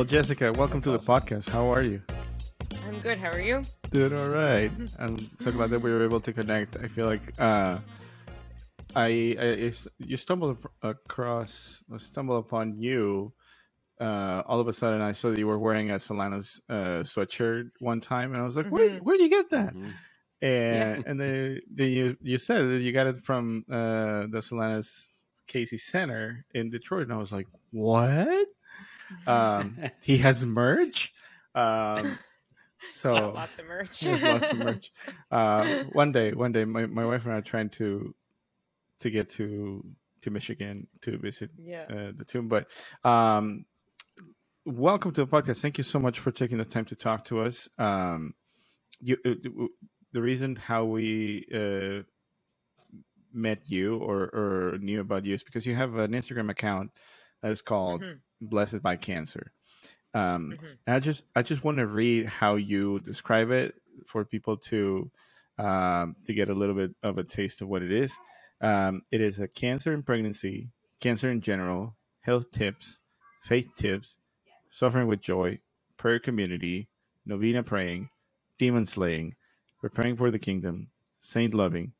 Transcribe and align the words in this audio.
Well, 0.00 0.06
Jessica, 0.06 0.50
welcome 0.52 0.80
That's 0.80 0.84
to 0.86 1.12
awesome. 1.12 1.14
the 1.14 1.36
podcast. 1.36 1.48
How 1.50 1.70
are 1.70 1.82
you? 1.82 2.00
I'm 2.86 3.00
good. 3.00 3.18
How 3.18 3.28
are 3.32 3.38
you? 3.38 3.64
Doing 3.90 4.14
all 4.14 4.30
right. 4.30 4.72
I'm 4.98 5.30
so 5.36 5.52
glad 5.52 5.68
that 5.68 5.80
we 5.80 5.90
were 5.90 6.02
able 6.02 6.20
to 6.20 6.32
connect. 6.32 6.78
I 6.82 6.88
feel 6.88 7.04
like 7.04 7.38
uh, 7.38 7.76
I, 8.96 9.36
I, 9.38 9.72
you 9.98 10.16
stumbled 10.16 10.56
across, 10.80 11.82
stumbled 11.98 12.46
upon 12.46 12.80
you. 12.80 13.34
Uh, 14.00 14.42
all 14.46 14.58
of 14.58 14.68
a 14.68 14.72
sudden, 14.72 15.02
I 15.02 15.12
saw 15.12 15.28
that 15.28 15.38
you 15.38 15.46
were 15.46 15.58
wearing 15.58 15.90
a 15.90 15.96
Solanus 15.96 16.60
uh, 16.70 17.02
sweatshirt 17.02 17.68
one 17.80 18.00
time, 18.00 18.32
and 18.32 18.40
I 18.40 18.44
was 18.46 18.56
like, 18.56 18.64
mm-hmm. 18.64 18.74
"Where, 18.76 18.98
where 19.00 19.18
do 19.18 19.22
you 19.22 19.28
get 19.28 19.50
that?" 19.50 19.74
Mm-hmm. 19.74 19.90
And 20.40 21.02
yeah. 21.02 21.10
and 21.10 21.20
then, 21.20 21.60
then 21.74 21.88
you 21.88 22.16
you 22.22 22.38
said 22.38 22.70
that 22.70 22.80
you 22.80 22.92
got 22.92 23.06
it 23.06 23.20
from 23.22 23.66
uh, 23.70 24.32
the 24.32 24.40
Solanus 24.40 25.08
Casey 25.46 25.76
Center 25.76 26.46
in 26.54 26.70
Detroit, 26.70 27.02
and 27.02 27.12
I 27.12 27.18
was 27.18 27.32
like, 27.32 27.48
"What?" 27.70 28.48
Um, 29.26 29.78
he 30.02 30.18
has 30.18 30.44
merch. 30.44 31.12
Um, 31.54 32.18
so 32.92 33.32
lots 33.32 33.58
of 33.58 33.66
merch. 33.66 34.02
lots 34.22 34.52
of 34.52 34.58
merch. 34.58 34.92
Uh, 35.30 35.84
one 35.92 36.12
day, 36.12 36.32
one 36.32 36.52
day, 36.52 36.64
my, 36.64 36.86
my 36.86 37.04
wife 37.04 37.24
and 37.24 37.34
I 37.34 37.38
are 37.38 37.42
trying 37.42 37.70
to 37.70 38.14
to 39.00 39.10
get 39.10 39.30
to 39.30 39.84
to 40.22 40.30
Michigan 40.30 40.86
to 41.02 41.16
visit 41.18 41.50
yeah. 41.58 41.84
uh, 41.88 42.12
the 42.14 42.24
tomb. 42.24 42.48
But 42.48 42.66
um, 43.04 43.64
welcome 44.64 45.12
to 45.12 45.24
the 45.24 45.30
podcast. 45.30 45.62
Thank 45.62 45.78
you 45.78 45.84
so 45.84 45.98
much 45.98 46.18
for 46.18 46.30
taking 46.30 46.58
the 46.58 46.64
time 46.64 46.84
to 46.86 46.94
talk 46.94 47.24
to 47.26 47.40
us. 47.40 47.68
Um, 47.78 48.34
you, 49.00 49.16
uh, 49.24 49.34
the 50.12 50.20
reason 50.20 50.56
how 50.56 50.84
we 50.84 51.46
uh, 51.54 52.02
met 53.32 53.70
you 53.70 53.96
or, 53.96 54.24
or 54.24 54.78
knew 54.78 55.00
about 55.00 55.24
you 55.24 55.34
is 55.34 55.42
because 55.42 55.66
you 55.66 55.74
have 55.74 55.94
an 55.96 56.12
Instagram 56.12 56.50
account 56.50 56.90
that 57.42 57.52
is 57.52 57.62
called 57.62 58.02
mm-hmm. 58.02 58.18
"Blessed 58.40 58.82
by 58.82 58.96
Cancer." 58.96 59.52
Um, 60.12 60.54
mm-hmm. 60.56 60.66
I 60.86 61.00
just 61.00 61.24
I 61.36 61.42
just 61.42 61.64
want 61.64 61.78
to 61.78 61.86
read 61.86 62.26
how 62.26 62.56
you 62.56 63.00
describe 63.00 63.50
it 63.50 63.74
for 64.06 64.24
people 64.24 64.56
to 64.56 65.10
um, 65.58 66.16
to 66.24 66.32
get 66.32 66.48
a 66.48 66.54
little 66.54 66.74
bit 66.74 66.94
of 67.02 67.18
a 67.18 67.24
taste 67.24 67.62
of 67.62 67.68
what 67.68 67.82
it 67.82 67.92
is. 67.92 68.16
Um, 68.60 69.02
it 69.10 69.20
is 69.20 69.40
a 69.40 69.48
cancer 69.48 69.92
in 69.92 70.02
pregnancy, 70.02 70.68
cancer 71.00 71.30
in 71.30 71.40
general, 71.40 71.96
health 72.20 72.50
tips, 72.50 73.00
faith 73.42 73.68
tips, 73.76 74.18
suffering 74.70 75.06
with 75.06 75.20
joy, 75.20 75.58
prayer 75.96 76.18
community, 76.18 76.88
novena 77.24 77.62
praying, 77.62 78.10
demon 78.58 78.86
slaying, 78.86 79.34
preparing 79.80 80.16
for 80.16 80.30
the 80.30 80.38
kingdom, 80.38 80.88
saint 81.12 81.54
loving, 81.54 81.92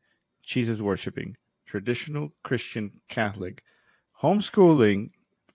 Jesus 0.43 0.81
worshiping, 0.81 1.37
traditional 1.67 2.33
Christian 2.43 2.93
Catholic, 3.09 3.63
homeschooling, 4.21 5.11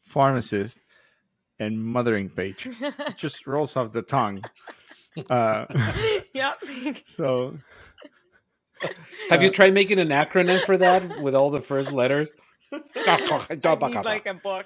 pharmacist, 0.05 0.79
and 1.59 1.83
mothering 1.83 2.29
page. 2.29 2.67
it 2.67 2.93
just 3.17 3.47
rolls 3.47 3.75
off 3.75 3.91
the 3.91 4.01
tongue. 4.01 4.43
Uh, 5.29 5.65
yep. 6.33 6.57
So 7.05 7.57
have 9.29 9.41
you 9.41 9.49
tried 9.49 9.73
making 9.73 9.99
an 9.99 10.09
acronym 10.09 10.61
for 10.65 10.77
that 10.77 11.21
with 11.21 11.33
all 11.33 11.49
the 11.49 11.61
first 11.61 11.91
letters? 11.91 12.31
like 14.05 14.25
a 14.25 14.33
book. 14.33 14.65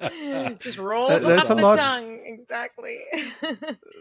Just 0.60 0.78
rolls 0.78 1.24
there's 1.24 1.42
off 1.42 1.48
the 1.48 1.54
lot, 1.62 1.78
tongue. 1.78 2.20
Exactly. 2.24 3.00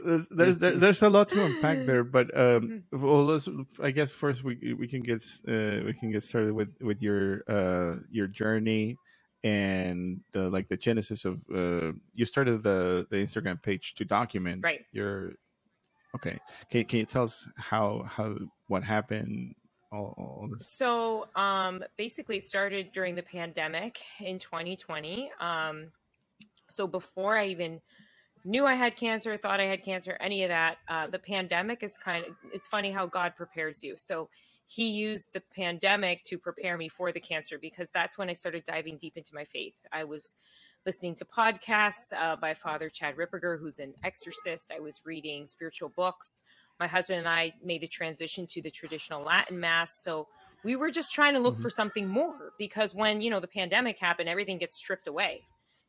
there's, 0.05 0.27
there's 0.31 0.57
there's 0.57 1.01
a 1.01 1.09
lot 1.09 1.29
to 1.29 1.45
unpack 1.45 1.85
there, 1.85 2.03
but 2.03 2.27
um, 2.37 2.83
mm-hmm. 2.93 3.05
well, 3.05 3.25
let's, 3.25 3.49
I 3.81 3.91
guess 3.91 4.13
first 4.13 4.43
we 4.43 4.75
we 4.77 4.87
can 4.87 5.01
get 5.01 5.23
uh, 5.47 5.85
we 5.85 5.93
can 5.99 6.11
get 6.11 6.23
started 6.23 6.53
with 6.53 6.69
with 6.81 7.01
your 7.01 7.43
uh, 7.47 7.99
your 8.11 8.27
journey 8.27 8.97
and 9.43 10.19
the, 10.33 10.49
like 10.49 10.67
the 10.67 10.77
genesis 10.77 11.25
of 11.25 11.39
uh, 11.53 11.91
you 12.15 12.25
started 12.25 12.63
the 12.63 13.07
the 13.09 13.17
Instagram 13.17 13.61
page 13.61 13.95
to 13.95 14.05
document 14.05 14.61
right. 14.63 14.85
your 14.91 15.33
Okay. 16.15 16.39
Can, 16.71 16.85
can 16.85 16.99
you 16.99 17.05
tell 17.05 17.23
us 17.23 17.47
how 17.57 18.03
how 18.07 18.35
what 18.67 18.83
happened? 18.83 19.55
All, 19.91 20.13
all? 20.17 20.49
So 20.59 21.27
um, 21.35 21.83
basically, 21.97 22.37
it 22.37 22.43
started 22.43 22.91
during 22.91 23.15
the 23.15 23.23
pandemic 23.23 23.99
in 24.19 24.39
2020. 24.39 25.31
Um, 25.39 25.87
so 26.69 26.87
before 26.87 27.37
I 27.37 27.47
even 27.47 27.81
knew 28.43 28.65
I 28.65 28.73
had 28.73 28.95
cancer, 28.95 29.35
thought 29.37 29.59
I 29.59 29.65
had 29.65 29.83
cancer, 29.83 30.17
any 30.19 30.43
of 30.43 30.49
that, 30.49 30.77
uh, 30.87 31.07
the 31.07 31.19
pandemic 31.19 31.83
is 31.83 31.97
kind 31.97 32.25
of. 32.25 32.35
It's 32.53 32.67
funny 32.67 32.91
how 32.91 33.05
God 33.05 33.35
prepares 33.35 33.83
you. 33.83 33.95
So 33.97 34.29
he 34.67 34.89
used 34.89 35.31
the 35.33 35.41
pandemic 35.55 36.23
to 36.25 36.37
prepare 36.37 36.77
me 36.77 36.89
for 36.89 37.11
the 37.13 37.19
cancer 37.21 37.57
because 37.57 37.89
that's 37.91 38.17
when 38.17 38.29
I 38.29 38.33
started 38.33 38.65
diving 38.65 38.97
deep 38.97 39.15
into 39.15 39.33
my 39.33 39.45
faith. 39.45 39.81
I 39.93 40.03
was 40.03 40.35
listening 40.85 41.15
to 41.15 41.25
podcasts 41.25 42.11
uh, 42.17 42.35
by 42.35 42.53
Father 42.53 42.89
Chad 42.89 43.15
Ripperger, 43.15 43.59
who's 43.59 43.79
an 43.79 43.93
exorcist. 44.03 44.71
I 44.75 44.79
was 44.81 45.01
reading 45.05 45.47
spiritual 45.47 45.89
books. 45.89 46.43
My 46.79 46.87
husband 46.87 47.19
and 47.19 47.27
I 47.27 47.53
made 47.63 47.81
the 47.81 47.87
transition 47.87 48.45
to 48.47 48.61
the 48.61 48.69
traditional 48.69 49.23
Latin 49.23 49.59
Mass. 49.59 49.91
So 50.03 50.27
we 50.63 50.75
were 50.75 50.91
just 50.91 51.13
trying 51.13 51.33
to 51.33 51.39
look 51.39 51.55
mm-hmm. 51.55 51.63
for 51.63 51.69
something 51.69 52.07
more 52.07 52.53
because 52.57 52.93
when, 52.93 53.21
you 53.21 53.29
know, 53.29 53.39
the 53.39 53.47
pandemic 53.47 53.97
happened, 53.99 54.29
everything 54.29 54.57
gets 54.57 54.75
stripped 54.75 55.07
away. 55.07 55.41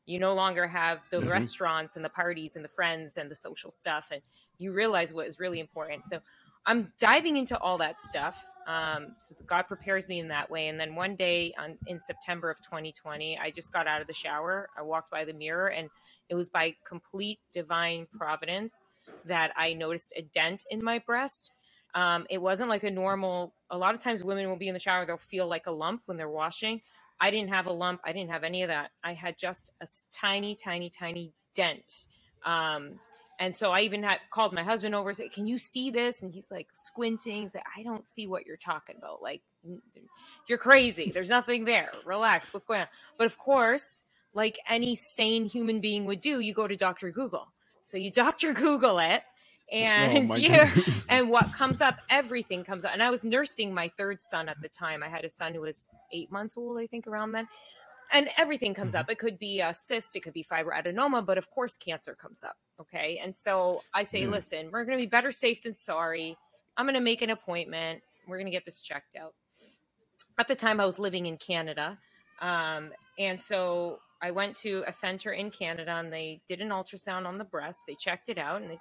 You 0.06 0.18
no 0.18 0.34
longer 0.34 0.66
have 0.66 1.00
the 1.10 1.18
mm-hmm. 1.18 1.28
restaurants 1.28 1.96
and 1.96 2.04
the 2.04 2.08
parties 2.08 2.56
and 2.56 2.64
the 2.64 2.68
friends 2.68 3.18
and 3.18 3.30
the 3.30 3.34
social 3.34 3.70
stuff. 3.70 4.08
And 4.10 4.22
you 4.58 4.72
realize 4.72 5.12
what 5.12 5.26
is 5.26 5.38
really 5.38 5.60
important. 5.60 6.06
So 6.06 6.20
I'm 6.68 6.92
diving 7.00 7.38
into 7.38 7.58
all 7.60 7.78
that 7.80 8.00
stuff. 8.00 8.46
Um, 8.68 9.16
so 9.18 9.36
God 9.46 9.64
prepares 9.64 10.08
me 10.08 10.20
in 10.20 10.28
that 10.30 10.50
way. 10.50 10.68
And 10.68 10.80
then 10.80 10.96
one 10.96 11.16
day 11.16 11.54
on, 11.58 11.78
in 11.88 12.00
September 12.00 12.50
of 12.50 12.62
2020, 12.62 13.38
I 13.38 13.50
just 13.50 13.74
got 13.74 13.88
out 13.88 14.02
of 14.02 14.08
the 14.08 14.14
shower. 14.14 14.70
I 14.78 14.82
walked 14.82 15.10
by 15.12 15.26
the 15.26 15.34
mirror, 15.34 15.68
and 15.70 15.90
it 16.30 16.36
was 16.36 16.50
by 16.50 16.76
complete 16.86 17.40
divine 17.52 18.08
providence 18.16 18.88
that 19.26 19.52
I 19.56 19.74
noticed 19.74 20.14
a 20.16 20.22
dent 20.22 20.64
in 20.70 20.84
my 20.84 21.00
breast. 21.00 21.52
Um, 21.96 22.26
it 22.30 22.42
wasn't 22.42 22.70
like 22.70 22.84
a 22.84 22.92
normal. 22.92 23.54
A 23.70 23.78
lot 23.78 23.96
of 23.96 24.02
times, 24.02 24.24
women 24.24 24.48
will 24.48 24.56
be 24.58 24.68
in 24.68 24.74
the 24.74 24.80
shower; 24.80 25.06
they'll 25.06 25.18
feel 25.18 25.48
like 25.48 25.68
a 25.68 25.72
lump 25.72 26.02
when 26.06 26.18
they're 26.18 26.30
washing. 26.30 26.82
I 27.20 27.32
didn't 27.32 27.50
have 27.54 27.66
a 27.68 27.74
lump. 27.74 28.02
I 28.06 28.14
didn't 28.14 28.32
have 28.32 28.44
any 28.44 28.64
of 28.64 28.70
that. 28.70 28.92
I 29.04 29.14
had 29.14 29.38
just 29.38 29.70
a 29.82 29.84
tiny, 30.12 30.56
tiny, 30.56 30.90
tiny 30.90 31.34
dent. 31.56 32.06
Um, 32.46 33.00
and 33.38 33.54
so 33.54 33.70
I 33.70 33.82
even 33.82 34.02
had 34.02 34.18
called 34.30 34.52
my 34.52 34.62
husband 34.62 34.94
over, 34.94 35.14
said, 35.14 35.32
"Can 35.32 35.46
you 35.46 35.58
see 35.58 35.90
this?" 35.90 36.22
And 36.22 36.32
he's 36.32 36.50
like 36.50 36.68
squinting. 36.72 37.42
He's 37.42 37.54
like, 37.54 37.64
"I 37.76 37.82
don't 37.82 38.06
see 38.06 38.26
what 38.26 38.46
you're 38.46 38.56
talking 38.56 38.96
about. 38.96 39.22
Like, 39.22 39.42
you're 40.48 40.58
crazy. 40.58 41.10
There's 41.10 41.28
nothing 41.28 41.64
there. 41.64 41.90
Relax. 42.04 42.52
What's 42.52 42.66
going 42.66 42.80
on?" 42.80 42.88
But 43.16 43.26
of 43.26 43.38
course, 43.38 44.06
like 44.34 44.58
any 44.68 44.96
sane 44.96 45.44
human 45.44 45.80
being 45.80 46.04
would 46.06 46.20
do, 46.20 46.40
you 46.40 46.52
go 46.52 46.66
to 46.66 46.76
Doctor 46.76 47.10
Google. 47.10 47.52
So 47.82 47.96
you 47.96 48.10
Doctor 48.12 48.52
Google 48.52 48.98
it, 48.98 49.22
oh 49.72 49.76
and 49.76 50.30
oh 50.30 50.36
yeah, 50.36 50.70
and 51.08 51.30
what 51.30 51.52
comes 51.52 51.80
up? 51.80 51.98
Everything 52.10 52.64
comes 52.64 52.84
up. 52.84 52.92
And 52.92 53.02
I 53.02 53.10
was 53.10 53.24
nursing 53.24 53.72
my 53.72 53.88
third 53.96 54.20
son 54.20 54.48
at 54.48 54.60
the 54.60 54.68
time. 54.68 55.02
I 55.04 55.08
had 55.08 55.24
a 55.24 55.28
son 55.28 55.54
who 55.54 55.60
was 55.60 55.90
eight 56.12 56.32
months 56.32 56.56
old, 56.56 56.78
I 56.78 56.88
think, 56.88 57.06
around 57.06 57.32
then 57.32 57.46
and 58.12 58.28
everything 58.38 58.74
comes 58.74 58.94
mm-hmm. 58.94 59.00
up. 59.00 59.10
It 59.10 59.18
could 59.18 59.38
be 59.38 59.60
a 59.60 59.74
cyst, 59.74 60.16
it 60.16 60.20
could 60.20 60.32
be 60.32 60.44
fibroadenoma, 60.44 61.24
but 61.24 61.38
of 61.38 61.50
course, 61.50 61.76
cancer 61.76 62.14
comes 62.14 62.44
up. 62.44 62.56
Okay. 62.80 63.20
And 63.22 63.34
so 63.34 63.82
I 63.94 64.02
say, 64.02 64.22
yeah. 64.22 64.28
listen, 64.28 64.70
we're 64.72 64.84
going 64.84 64.98
to 64.98 65.02
be 65.02 65.08
better 65.08 65.30
safe 65.30 65.62
than 65.62 65.74
sorry. 65.74 66.36
I'm 66.76 66.86
going 66.86 66.94
to 66.94 67.00
make 67.00 67.22
an 67.22 67.30
appointment. 67.30 68.00
We're 68.26 68.36
going 68.36 68.46
to 68.46 68.52
get 68.52 68.64
this 68.64 68.80
checked 68.80 69.16
out. 69.16 69.34
At 70.38 70.48
the 70.48 70.54
time, 70.54 70.80
I 70.80 70.86
was 70.86 70.98
living 70.98 71.26
in 71.26 71.36
Canada. 71.36 71.98
Um, 72.40 72.90
and 73.18 73.40
so 73.40 73.98
I 74.22 74.30
went 74.30 74.56
to 74.56 74.84
a 74.86 74.92
center 74.92 75.32
in 75.32 75.50
Canada 75.50 75.92
and 75.92 76.12
they 76.12 76.40
did 76.48 76.60
an 76.60 76.68
ultrasound 76.68 77.26
on 77.26 77.38
the 77.38 77.44
breast. 77.44 77.80
They 77.86 77.94
checked 77.94 78.28
it 78.28 78.38
out 78.38 78.62
and 78.62 78.70
they 78.70 78.78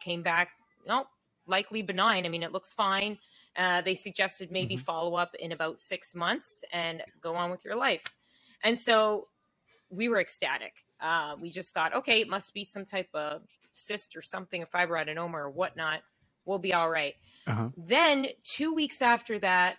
came 0.00 0.22
back, 0.22 0.50
no, 0.86 1.04
likely 1.46 1.82
benign. 1.82 2.26
I 2.26 2.28
mean, 2.28 2.42
it 2.42 2.52
looks 2.52 2.72
fine. 2.72 3.18
Uh, 3.56 3.82
they 3.82 3.94
suggested 3.94 4.50
maybe 4.50 4.74
mm-hmm. 4.76 4.84
follow 4.84 5.16
up 5.16 5.34
in 5.38 5.52
about 5.52 5.78
six 5.78 6.14
months 6.14 6.64
and 6.72 7.02
go 7.20 7.34
on 7.34 7.50
with 7.50 7.64
your 7.64 7.74
life. 7.74 8.04
And 8.64 8.78
so 8.78 9.28
we 9.90 10.08
were 10.08 10.20
ecstatic. 10.20 10.74
Uh, 11.00 11.36
we 11.40 11.50
just 11.50 11.72
thought, 11.72 11.94
okay, 11.94 12.20
it 12.20 12.28
must 12.28 12.54
be 12.54 12.64
some 12.64 12.84
type 12.84 13.08
of 13.14 13.42
cyst 13.72 14.14
or 14.16 14.22
something, 14.22 14.62
a 14.62 14.66
fibroadenoma 14.66 15.34
or 15.34 15.50
whatnot. 15.50 16.02
We'll 16.44 16.58
be 16.58 16.74
all 16.74 16.90
right. 16.90 17.14
uh-huh. 17.46 17.68
Then 17.76 18.26
two 18.44 18.74
weeks 18.74 19.02
after 19.02 19.38
that, 19.40 19.76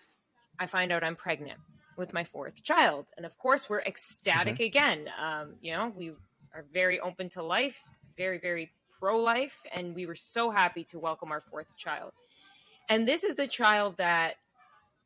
I 0.60 0.66
find 0.66 0.92
out 0.92 1.04
I'm 1.04 1.16
pregnant 1.16 1.60
with 1.98 2.13
my 2.13 2.24
fourth 2.24 2.63
child. 2.63 3.06
And 3.18 3.25
of 3.25 3.38
course, 3.38 3.69
we're 3.69 3.81
ecstatic 3.81 4.56
mm-hmm. 4.56 4.63
again. 4.63 5.10
Um, 5.22 5.56
you 5.62 5.74
know, 5.74 5.92
we 5.95 6.12
are 6.54 6.66
very 6.74 7.00
open 7.00 7.30
to 7.30 7.44
life, 7.44 7.83
very, 8.18 8.39
very 8.39 8.72
pro 9.00 9.19
life. 9.19 9.60
And 9.74 9.95
we 9.95 10.06
were 10.06 10.16
so 10.16 10.51
happy 10.51 10.83
to 10.86 11.00
welcome 11.00 11.31
our 11.31 11.42
fourth 11.42 11.75
child. 11.78 12.12
And 12.89 13.07
this 13.07 13.24
is 13.24 13.36
the 13.36 13.48
child 13.48 13.98
that 13.98 14.36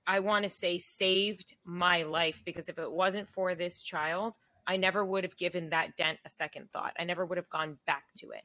I 0.08 0.20
want 0.20 0.44
to 0.44 0.50
say 0.50 0.78
saved 0.78 1.56
my 1.64 2.04
life 2.04 2.42
because 2.46 2.70
if 2.70 2.78
it 2.78 2.92
wasn't 2.92 3.28
for 3.28 3.56
this 3.56 3.82
child, 3.82 4.38
I 4.68 4.78
never 4.78 5.04
would 5.04 5.24
have 5.24 5.38
given 5.38 5.70
that 5.70 5.96
dent 5.96 6.20
a 6.26 6.30
second 6.30 6.72
thought. 6.72 6.94
I 7.00 7.04
never 7.04 7.26
would 7.26 7.38
have 7.38 7.50
gone 7.50 7.78
back 7.86 8.04
to 8.18 8.32
it. 8.32 8.44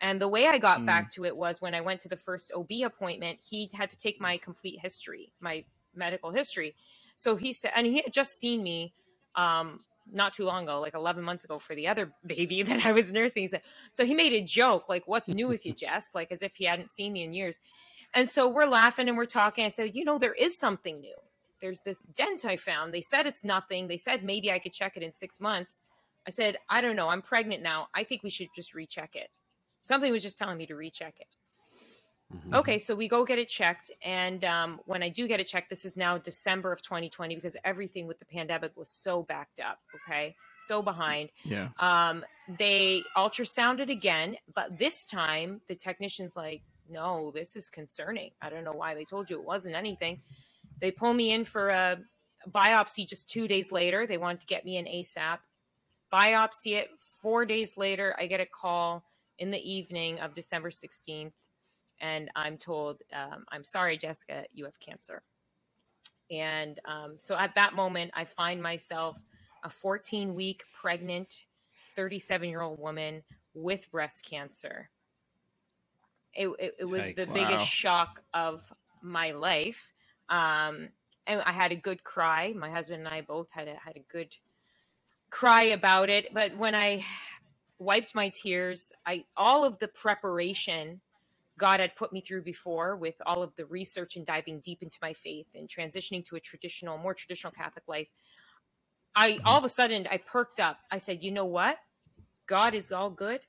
And 0.00 0.20
the 0.20 0.28
way 0.28 0.48
I 0.48 0.58
got 0.58 0.80
mm. 0.80 0.86
back 0.86 1.10
to 1.12 1.24
it 1.24 1.36
was 1.36 1.60
when 1.60 1.74
I 1.74 1.80
went 1.80 2.00
to 2.00 2.08
the 2.08 2.16
first 2.16 2.52
OB 2.54 2.70
appointment, 2.84 3.38
he 3.40 3.70
had 3.72 3.88
to 3.90 3.96
take 3.96 4.20
my 4.20 4.36
complete 4.36 4.80
history, 4.80 5.32
my 5.40 5.64
medical 5.94 6.32
history. 6.32 6.74
So 7.16 7.36
he 7.36 7.52
said, 7.52 7.70
and 7.76 7.86
he 7.86 7.98
had 7.98 8.12
just 8.12 8.38
seen 8.38 8.62
me 8.62 8.92
um, 9.36 9.80
not 10.10 10.34
too 10.34 10.44
long 10.44 10.64
ago, 10.64 10.80
like 10.80 10.94
11 10.94 11.22
months 11.22 11.44
ago 11.44 11.58
for 11.58 11.74
the 11.74 11.86
other 11.86 12.12
baby 12.26 12.62
that 12.62 12.84
I 12.84 12.92
was 12.92 13.12
nursing. 13.12 13.42
He 13.42 13.46
said, 13.46 13.62
So 13.92 14.04
he 14.04 14.14
made 14.14 14.32
a 14.32 14.42
joke, 14.42 14.88
like, 14.88 15.06
what's 15.06 15.28
new 15.28 15.46
with 15.48 15.64
you, 15.64 15.72
Jess? 15.74 16.10
Like, 16.14 16.32
as 16.32 16.42
if 16.42 16.56
he 16.56 16.64
hadn't 16.64 16.90
seen 16.90 17.12
me 17.12 17.22
in 17.22 17.32
years. 17.32 17.60
And 18.14 18.28
so 18.28 18.48
we're 18.48 18.66
laughing 18.66 19.08
and 19.08 19.16
we're 19.16 19.24
talking. 19.24 19.64
I 19.64 19.68
said, 19.68 19.94
you 19.94 20.04
know, 20.04 20.18
there 20.18 20.34
is 20.34 20.58
something 20.58 21.00
new. 21.00 21.16
There's 21.60 21.80
this 21.80 22.02
dent 22.02 22.44
I 22.44 22.56
found. 22.56 22.92
They 22.92 23.00
said 23.00 23.26
it's 23.26 23.44
nothing. 23.44 23.86
They 23.86 23.96
said 23.96 24.24
maybe 24.24 24.50
I 24.52 24.58
could 24.58 24.72
check 24.72 24.96
it 24.96 25.02
in 25.02 25.12
six 25.12 25.40
months. 25.40 25.80
I 26.26 26.30
said, 26.30 26.56
I 26.68 26.80
don't 26.80 26.96
know. 26.96 27.08
I'm 27.08 27.22
pregnant 27.22 27.62
now. 27.62 27.88
I 27.94 28.04
think 28.04 28.22
we 28.22 28.30
should 28.30 28.48
just 28.54 28.74
recheck 28.74 29.16
it. 29.16 29.28
Something 29.82 30.12
was 30.12 30.22
just 30.22 30.38
telling 30.38 30.58
me 30.58 30.66
to 30.66 30.76
recheck 30.76 31.14
it. 31.18 31.26
Mm-hmm. 32.34 32.54
Okay, 32.54 32.78
so 32.78 32.94
we 32.94 33.08
go 33.08 33.24
get 33.24 33.38
it 33.38 33.48
checked. 33.48 33.90
And 34.02 34.44
um, 34.44 34.80
when 34.86 35.02
I 35.02 35.08
do 35.08 35.28
get 35.28 35.40
it 35.40 35.46
checked, 35.46 35.68
this 35.68 35.84
is 35.84 35.96
now 35.96 36.18
December 36.18 36.72
of 36.72 36.82
2020 36.82 37.34
because 37.34 37.56
everything 37.64 38.06
with 38.06 38.18
the 38.18 38.24
pandemic 38.24 38.76
was 38.76 38.88
so 38.88 39.22
backed 39.22 39.60
up. 39.60 39.78
Okay, 39.94 40.34
so 40.60 40.82
behind. 40.82 41.30
Yeah. 41.44 41.68
Um, 41.78 42.24
they 42.58 43.02
ultrasounded 43.16 43.90
again, 43.90 44.36
but 44.54 44.78
this 44.78 45.04
time 45.04 45.60
the 45.68 45.74
technician's 45.74 46.36
like, 46.36 46.62
no, 46.92 47.30
this 47.34 47.56
is 47.56 47.70
concerning. 47.70 48.30
I 48.40 48.50
don't 48.50 48.64
know 48.64 48.72
why 48.72 48.94
they 48.94 49.04
told 49.04 49.30
you 49.30 49.38
it 49.38 49.44
wasn't 49.44 49.74
anything. 49.74 50.20
They 50.80 50.90
pull 50.90 51.14
me 51.14 51.32
in 51.32 51.44
for 51.44 51.68
a 51.68 51.98
biopsy 52.50 53.08
just 53.08 53.28
two 53.28 53.48
days 53.48 53.72
later. 53.72 54.06
They 54.06 54.18
wanted 54.18 54.40
to 54.40 54.46
get 54.46 54.64
me 54.64 54.76
an 54.76 54.86
ASAP. 54.86 55.38
Biopsy 56.12 56.72
it. 56.72 56.90
Four 56.98 57.46
days 57.46 57.76
later, 57.76 58.14
I 58.18 58.26
get 58.26 58.40
a 58.40 58.46
call 58.46 59.04
in 59.38 59.50
the 59.50 59.72
evening 59.72 60.20
of 60.20 60.34
December 60.34 60.70
16th 60.70 61.32
and 62.02 62.30
I'm 62.34 62.58
told, 62.58 63.00
um, 63.14 63.44
I'm 63.50 63.64
sorry, 63.64 63.96
Jessica, 63.96 64.44
you 64.52 64.64
have 64.64 64.78
cancer. 64.80 65.22
And 66.30 66.80
um, 66.84 67.14
so 67.18 67.36
at 67.36 67.54
that 67.54 67.74
moment, 67.74 68.10
I 68.14 68.24
find 68.24 68.60
myself 68.60 69.22
a 69.64 69.70
14 69.70 70.34
week 70.34 70.64
pregnant, 70.80 71.46
37 71.94 72.48
year 72.48 72.60
old 72.60 72.80
woman 72.80 73.22
with 73.54 73.90
breast 73.90 74.24
cancer. 74.28 74.90
It, 76.34 76.48
it, 76.58 76.74
it 76.80 76.84
was 76.84 77.04
Yikes. 77.04 77.16
the 77.16 77.34
biggest 77.34 77.58
wow. 77.58 77.64
shock 77.64 78.22
of 78.32 78.72
my 79.02 79.32
life. 79.32 79.92
Um, 80.28 80.88
and 81.26 81.42
I 81.42 81.52
had 81.52 81.72
a 81.72 81.76
good 81.76 82.02
cry. 82.04 82.52
My 82.56 82.70
husband 82.70 83.06
and 83.06 83.14
I 83.14 83.20
both 83.20 83.50
had 83.50 83.68
a, 83.68 83.74
had 83.74 83.96
a 83.96 84.04
good 84.10 84.34
cry 85.30 85.64
about 85.64 86.10
it. 86.10 86.32
But 86.32 86.56
when 86.56 86.74
I 86.74 87.04
wiped 87.78 88.14
my 88.14 88.30
tears, 88.30 88.92
I 89.06 89.24
all 89.36 89.64
of 89.64 89.78
the 89.78 89.88
preparation 89.88 91.00
God 91.58 91.80
had 91.80 91.94
put 91.96 92.12
me 92.12 92.20
through 92.20 92.42
before 92.42 92.96
with 92.96 93.14
all 93.26 93.42
of 93.42 93.54
the 93.56 93.66
research 93.66 94.16
and 94.16 94.26
diving 94.26 94.60
deep 94.60 94.82
into 94.82 94.98
my 95.02 95.12
faith 95.12 95.46
and 95.54 95.68
transitioning 95.68 96.24
to 96.26 96.36
a 96.36 96.40
traditional, 96.40 96.98
more 96.98 97.14
traditional 97.14 97.52
Catholic 97.52 97.84
life, 97.86 98.08
I 99.14 99.32
mm-hmm. 99.32 99.46
all 99.46 99.58
of 99.58 99.64
a 99.64 99.68
sudden 99.68 100.06
I 100.10 100.16
perked 100.18 100.60
up. 100.60 100.78
I 100.90 100.98
said, 100.98 101.22
you 101.22 101.30
know 101.30 101.44
what? 101.44 101.78
God 102.46 102.74
is 102.74 102.90
all 102.90 103.10
good. 103.10 103.40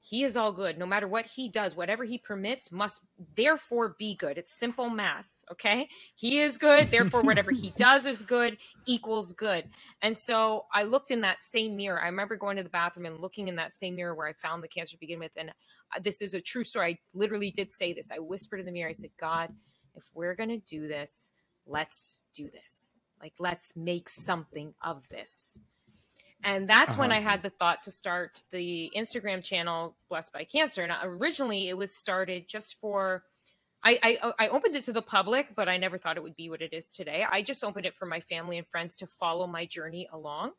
He 0.00 0.22
is 0.22 0.36
all 0.36 0.52
good. 0.52 0.78
No 0.78 0.86
matter 0.86 1.08
what 1.08 1.26
he 1.26 1.48
does, 1.48 1.74
whatever 1.74 2.04
he 2.04 2.18
permits 2.18 2.70
must 2.70 3.00
therefore 3.34 3.96
be 3.98 4.14
good. 4.14 4.38
It's 4.38 4.52
simple 4.52 4.88
math. 4.88 5.28
Okay. 5.50 5.88
He 6.14 6.40
is 6.40 6.58
good. 6.58 6.90
Therefore, 6.90 7.22
whatever 7.22 7.50
he 7.50 7.70
does 7.76 8.06
is 8.06 8.22
good 8.22 8.56
equals 8.86 9.32
good. 9.32 9.68
And 10.02 10.16
so 10.16 10.66
I 10.72 10.84
looked 10.84 11.10
in 11.10 11.20
that 11.22 11.42
same 11.42 11.76
mirror. 11.76 12.00
I 12.00 12.06
remember 12.06 12.36
going 12.36 12.56
to 12.56 12.62
the 12.62 12.68
bathroom 12.68 13.06
and 13.06 13.20
looking 13.20 13.48
in 13.48 13.56
that 13.56 13.72
same 13.72 13.96
mirror 13.96 14.14
where 14.14 14.28
I 14.28 14.32
found 14.32 14.62
the 14.62 14.68
cancer 14.68 14.92
to 14.92 15.00
begin 15.00 15.18
with. 15.18 15.32
And 15.36 15.50
uh, 15.50 16.00
this 16.02 16.22
is 16.22 16.34
a 16.34 16.40
true 16.40 16.64
story. 16.64 16.92
I 16.92 16.98
literally 17.14 17.50
did 17.50 17.70
say 17.70 17.92
this. 17.92 18.10
I 18.12 18.18
whispered 18.18 18.60
in 18.60 18.66
the 18.66 18.72
mirror, 18.72 18.90
I 18.90 18.92
said, 18.92 19.10
God, 19.18 19.50
if 19.94 20.04
we're 20.14 20.34
going 20.34 20.50
to 20.50 20.58
do 20.58 20.88
this, 20.88 21.32
let's 21.66 22.22
do 22.34 22.48
this. 22.50 22.96
Like, 23.20 23.34
let's 23.38 23.72
make 23.76 24.08
something 24.08 24.74
of 24.82 25.08
this. 25.08 25.58
And 26.44 26.68
that's 26.68 26.92
uh-huh. 26.92 27.00
when 27.00 27.12
I 27.12 27.20
had 27.20 27.42
the 27.42 27.50
thought 27.50 27.82
to 27.84 27.90
start 27.90 28.42
the 28.50 28.92
Instagram 28.96 29.42
channel 29.42 29.96
Blessed 30.08 30.32
by 30.32 30.44
Cancer. 30.44 30.82
And 30.82 30.92
originally 31.02 31.68
it 31.68 31.76
was 31.76 31.94
started 31.94 32.46
just 32.48 32.78
for 32.80 33.24
I, 33.86 34.18
I, 34.20 34.32
I 34.46 34.48
opened 34.48 34.74
it 34.74 34.84
to 34.84 34.92
the 34.92 35.02
public, 35.02 35.54
but 35.54 35.68
I 35.68 35.76
never 35.76 35.96
thought 35.96 36.16
it 36.16 36.22
would 36.22 36.34
be 36.34 36.50
what 36.50 36.60
it 36.60 36.72
is 36.72 36.92
today. 36.92 37.24
I 37.30 37.42
just 37.42 37.62
opened 37.62 37.86
it 37.86 37.94
for 37.94 38.04
my 38.04 38.18
family 38.18 38.58
and 38.58 38.66
friends 38.66 38.96
to 38.96 39.06
follow 39.06 39.46
my 39.46 39.64
journey 39.64 40.08
along. 40.12 40.52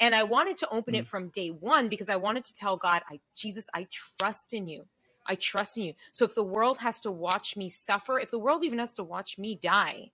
And 0.00 0.16
I 0.16 0.24
wanted 0.24 0.58
to 0.58 0.68
open 0.68 0.94
mm-hmm. 0.94 1.02
it 1.02 1.06
from 1.06 1.28
day 1.28 1.50
one 1.50 1.88
because 1.88 2.08
I 2.08 2.16
wanted 2.16 2.44
to 2.46 2.54
tell 2.54 2.76
God, 2.76 3.02
I 3.08 3.20
Jesus, 3.36 3.68
I 3.72 3.86
trust 4.18 4.52
in 4.52 4.66
you. 4.66 4.84
I 5.24 5.36
trust 5.36 5.78
in 5.78 5.84
you. 5.84 5.94
So 6.10 6.24
if 6.24 6.34
the 6.34 6.42
world 6.42 6.78
has 6.78 6.98
to 7.00 7.12
watch 7.12 7.56
me 7.56 7.68
suffer, 7.68 8.18
if 8.18 8.32
the 8.32 8.38
world 8.40 8.64
even 8.64 8.80
has 8.80 8.94
to 8.94 9.04
watch 9.04 9.38
me 9.38 9.54
die, 9.54 10.10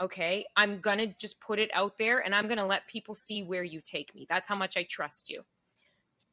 okay 0.00 0.44
i'm 0.56 0.80
gonna 0.80 1.06
just 1.18 1.40
put 1.40 1.58
it 1.58 1.70
out 1.74 1.98
there 1.98 2.20
and 2.20 2.34
i'm 2.34 2.48
gonna 2.48 2.66
let 2.66 2.86
people 2.86 3.14
see 3.14 3.42
where 3.42 3.62
you 3.62 3.80
take 3.80 4.14
me. 4.14 4.26
That's 4.28 4.48
how 4.48 4.56
much 4.56 4.76
i 4.76 4.84
trust 4.84 5.30
you. 5.30 5.42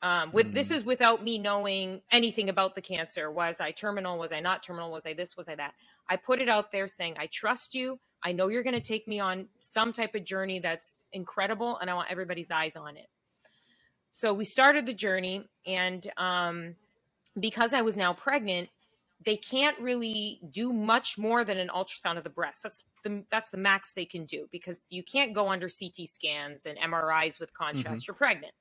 Um, 0.01 0.31
with 0.31 0.47
mm. 0.47 0.53
this 0.53 0.71
is 0.71 0.85
without 0.85 1.23
me 1.23 1.38
knowing 1.38 2.01
anything 2.11 2.47
about 2.50 2.73
the 2.73 2.81
cancer. 2.81 3.29
Was 3.31 3.59
i 3.59 3.71
terminal? 3.71 4.17
Was 4.17 4.31
i 4.31 4.39
not 4.39 4.63
terminal? 4.63 4.91
Was 4.91 5.06
i 5.06 5.13
this? 5.13 5.35
Was 5.35 5.50
i 5.50 5.56
that? 5.56 5.73
I 6.09 6.15
put 6.15 6.41
it 6.41 6.50
out 6.50 6.71
there 6.71 6.88
saying 6.88 7.15
i 7.17 7.27
trust 7.27 7.73
you. 7.73 8.00
I 8.23 8.31
know 8.31 8.47
you're 8.47 8.63
going 8.63 8.75
to 8.75 8.81
take 8.81 9.07
me 9.07 9.21
on 9.21 9.47
some 9.59 9.94
type 9.94 10.13
of 10.13 10.25
journey 10.25 10.59
that's 10.59 11.03
incredible 11.13 11.77
and 11.77 11.89
i 11.89 11.94
want 11.94 12.11
everybody's 12.11 12.51
eyes 12.51 12.75
on 12.75 12.97
it. 12.97 13.07
So 14.11 14.33
we 14.33 14.45
started 14.45 14.85
the 14.85 14.94
journey 14.94 15.45
and 15.65 16.06
um, 16.17 16.75
because 17.39 17.73
i 17.73 17.81
was 17.81 17.97
now 17.97 18.13
pregnant 18.13 18.69
they 19.25 19.36
can't 19.36 19.77
really 19.80 20.39
do 20.50 20.71
much 20.71 21.18
more 21.18 21.44
than 21.44 21.57
an 21.57 21.69
ultrasound 21.69 22.18
of 22.18 22.24
the 22.24 22.30
breast. 22.30 22.63
That's 22.63 22.83
the 23.04 23.24
that's 23.30 23.50
the 23.51 23.57
max 23.57 23.94
they 23.94 24.06
can 24.06 24.25
do 24.25 24.48
because 24.51 24.86
you 24.89 25.04
can't 25.04 25.33
go 25.33 25.50
under 25.50 25.68
CT 25.68 26.07
scans 26.07 26.66
and 26.66 26.77
MRIs 26.77 27.39
with 27.39 27.54
contrast. 27.54 28.04
Mm-hmm. 28.04 28.04
You're 28.07 28.16
pregnant. 28.16 28.54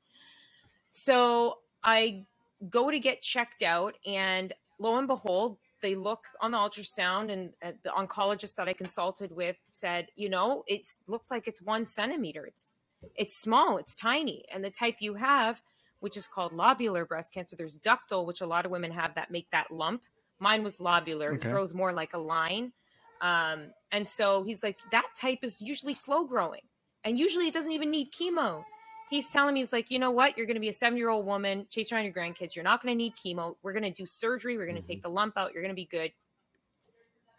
So 0.89 1.59
I 1.85 2.25
go 2.69 2.91
to 2.91 2.99
get 2.99 3.23
checked 3.23 3.63
out, 3.63 3.95
and 4.07 4.53
lo 4.79 4.97
and 4.97 5.07
behold, 5.07 5.59
they 5.81 5.95
look 5.95 6.25
on 6.41 6.51
the 6.51 6.59
ultrasound, 6.59 7.31
and 7.31 7.51
uh, 7.63 7.73
the 7.83 7.91
oncologist 7.91 8.57
that 8.57 8.69
I 8.69 8.73
consulted 8.73 9.31
with 9.31 9.57
said, 9.65 10.09
you 10.17 10.29
know, 10.29 10.65
it 10.67 10.89
looks 11.07 11.31
like 11.31 11.47
it's 11.47 11.63
one 11.63 11.85
centimeter. 11.85 12.47
It's 12.47 12.75
it's 13.15 13.37
small, 13.37 13.79
it's 13.79 13.95
tiny, 13.95 14.45
and 14.53 14.65
the 14.65 14.71
type 14.71 14.97
you 14.99 15.15
have, 15.15 15.63
which 16.01 16.17
is 16.17 16.27
called 16.27 16.53
lobular 16.53 17.07
breast 17.07 17.33
cancer. 17.33 17.55
There's 17.55 17.79
ductal, 17.79 18.27
which 18.27 18.41
a 18.41 18.47
lot 18.47 18.65
of 18.65 18.73
women 18.73 18.91
have 18.91 19.15
that 19.15 19.31
make 19.31 19.49
that 19.53 19.71
lump. 19.71 20.03
Mine 20.41 20.63
was 20.63 20.79
lobular; 20.79 21.35
okay. 21.35 21.49
it 21.49 21.53
grows 21.53 21.75
more 21.75 21.93
like 21.93 22.15
a 22.15 22.19
line. 22.19 22.73
Um, 23.21 23.73
and 23.91 24.07
so 24.07 24.45
he's 24.45 24.63
like, 24.63 24.79
that 24.93 25.07
type 25.21 25.41
is 25.43 25.61
usually 25.61 25.95
slow 25.95 26.25
growing, 26.25 26.63
and 27.05 27.19
usually 27.19 27.49
it 27.49 27.55
doesn't 27.55 27.73
even 27.73 27.91
need 27.91 28.09
chemo. 28.13 28.63
He's 29.11 29.31
telling 29.31 29.55
me, 29.55 29.61
he's 29.61 29.73
like, 29.73 29.91
you 29.91 29.99
know 29.99 30.11
what? 30.11 30.37
You're 30.37 30.47
going 30.47 30.57
to 30.57 30.61
be 30.61 30.69
a 30.69 30.73
seven 30.73 30.99
year 30.99 31.09
old 31.09 31.25
woman, 31.25 31.67
chase 31.71 31.91
around 31.93 32.05
your 32.05 32.13
grandkids. 32.13 32.55
You're 32.55 32.65
not 32.65 32.83
going 32.83 32.93
to 32.93 32.97
need 32.97 33.15
chemo. 33.17 33.55
We're 33.63 33.73
going 33.73 33.85
to 33.85 33.91
do 33.91 34.05
surgery. 34.05 34.59
We're 34.59 34.67
going 34.67 34.77
to 34.77 34.83
mm-hmm. 34.83 34.89
take 34.89 35.03
the 35.03 35.09
lump 35.09 35.39
out. 35.39 35.55
You're 35.55 35.63
going 35.63 35.75
to 35.75 35.81
be 35.81 35.87
good. 35.87 36.13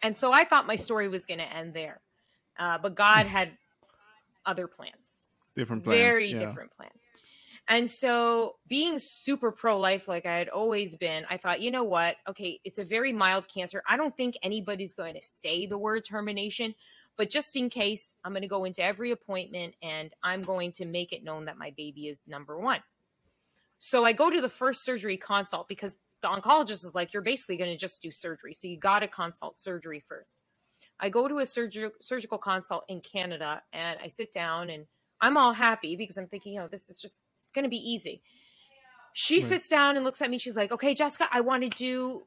And 0.02 0.16
so 0.16 0.32
I 0.32 0.44
thought 0.44 0.66
my 0.66 0.76
story 0.76 1.08
was 1.08 1.26
going 1.26 1.38
to 1.38 1.52
end 1.52 1.74
there. 1.74 2.00
Uh, 2.58 2.78
but 2.78 2.96
God 2.96 3.26
had 3.26 3.56
other 4.46 4.66
plans. 4.66 4.94
Different 5.54 5.84
plans. 5.84 5.98
Very 5.98 6.28
yeah. 6.28 6.38
different 6.38 6.72
plans. 6.72 7.12
And 7.68 7.88
so, 7.88 8.56
being 8.66 8.98
super 8.98 9.52
pro 9.52 9.78
life, 9.78 10.08
like 10.08 10.26
I 10.26 10.36
had 10.36 10.48
always 10.48 10.96
been, 10.96 11.24
I 11.30 11.36
thought, 11.36 11.60
you 11.60 11.70
know 11.70 11.84
what? 11.84 12.16
Okay, 12.28 12.60
it's 12.64 12.78
a 12.78 12.84
very 12.84 13.12
mild 13.12 13.46
cancer. 13.52 13.82
I 13.88 13.96
don't 13.96 14.16
think 14.16 14.34
anybody's 14.42 14.92
going 14.92 15.14
to 15.14 15.22
say 15.22 15.66
the 15.66 15.78
word 15.78 16.04
termination, 16.04 16.74
but 17.16 17.30
just 17.30 17.54
in 17.56 17.70
case, 17.70 18.16
I'm 18.24 18.32
going 18.32 18.42
to 18.42 18.48
go 18.48 18.64
into 18.64 18.82
every 18.82 19.12
appointment 19.12 19.74
and 19.82 20.12
I'm 20.22 20.42
going 20.42 20.72
to 20.72 20.84
make 20.84 21.12
it 21.12 21.22
known 21.22 21.44
that 21.44 21.58
my 21.58 21.72
baby 21.76 22.08
is 22.08 22.26
number 22.26 22.58
one. 22.58 22.80
So, 23.78 24.04
I 24.04 24.12
go 24.12 24.30
to 24.30 24.40
the 24.40 24.48
first 24.48 24.84
surgery 24.84 25.16
consult 25.16 25.68
because 25.68 25.96
the 26.22 26.28
oncologist 26.28 26.84
is 26.84 26.94
like, 26.94 27.12
you're 27.12 27.22
basically 27.22 27.56
going 27.56 27.70
to 27.70 27.78
just 27.78 28.02
do 28.02 28.10
surgery. 28.10 28.52
So, 28.52 28.66
you 28.66 28.78
got 28.78 29.00
to 29.00 29.08
consult 29.08 29.56
surgery 29.56 30.00
first. 30.00 30.42
I 30.98 31.08
go 31.08 31.28
to 31.28 31.38
a 31.38 31.46
surg- 31.46 31.92
surgical 32.00 32.38
consult 32.38 32.84
in 32.88 33.00
Canada 33.00 33.62
and 33.72 33.98
I 34.02 34.08
sit 34.08 34.32
down 34.32 34.70
and 34.70 34.86
I'm 35.20 35.36
all 35.36 35.52
happy 35.52 35.96
because 35.96 36.16
I'm 36.16 36.26
thinking, 36.26 36.54
you 36.54 36.60
know, 36.60 36.68
this 36.68 36.88
is 36.88 37.00
just 37.00 37.22
going 37.54 37.64
to 37.64 37.68
be 37.68 37.76
easy. 37.76 38.22
She 39.12 39.36
right. 39.40 39.44
sits 39.44 39.68
down 39.68 39.96
and 39.96 40.04
looks 40.04 40.22
at 40.22 40.30
me. 40.30 40.38
She's 40.38 40.56
like, 40.56 40.72
okay, 40.72 40.94
Jessica, 40.94 41.28
I 41.32 41.40
want 41.40 41.62
to 41.64 41.68
do, 41.70 42.22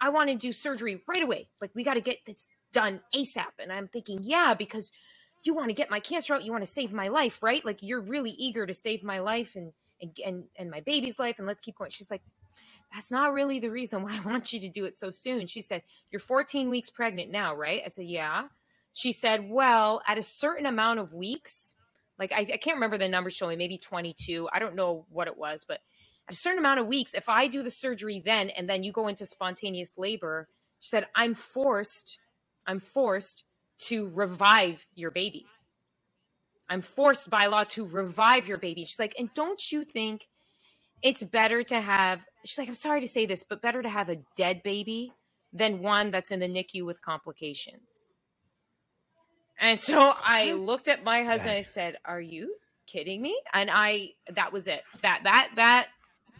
I 0.00 0.10
want 0.10 0.30
to 0.30 0.36
do 0.36 0.52
surgery 0.52 1.02
right 1.08 1.22
away. 1.22 1.48
Like 1.60 1.70
we 1.74 1.84
got 1.84 1.94
to 1.94 2.00
get 2.00 2.18
this 2.24 2.48
done 2.72 3.00
ASAP. 3.14 3.58
And 3.58 3.72
I'm 3.72 3.88
thinking, 3.88 4.20
yeah, 4.22 4.54
because 4.54 4.92
you 5.42 5.54
want 5.54 5.68
to 5.68 5.74
get 5.74 5.90
my 5.90 6.00
cancer 6.00 6.34
out. 6.34 6.44
You 6.44 6.52
want 6.52 6.64
to 6.64 6.70
save 6.70 6.92
my 6.92 7.08
life, 7.08 7.42
right? 7.42 7.64
Like 7.64 7.82
you're 7.82 8.00
really 8.00 8.30
eager 8.30 8.66
to 8.66 8.74
save 8.74 9.02
my 9.02 9.20
life 9.20 9.56
and, 9.56 9.72
and, 10.00 10.16
and, 10.24 10.44
and 10.58 10.70
my 10.70 10.80
baby's 10.80 11.18
life. 11.18 11.38
And 11.38 11.46
let's 11.46 11.60
keep 11.60 11.76
going. 11.76 11.90
She's 11.90 12.10
like, 12.10 12.22
that's 12.92 13.10
not 13.10 13.32
really 13.32 13.58
the 13.58 13.70
reason 13.70 14.02
why 14.02 14.16
I 14.16 14.20
want 14.20 14.52
you 14.52 14.60
to 14.60 14.68
do 14.68 14.84
it 14.84 14.96
so 14.96 15.10
soon. 15.10 15.46
She 15.46 15.62
said, 15.62 15.82
you're 16.10 16.20
14 16.20 16.70
weeks 16.70 16.90
pregnant 16.90 17.30
now, 17.30 17.54
right? 17.54 17.82
I 17.84 17.88
said, 17.88 18.06
yeah. 18.06 18.44
She 18.92 19.12
said, 19.12 19.48
well, 19.48 20.02
at 20.06 20.18
a 20.18 20.22
certain 20.22 20.66
amount 20.66 20.98
of 20.98 21.14
weeks, 21.14 21.76
like 22.20 22.32
I, 22.32 22.40
I 22.40 22.58
can't 22.58 22.76
remember 22.76 22.98
the 22.98 23.08
number 23.08 23.30
showing, 23.30 23.58
maybe 23.58 23.78
22. 23.78 24.48
I 24.52 24.58
don't 24.58 24.76
know 24.76 25.06
what 25.08 25.26
it 25.26 25.36
was, 25.36 25.64
but 25.66 25.80
a 26.28 26.34
certain 26.34 26.58
amount 26.58 26.78
of 26.78 26.86
weeks, 26.86 27.14
if 27.14 27.28
I 27.28 27.48
do 27.48 27.62
the 27.62 27.70
surgery 27.70 28.22
then 28.24 28.50
and 28.50 28.68
then 28.68 28.84
you 28.84 28.92
go 28.92 29.08
into 29.08 29.26
spontaneous 29.26 29.98
labor, 29.98 30.46
she 30.78 30.90
said, 30.90 31.06
I'm 31.16 31.34
forced, 31.34 32.18
I'm 32.66 32.78
forced 32.78 33.44
to 33.86 34.08
revive 34.10 34.86
your 34.94 35.10
baby. 35.10 35.46
I'm 36.68 36.82
forced 36.82 37.30
by 37.30 37.46
law 37.46 37.64
to 37.64 37.86
revive 37.86 38.46
your 38.46 38.58
baby. 38.58 38.84
She's 38.84 39.00
like, 39.00 39.16
and 39.18 39.32
don't 39.34 39.72
you 39.72 39.82
think 39.82 40.28
it's 41.02 41.24
better 41.24 41.64
to 41.64 41.80
have, 41.80 42.24
she's 42.44 42.58
like, 42.58 42.68
I'm 42.68 42.74
sorry 42.74 43.00
to 43.00 43.08
say 43.08 43.26
this, 43.26 43.42
but 43.48 43.62
better 43.62 43.82
to 43.82 43.88
have 43.88 44.10
a 44.10 44.18
dead 44.36 44.62
baby 44.62 45.12
than 45.52 45.82
one 45.82 46.10
that's 46.10 46.30
in 46.30 46.38
the 46.38 46.48
NICU 46.48 46.84
with 46.84 47.00
complications. 47.00 48.09
And 49.60 49.78
so 49.78 50.14
I 50.24 50.52
looked 50.52 50.88
at 50.88 51.04
my 51.04 51.22
husband. 51.22 51.52
I 51.52 51.62
said, 51.62 51.98
"Are 52.04 52.20
you 52.20 52.56
kidding 52.86 53.20
me?" 53.20 53.38
And 53.52 53.70
I 53.72 54.10
that 54.34 54.52
was 54.52 54.66
it. 54.66 54.82
That 55.02 55.20
that 55.24 55.50
that 55.56 55.88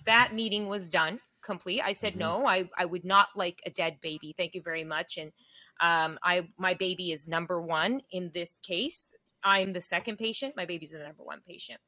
that 0.07 0.35
meeting 0.35 0.67
was 0.67 0.89
done 0.89 1.21
complete. 1.43 1.83
I 1.83 1.93
said, 1.93 2.13
mm-hmm. 2.13 2.21
"No, 2.21 2.47
I 2.47 2.69
I 2.77 2.87
would 2.87 3.05
not 3.05 3.29
like 3.37 3.61
a 3.67 3.71
dead 3.71 3.99
baby. 4.01 4.35
Thank 4.37 4.55
you 4.55 4.63
very 4.63 4.85
much." 4.85 5.19
And 5.19 5.33
um, 5.81 6.19
I 6.23 6.49
my 6.59 6.75
baby 6.75 7.13
is 7.13 7.29
number 7.29 7.61
one 7.61 8.01
in 8.11 8.31
this 8.33 8.59
case. 8.61 9.13
I'm 9.45 9.73
the 9.73 9.81
second 9.81 10.17
patient. 10.17 10.57
My 10.57 10.67
baby's 10.67 10.91
the 10.91 10.99
number 10.99 11.23
one 11.23 11.41
patient. 11.47 11.81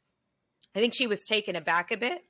I 0.74 0.80
think 0.80 0.94
she 0.94 1.06
was 1.06 1.24
taken 1.24 1.56
aback 1.56 1.90
a 1.90 1.96
bit. 1.96 2.22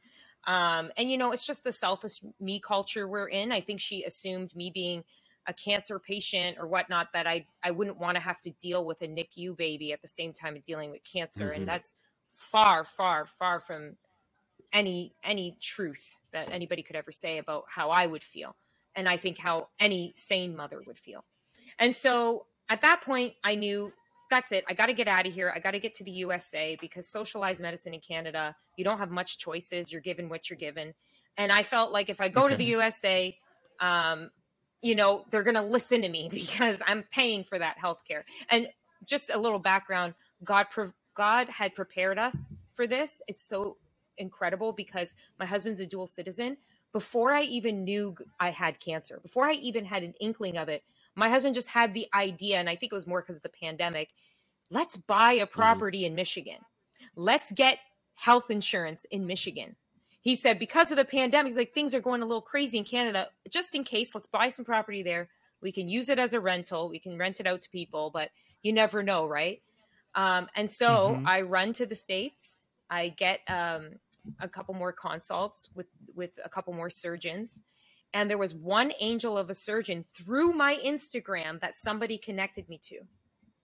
Um, 0.47 0.90
and 0.97 1.11
you 1.11 1.18
know, 1.18 1.32
it's 1.32 1.47
just 1.47 1.64
the 1.64 1.73
selfish 1.73 2.21
me 2.40 2.61
culture 2.61 3.06
we're 3.06 3.28
in. 3.28 3.52
I 3.52 3.61
think 3.61 3.80
she 3.80 4.04
assumed 4.04 4.54
me 4.56 4.71
being 4.75 5.04
a 5.47 5.53
cancer 5.53 5.99
patient 5.99 6.57
or 6.59 6.67
whatnot 6.67 7.09
that 7.13 7.27
I 7.27 7.47
I 7.63 7.71
wouldn't 7.71 7.99
want 7.99 8.17
to 8.17 8.21
have 8.21 8.41
to 8.43 8.51
deal 8.51 8.85
with 8.85 9.03
a 9.03 9.09
NICU 9.09 9.57
baby 9.57 9.93
at 9.93 10.01
the 10.03 10.09
same 10.09 10.33
time 10.33 10.57
of 10.57 10.63
dealing 10.63 10.91
with 10.91 11.03
cancer, 11.05 11.47
mm-hmm. 11.47 11.61
and 11.61 11.69
that's 11.69 11.95
far, 12.29 12.85
far, 12.85 13.27
far 13.27 13.61
from 13.61 13.97
any 14.73 15.15
any 15.23 15.57
truth 15.61 16.17
that 16.33 16.51
anybody 16.51 16.83
could 16.83 16.97
ever 16.97 17.13
say 17.13 17.39
about 17.39 17.65
how 17.69 17.91
I 17.91 18.07
would 18.07 18.23
feel, 18.23 18.55
and 18.95 19.09
I 19.09 19.17
think 19.17 19.39
how 19.39 19.69
any 19.81 20.13
sane 20.15 20.57
mother 20.57 20.83
would 20.87 20.99
feel. 20.99 21.25
And 21.79 21.95
so 21.95 22.47
at 22.69 22.81
that 22.83 23.03
point, 23.03 23.35
I 23.43 23.55
knew 23.55 23.93
that's 24.31 24.51
it. 24.53 24.65
I 24.69 24.75
got 24.75 24.87
to 24.87 24.95
get 24.95 25.09
out 25.09 25.27
of 25.27 25.35
here. 25.35 25.53
I 25.55 25.59
got 25.59 25.73
to 25.73 25.79
get 25.79 25.95
to 25.95 26.05
the 26.05 26.11
USA 26.11 26.77
because 26.81 27.07
socialized 27.07 27.61
medicine 27.61 27.93
in 27.93 28.01
Canada, 28.01 28.57
you 28.77 28.85
don't 28.85 28.99
have 28.99 29.11
much 29.11 29.39
choices. 29.39 29.93
You're 29.93 30.01
given 30.01 30.29
what 30.29 30.49
you're 30.49 30.57
given. 30.57 30.95
And 31.37 31.53
I 31.53 31.63
felt 31.63 31.93
like 31.93 32.09
if 32.09 32.21
I 32.21 32.29
go 32.29 32.45
okay. 32.45 32.53
to 32.53 32.57
the 32.57 32.65
USA, 32.65 33.37
um, 33.81 34.31
you 34.83 34.95
know, 34.95 35.25
they're 35.31 35.45
going 35.45 35.55
to 35.55 35.62
listen 35.62 36.03
to 36.03 36.09
me 36.09 36.29
because 36.33 36.81
I'm 36.87 37.05
paying 37.11 37.45
for 37.45 37.59
that 37.59 37.79
health 37.79 38.03
care. 38.07 38.25
And 38.51 38.69
just 39.07 39.31
a 39.31 39.39
little 39.39 39.59
background 39.59 40.15
God, 40.45 40.67
God 41.15 41.49
had 41.49 41.75
prepared 41.75 42.19
us 42.19 42.53
for 42.73 42.87
this. 42.87 43.23
It's 43.29 43.43
so 43.43 43.79
incredible 44.19 44.73
because 44.73 45.15
my 45.39 45.47
husband's 45.47 45.81
a 45.81 45.87
dual 45.87 46.07
citizen. 46.07 46.57
Before 46.93 47.33
I 47.33 47.43
even 47.43 47.85
knew 47.85 48.15
I 48.39 48.51
had 48.51 48.79
cancer, 48.79 49.19
before 49.23 49.49
I 49.49 49.53
even 49.55 49.85
had 49.85 50.03
an 50.03 50.15
inkling 50.21 50.59
of 50.59 50.69
it, 50.69 50.83
my 51.15 51.29
husband 51.29 51.55
just 51.55 51.69
had 51.69 51.95
the 51.95 52.07
idea, 52.15 52.59
and 52.59 52.69
I 52.69 52.77
think 52.77 52.93
it 52.93 52.95
was 52.95 53.07
more 53.07 53.21
because 53.21 53.37
of 53.37 53.43
the 53.43 53.49
pandemic. 53.49 54.09
Let's 54.71 54.97
buy 54.97 55.35
a 55.35 55.47
mm-hmm. 55.47 55.53
property 55.53 56.01
mm-hmm. 56.01 56.07
in 56.07 56.15
Michigan. 56.15 56.59
Let's 57.17 57.51
get 57.53 57.79
health 58.15 58.51
insurance 58.51 59.07
in 59.11 59.27
Michigan. 59.27 59.77
He 60.23 60.35
said, 60.37 60.59
because 60.59 60.91
of 60.91 60.97
the 60.97 61.05
pandemic, 61.05 61.50
he's 61.50 61.57
like, 61.57 61.75
things 61.75 61.95
are 61.95 62.00
going 62.00 62.23
a 62.23 62.26
little 62.26 62.43
crazy 62.43 62.79
in 62.79 62.85
Canada. 62.85 63.29
Just 63.50 63.75
in 63.75 63.85
case, 63.85 64.14
let's 64.14 64.26
buy 64.26 64.49
some 64.49 64.64
property 64.64 65.02
there. 65.02 65.29
We 65.61 65.73
can 65.73 65.88
use 65.88 66.09
it 66.09 66.19
as 66.19 66.33
a 66.33 66.41
rental. 66.41 66.88
We 66.88 66.99
can 66.99 67.19
rent 67.19 67.41
it 67.41 67.47
out 67.47 67.62
to 67.62 67.71
people, 67.71 68.11
but 68.12 68.31
you 68.62 68.73
never 68.73 69.02
know, 69.02 69.26
right? 69.26 69.61
Um, 70.14 70.49
and 70.57 70.71
so 70.71 70.87
mm-hmm. 70.87 71.26
I 71.26 71.43
run 71.43 71.73
to 71.75 71.87
the 71.87 71.95
States. 71.95 72.69
I 72.88 73.09
get 73.09 73.41
um, 73.49 73.91
a 74.41 74.49
couple 74.49 74.75
more 74.75 74.93
consults 74.93 75.69
with, 75.75 75.87
with 76.14 76.31
a 76.45 76.49
couple 76.49 76.73
more 76.73 76.91
surgeons 76.91 77.62
and 78.14 78.29
there 78.29 78.38
was 78.38 78.55
one 78.55 78.93
angel 79.00 79.38
of 79.38 79.50
a 79.50 79.55
surgeon 79.55 80.05
through 80.14 80.52
my 80.52 80.76
Instagram 80.85 81.61
that 81.61 81.75
somebody 81.75 82.19
connected 82.19 82.69
me 82.69 82.79
to. 82.85 82.99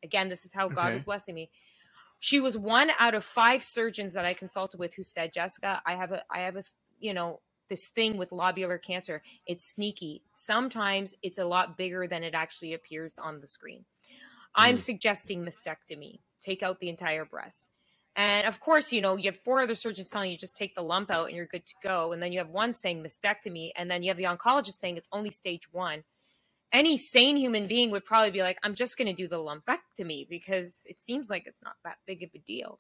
Again, 0.03 0.29
this 0.29 0.45
is 0.45 0.53
how 0.53 0.69
God 0.69 0.87
okay. 0.87 0.93
was 0.95 1.05
blessing 1.05 1.35
me. 1.35 1.51
She 2.21 2.41
was 2.41 2.59
one 2.59 2.91
out 2.99 3.15
of 3.15 3.25
five 3.25 3.63
surgeons 3.63 4.13
that 4.15 4.25
I 4.25 4.35
consulted 4.35 4.79
with 4.79 4.95
who 4.95 5.03
said, 5.03 5.33
"Jessica, 5.33 5.81
I 5.87 5.95
have 5.95 6.13
a 6.13 6.23
I 6.31 6.41
have 6.41 6.57
a 6.57 6.65
you 7.01 7.15
know, 7.15 7.41
this 7.69 7.89
thing 7.89 8.17
with 8.17 8.31
lobular 8.31 8.83
cancer. 8.83 9.23
It's 9.47 9.65
sneaky. 9.65 10.23
Sometimes 10.35 11.15
it's 11.23 11.39
a 11.39 11.45
lot 11.45 11.77
bigger 11.77 12.09
than 12.09 12.25
it 12.25 12.35
actually 12.35 12.75
appears 12.75 13.19
on 13.19 13.41
the 13.41 13.47
screen. 13.47 13.85
I'm 14.55 14.75
mm. 14.75 14.79
suggesting 14.79 15.45
mastectomy. 15.45 16.21
Take 16.41 16.63
out 16.63 16.81
the 16.81 16.89
entire 16.89 17.25
breast." 17.25 17.71
And 18.19 18.49
of 18.49 18.59
course, 18.59 18.93
you 18.93 19.01
know, 19.01 19.15
you 19.15 19.27
have 19.27 19.39
four 19.45 19.61
other 19.61 19.77
surgeons 19.77 20.09
telling 20.09 20.33
you 20.33 20.37
just 20.37 20.57
take 20.57 20.75
the 20.75 20.83
lump 20.83 21.09
out 21.09 21.29
and 21.29 21.37
you're 21.37 21.47
good 21.47 21.65
to 21.65 21.75
go. 21.85 22.11
And 22.11 22.21
then 22.21 22.33
you 22.33 22.41
have 22.41 22.51
one 22.51 22.73
saying 22.73 23.01
mastectomy. 23.01 23.71
And 23.77 23.89
then 23.89 24.03
you 24.03 24.11
have 24.11 24.17
the 24.17 24.25
oncologist 24.25 24.73
saying 24.73 24.97
it's 24.97 25.09
only 25.13 25.31
stage 25.31 25.73
one. 25.73 26.03
Any 26.73 26.97
sane 26.97 27.37
human 27.37 27.67
being 27.67 27.91
would 27.91 28.05
probably 28.05 28.31
be 28.31 28.43
like, 28.43 28.59
I'm 28.63 28.75
just 28.75 28.99
going 28.99 29.09
to 29.09 29.15
do 29.15 29.29
the 29.29 29.37
lumpectomy 29.37 30.29
because 30.29 30.83
it 30.87 31.01
seems 31.01 31.31
like 31.31 31.47
it's 31.47 31.63
not 31.63 31.77
that 31.85 31.97
big 32.07 32.23
of 32.23 32.31
a 32.35 32.39
deal. 32.39 32.79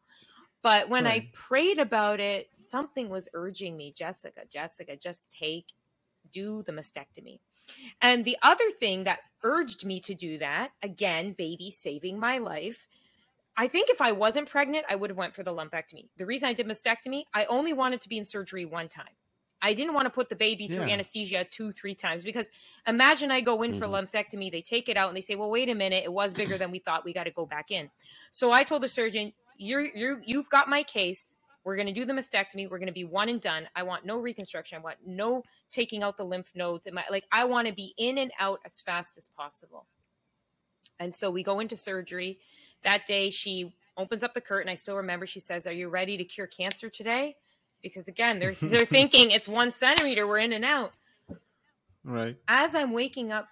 But 0.63 0.89
when 0.89 1.05
right. 1.05 1.23
I 1.23 1.31
prayed 1.33 1.79
about 1.79 2.21
it, 2.21 2.49
something 2.61 3.09
was 3.09 3.29
urging 3.33 3.77
me, 3.77 3.93
Jessica, 3.97 4.43
Jessica, 4.51 4.97
just 4.97 5.31
take, 5.31 5.67
do 6.33 6.63
the 6.67 6.73
mastectomy. 6.73 7.39
And 8.03 8.25
the 8.25 8.37
other 8.43 8.69
thing 8.71 9.05
that 9.05 9.21
urged 9.43 9.87
me 9.87 10.01
to 10.01 10.15
do 10.15 10.39
that, 10.39 10.71
again, 10.83 11.33
baby 11.33 11.71
saving 11.71 12.19
my 12.19 12.39
life, 12.39 12.87
I 13.57 13.69
think 13.69 13.89
if 13.91 14.01
I 14.01 14.13
wasn't 14.13 14.49
pregnant, 14.49 14.87
I 14.89 14.97
would 14.97 15.11
have 15.11 15.17
went 15.17 15.35
for 15.35 15.43
the 15.43 15.55
lumpectomy. 15.55 16.09
The 16.17 16.27
reason 16.27 16.49
I 16.49 16.53
did 16.53 16.67
mastectomy, 16.67 17.25
I 17.35 17.45
only 17.47 17.73
wanted 17.73 18.01
to 18.03 18.09
be 18.09 18.19
in 18.19 18.25
surgery 18.25 18.65
one 18.65 18.89
time. 18.89 19.07
I 19.61 19.75
didn't 19.75 19.95
want 19.95 20.07
to 20.07 20.11
put 20.11 20.29
the 20.29 20.37
baby 20.37 20.69
through 20.69 20.87
yeah. 20.87 20.95
anesthesia 20.95 21.45
two, 21.51 21.73
three 21.73 21.95
times 21.95 22.25
because 22.25 22.51
imagine 22.87 23.31
I 23.31 23.41
go 23.41 23.63
in 23.63 23.73
mm-hmm. 23.73 23.81
for 23.81 23.87
lumpectomy, 23.87 24.51
they 24.51 24.63
take 24.63 24.89
it 24.89 24.97
out 24.97 25.09
and 25.09 25.17
they 25.17 25.21
say, 25.21 25.35
"Well, 25.35 25.51
wait 25.51 25.69
a 25.69 25.75
minute, 25.75 26.05
it 26.05 26.13
was 26.13 26.35
bigger 26.35 26.57
than 26.59 26.71
we 26.71 26.79
thought. 26.79 27.05
We 27.05 27.13
got 27.13 27.25
to 27.25 27.31
go 27.31 27.47
back 27.47 27.71
in." 27.71 27.91
So 28.31 28.53
I 28.53 28.65
told 28.65 28.83
the 28.83 28.89
surgeon, 28.89 29.33
"You're 29.57 29.85
you 29.85 30.19
you've 30.25 30.49
got 30.51 30.69
my 30.69 30.83
case. 30.83 31.37
We're 31.65 31.77
going 31.77 31.89
to 31.89 31.93
do 31.93 32.05
the 32.05 32.15
mastectomy. 32.15 32.71
We're 32.71 32.79
going 32.79 32.87
to 32.87 32.93
be 32.93 33.05
one 33.05 33.29
and 33.29 33.41
done. 33.41 33.69
I 33.75 33.83
want 33.83 34.07
no 34.07 34.19
reconstruction. 34.21 34.79
I 34.79 34.81
want 34.81 34.97
no 35.05 35.43
taking 35.69 36.03
out 36.03 36.17
the 36.17 36.25
lymph 36.25 36.53
nodes. 36.55 36.87
And 36.87 36.95
my 36.95 37.05
like 37.11 37.25
I 37.33 37.45
want 37.45 37.67
to 37.69 37.75
be 37.75 37.95
in 37.99 38.19
and 38.19 38.31
out 38.39 38.61
as 38.65 38.81
fast 38.81 39.15
as 39.17 39.29
possible." 39.37 39.87
And 41.01 41.15
so 41.15 41.31
we 41.31 41.43
go 41.43 41.61
into 41.61 41.77
surgery. 41.77 42.39
That 42.83 43.07
day, 43.07 43.31
she 43.31 43.73
opens 43.97 44.23
up 44.23 44.35
the 44.35 44.41
curtain. 44.41 44.71
I 44.71 44.75
still 44.75 44.97
remember 44.97 45.27
she 45.27 45.41
says, 45.41 45.67
Are 45.67 45.73
you 45.73 45.89
ready 45.89 46.17
to 46.17 46.25
cure 46.25 46.47
cancer 46.47 46.89
today? 46.89 47.37
Because 47.83 48.09
again, 48.09 48.39
they're, 48.39 48.53
they're 48.63 48.85
thinking 48.85 49.31
it's 49.31 49.49
one 49.49 49.71
centimeter, 49.71 50.27
we're 50.27 50.39
in 50.39 50.53
and 50.53 50.65
out. 50.65 50.93
Right. 52.05 52.37
As 52.49 52.75
I'm 52.75 52.93
waking 52.93 53.33
up, 53.33 53.49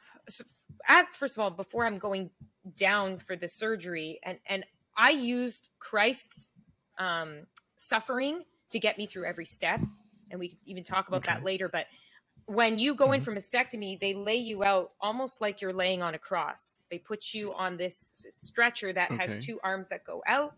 at, 0.89 1.15
first 1.15 1.37
of 1.37 1.41
all, 1.41 1.51
before 1.51 1.85
I'm 1.85 1.99
going 1.99 2.31
down 2.77 3.19
for 3.19 3.37
the 3.37 3.49
surgery, 3.49 4.19
and, 4.23 4.39
and 4.49 4.65
I 4.97 5.11
used 5.11 5.71
Christ's 5.79 6.53
um, 6.99 7.47
suffering 7.77 8.43
to 8.71 8.79
get 8.79 8.99
me 8.99 9.07
through 9.07 9.27
every 9.27 9.45
step. 9.45 9.81
And 10.31 10.41
we 10.41 10.49
can 10.49 10.59
even 10.65 10.83
talk 10.83 11.09
about 11.09 11.19
okay. 11.19 11.35
that 11.35 11.45
later. 11.45 11.69
But 11.69 11.87
when 12.47 12.79
you 12.79 12.95
go 12.95 13.13
in 13.13 13.21
mm-hmm. 13.21 13.25
for 13.25 13.39
mastectomy, 13.39 13.99
they 14.01 14.15
lay 14.15 14.37
you 14.37 14.65
out 14.65 14.93
almost 15.01 15.41
like 15.41 15.61
you're 15.61 15.73
laying 15.73 16.03
on 16.03 16.15
a 16.15 16.19
cross. 16.19 16.87
They 16.91 16.99
put 16.99 17.35
you 17.35 17.53
on 17.55 17.77
this 17.77 18.27
stretcher 18.31 18.93
that 18.93 19.11
okay. 19.11 19.27
has 19.27 19.39
two 19.39 19.61
arms 19.63 19.89
that 19.91 20.05
go 20.05 20.23
out, 20.27 20.55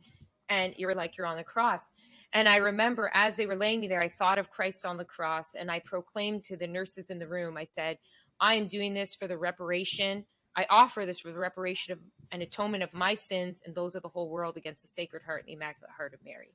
and 0.48 0.74
you're 0.76 0.94
like 0.94 1.16
you're 1.16 1.26
on 1.26 1.36
the 1.36 1.44
cross. 1.44 1.90
And 2.32 2.48
I 2.48 2.56
remember 2.56 3.10
as 3.14 3.36
they 3.36 3.46
were 3.46 3.56
laying 3.56 3.80
me 3.80 3.88
there, 3.88 4.02
I 4.02 4.08
thought 4.08 4.38
of 4.38 4.50
Christ 4.50 4.84
on 4.84 4.96
the 4.96 5.04
cross, 5.04 5.54
and 5.54 5.70
I 5.70 5.80
proclaimed 5.80 6.44
to 6.44 6.56
the 6.56 6.66
nurses 6.66 7.10
in 7.10 7.18
the 7.18 7.28
room, 7.28 7.56
I 7.56 7.64
said, 7.64 7.98
I 8.40 8.54
am 8.54 8.68
doing 8.68 8.94
this 8.94 9.14
for 9.14 9.26
the 9.26 9.38
reparation. 9.38 10.24
I 10.56 10.66
offer 10.70 11.06
this 11.06 11.20
for 11.20 11.32
the 11.32 11.38
reparation 11.38 11.92
of 11.92 11.98
an 12.32 12.42
atonement 12.42 12.82
of 12.82 12.92
my 12.92 13.14
sins 13.14 13.62
and 13.64 13.74
those 13.74 13.94
of 13.94 14.02
the 14.02 14.08
whole 14.08 14.28
world 14.28 14.56
against 14.56 14.82
the 14.82 14.88
Sacred 14.88 15.22
Heart 15.22 15.42
and 15.42 15.48
the 15.48 15.52
Immaculate 15.54 15.90
Heart 15.96 16.14
of 16.14 16.20
Mary 16.24 16.52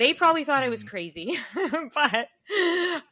they 0.00 0.14
probably 0.14 0.44
thought 0.44 0.62
I 0.62 0.70
was 0.70 0.80
mm-hmm. 0.80 0.88
crazy, 0.88 1.38
but 1.94 2.28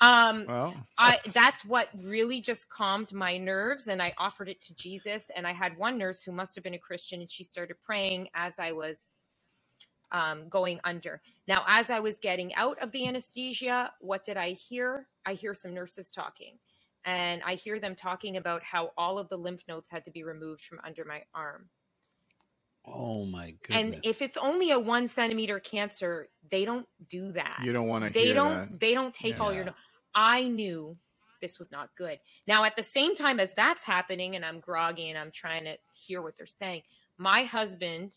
um, 0.00 0.46
well. 0.48 0.74
I 0.96 1.18
that's 1.32 1.62
what 1.62 1.88
really 2.02 2.40
just 2.40 2.70
calmed 2.70 3.12
my 3.12 3.36
nerves, 3.36 3.88
and 3.88 4.02
I 4.02 4.14
offered 4.16 4.48
it 4.48 4.60
to 4.62 4.74
Jesus. 4.74 5.30
And 5.36 5.46
I 5.46 5.52
had 5.52 5.76
one 5.76 5.98
nurse 5.98 6.22
who 6.22 6.32
must 6.32 6.54
have 6.54 6.64
been 6.64 6.74
a 6.74 6.78
Christian, 6.78 7.20
and 7.20 7.30
she 7.30 7.44
started 7.44 7.76
praying 7.84 8.28
as 8.34 8.58
I 8.58 8.72
was 8.72 9.16
um, 10.12 10.48
going 10.48 10.80
under. 10.84 11.20
Now, 11.46 11.64
as 11.66 11.90
I 11.90 12.00
was 12.00 12.18
getting 12.18 12.54
out 12.54 12.78
of 12.82 12.92
the 12.92 13.06
anesthesia, 13.06 13.92
what 14.00 14.24
did 14.24 14.36
I 14.36 14.52
hear? 14.52 15.06
I 15.26 15.34
hear 15.34 15.54
some 15.54 15.74
nurses 15.74 16.10
talking, 16.10 16.58
and 17.04 17.42
I 17.44 17.54
hear 17.54 17.78
them 17.78 17.94
talking 17.94 18.36
about 18.36 18.62
how 18.62 18.92
all 18.96 19.18
of 19.18 19.28
the 19.28 19.36
lymph 19.36 19.62
nodes 19.68 19.90
had 19.90 20.04
to 20.06 20.10
be 20.10 20.24
removed 20.24 20.64
from 20.64 20.80
under 20.84 21.04
my 21.04 21.22
arm. 21.34 21.68
Oh 22.86 23.24
my 23.26 23.54
goodness. 23.62 23.94
And 23.94 24.00
if 24.04 24.22
it's 24.22 24.36
only 24.36 24.70
a 24.70 24.78
one 24.78 25.08
centimeter 25.08 25.60
cancer, 25.60 26.28
they 26.50 26.64
don't 26.64 26.86
do 27.08 27.32
that. 27.32 27.60
You 27.62 27.72
don't 27.72 27.86
want 27.86 28.04
to 28.04 28.10
They 28.10 28.32
don't 28.32 28.70
that. 28.70 28.80
they 28.80 28.94
don't 28.94 29.12
take 29.12 29.38
yeah. 29.38 29.42
all 29.44 29.52
your 29.52 29.66
I 30.14 30.48
knew 30.48 30.96
this 31.40 31.58
was 31.58 31.70
not 31.70 31.90
good. 31.96 32.18
Now 32.46 32.64
at 32.64 32.76
the 32.76 32.82
same 32.82 33.14
time 33.14 33.40
as 33.40 33.52
that's 33.52 33.84
happening 33.84 34.36
and 34.36 34.44
I'm 34.44 34.60
groggy 34.60 35.10
and 35.10 35.18
I'm 35.18 35.30
trying 35.30 35.64
to 35.64 35.76
hear 35.92 36.22
what 36.22 36.36
they're 36.36 36.46
saying, 36.46 36.82
my 37.18 37.44
husband, 37.44 38.16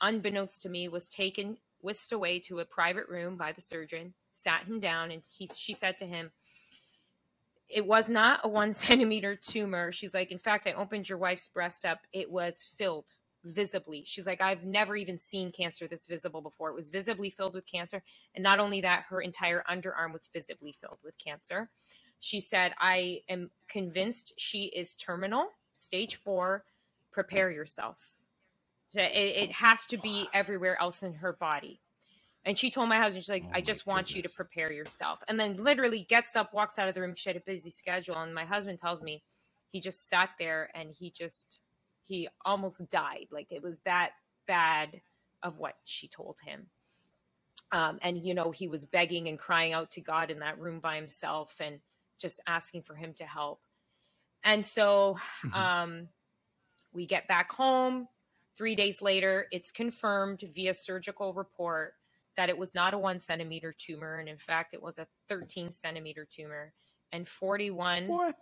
unbeknownst 0.00 0.62
to 0.62 0.68
me, 0.68 0.88
was 0.88 1.08
taken 1.08 1.56
whisked 1.80 2.12
away 2.12 2.38
to 2.40 2.60
a 2.60 2.64
private 2.64 3.08
room 3.08 3.36
by 3.36 3.52
the 3.52 3.60
surgeon, 3.60 4.14
sat 4.32 4.64
him 4.64 4.80
down, 4.80 5.10
and 5.10 5.22
he 5.36 5.46
she 5.46 5.74
said 5.74 5.98
to 5.98 6.06
him, 6.06 6.30
it 7.68 7.86
was 7.86 8.08
not 8.08 8.40
a 8.44 8.48
one 8.48 8.72
centimeter 8.84 9.36
tumor. 9.36 9.92
She's 9.92 10.14
like, 10.14 10.30
in 10.30 10.38
fact, 10.38 10.66
I 10.66 10.72
opened 10.72 11.08
your 11.08 11.18
wife's 11.18 11.48
breast 11.48 11.84
up. 11.84 12.00
It 12.12 12.30
was 12.30 12.62
filled 12.78 13.10
visibly. 13.44 14.04
She's 14.06 14.26
like, 14.26 14.40
I've 14.40 14.64
never 14.64 14.96
even 14.96 15.18
seen 15.18 15.52
cancer 15.52 15.86
this 15.86 16.06
visible 16.06 16.40
before. 16.40 16.70
It 16.70 16.74
was 16.74 16.88
visibly 16.88 17.30
filled 17.30 17.54
with 17.54 17.66
cancer. 17.66 18.02
And 18.34 18.42
not 18.42 18.58
only 18.58 18.80
that, 18.80 19.04
her 19.10 19.20
entire 19.20 19.62
underarm 19.68 20.12
was 20.12 20.30
visibly 20.32 20.72
filled 20.72 20.98
with 21.04 21.14
cancer. 21.18 21.68
She 22.20 22.40
said, 22.40 22.72
I 22.78 23.20
am 23.28 23.50
convinced 23.68 24.32
she 24.38 24.64
is 24.64 24.94
terminal, 24.94 25.48
stage 25.74 26.16
four. 26.16 26.64
Prepare 27.12 27.50
yourself. 27.50 28.23
It, 28.96 29.14
it 29.14 29.52
has 29.52 29.86
to 29.86 29.98
be 29.98 30.28
everywhere 30.34 30.80
else 30.80 31.02
in 31.02 31.14
her 31.14 31.32
body. 31.32 31.80
And 32.44 32.58
she 32.58 32.70
told 32.70 32.88
my 32.88 32.98
husband, 32.98 33.24
she's 33.24 33.30
like, 33.30 33.44
oh 33.46 33.52
I 33.54 33.60
just 33.60 33.86
want 33.86 34.08
goodness. 34.08 34.16
you 34.16 34.22
to 34.24 34.28
prepare 34.36 34.72
yourself. 34.72 35.20
And 35.28 35.40
then 35.40 35.62
literally 35.62 36.02
gets 36.04 36.36
up, 36.36 36.52
walks 36.54 36.78
out 36.78 36.88
of 36.88 36.94
the 36.94 37.00
room. 37.00 37.14
She 37.16 37.30
had 37.30 37.36
a 37.36 37.40
busy 37.40 37.70
schedule. 37.70 38.16
And 38.18 38.34
my 38.34 38.44
husband 38.44 38.78
tells 38.78 39.02
me 39.02 39.22
he 39.70 39.80
just 39.80 40.08
sat 40.08 40.30
there 40.38 40.70
and 40.74 40.90
he 40.92 41.10
just, 41.10 41.60
he 42.06 42.28
almost 42.44 42.88
died. 42.90 43.26
Like 43.32 43.48
it 43.50 43.62
was 43.62 43.80
that 43.80 44.12
bad 44.46 45.00
of 45.42 45.58
what 45.58 45.74
she 45.84 46.08
told 46.08 46.38
him. 46.44 46.66
Um, 47.72 47.98
and, 48.02 48.18
you 48.18 48.34
know, 48.34 48.50
he 48.52 48.68
was 48.68 48.84
begging 48.84 49.28
and 49.28 49.38
crying 49.38 49.72
out 49.72 49.92
to 49.92 50.00
God 50.00 50.30
in 50.30 50.40
that 50.40 50.58
room 50.60 50.80
by 50.80 50.96
himself 50.96 51.56
and 51.60 51.80
just 52.20 52.40
asking 52.46 52.82
for 52.82 52.94
him 52.94 53.14
to 53.14 53.24
help. 53.24 53.60
And 54.44 54.64
so 54.64 55.16
mm-hmm. 55.44 55.54
um, 55.54 56.08
we 56.92 57.06
get 57.06 57.28
back 57.28 57.52
home. 57.52 58.08
Three 58.56 58.74
days 58.74 59.02
later, 59.02 59.46
it's 59.50 59.70
confirmed 59.70 60.42
via 60.54 60.74
surgical 60.74 61.34
report 61.34 61.94
that 62.36 62.48
it 62.48 62.58
was 62.58 62.74
not 62.74 62.94
a 62.94 62.98
one 62.98 63.18
centimeter 63.18 63.74
tumor. 63.76 64.16
And 64.16 64.28
in 64.28 64.38
fact, 64.38 64.74
it 64.74 64.82
was 64.82 64.98
a 64.98 65.06
13 65.28 65.70
centimeter 65.70 66.26
tumor. 66.28 66.72
And 67.12 67.26
41, 67.26 68.08
what? 68.08 68.36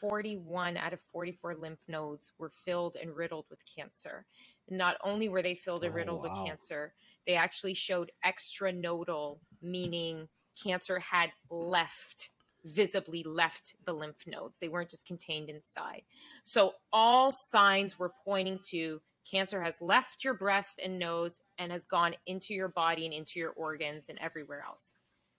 41 0.00 0.76
out 0.76 0.92
of 0.92 1.00
44 1.12 1.54
lymph 1.56 1.80
nodes 1.88 2.32
were 2.38 2.50
filled 2.64 2.96
and 3.00 3.16
riddled 3.16 3.46
with 3.50 3.60
cancer. 3.76 4.24
Not 4.68 4.96
only 5.02 5.28
were 5.28 5.42
they 5.42 5.54
filled 5.54 5.84
and 5.84 5.92
oh, 5.92 5.96
riddled 5.96 6.22
wow. 6.24 6.30
with 6.34 6.46
cancer, 6.46 6.94
they 7.26 7.34
actually 7.34 7.74
showed 7.74 8.12
extranodal, 8.24 9.38
meaning 9.62 10.28
cancer 10.62 10.98
had 10.98 11.30
left 11.50 12.30
visibly 12.66 13.22
left 13.24 13.74
the 13.84 13.92
lymph 13.92 14.26
nodes. 14.26 14.58
They 14.58 14.68
weren't 14.68 14.88
just 14.88 15.06
contained 15.06 15.50
inside. 15.50 16.02
So 16.44 16.72
all 16.92 17.30
signs 17.30 17.98
were 17.98 18.12
pointing 18.24 18.58
to 18.70 19.00
cancer 19.30 19.62
has 19.62 19.80
left 19.80 20.24
your 20.24 20.34
breast 20.34 20.80
and 20.82 20.98
nose 20.98 21.40
and 21.58 21.72
has 21.72 21.84
gone 21.84 22.14
into 22.26 22.54
your 22.54 22.68
body 22.68 23.04
and 23.04 23.14
into 23.14 23.38
your 23.38 23.50
organs 23.50 24.08
and 24.08 24.18
everywhere 24.20 24.64
else. 24.66 24.94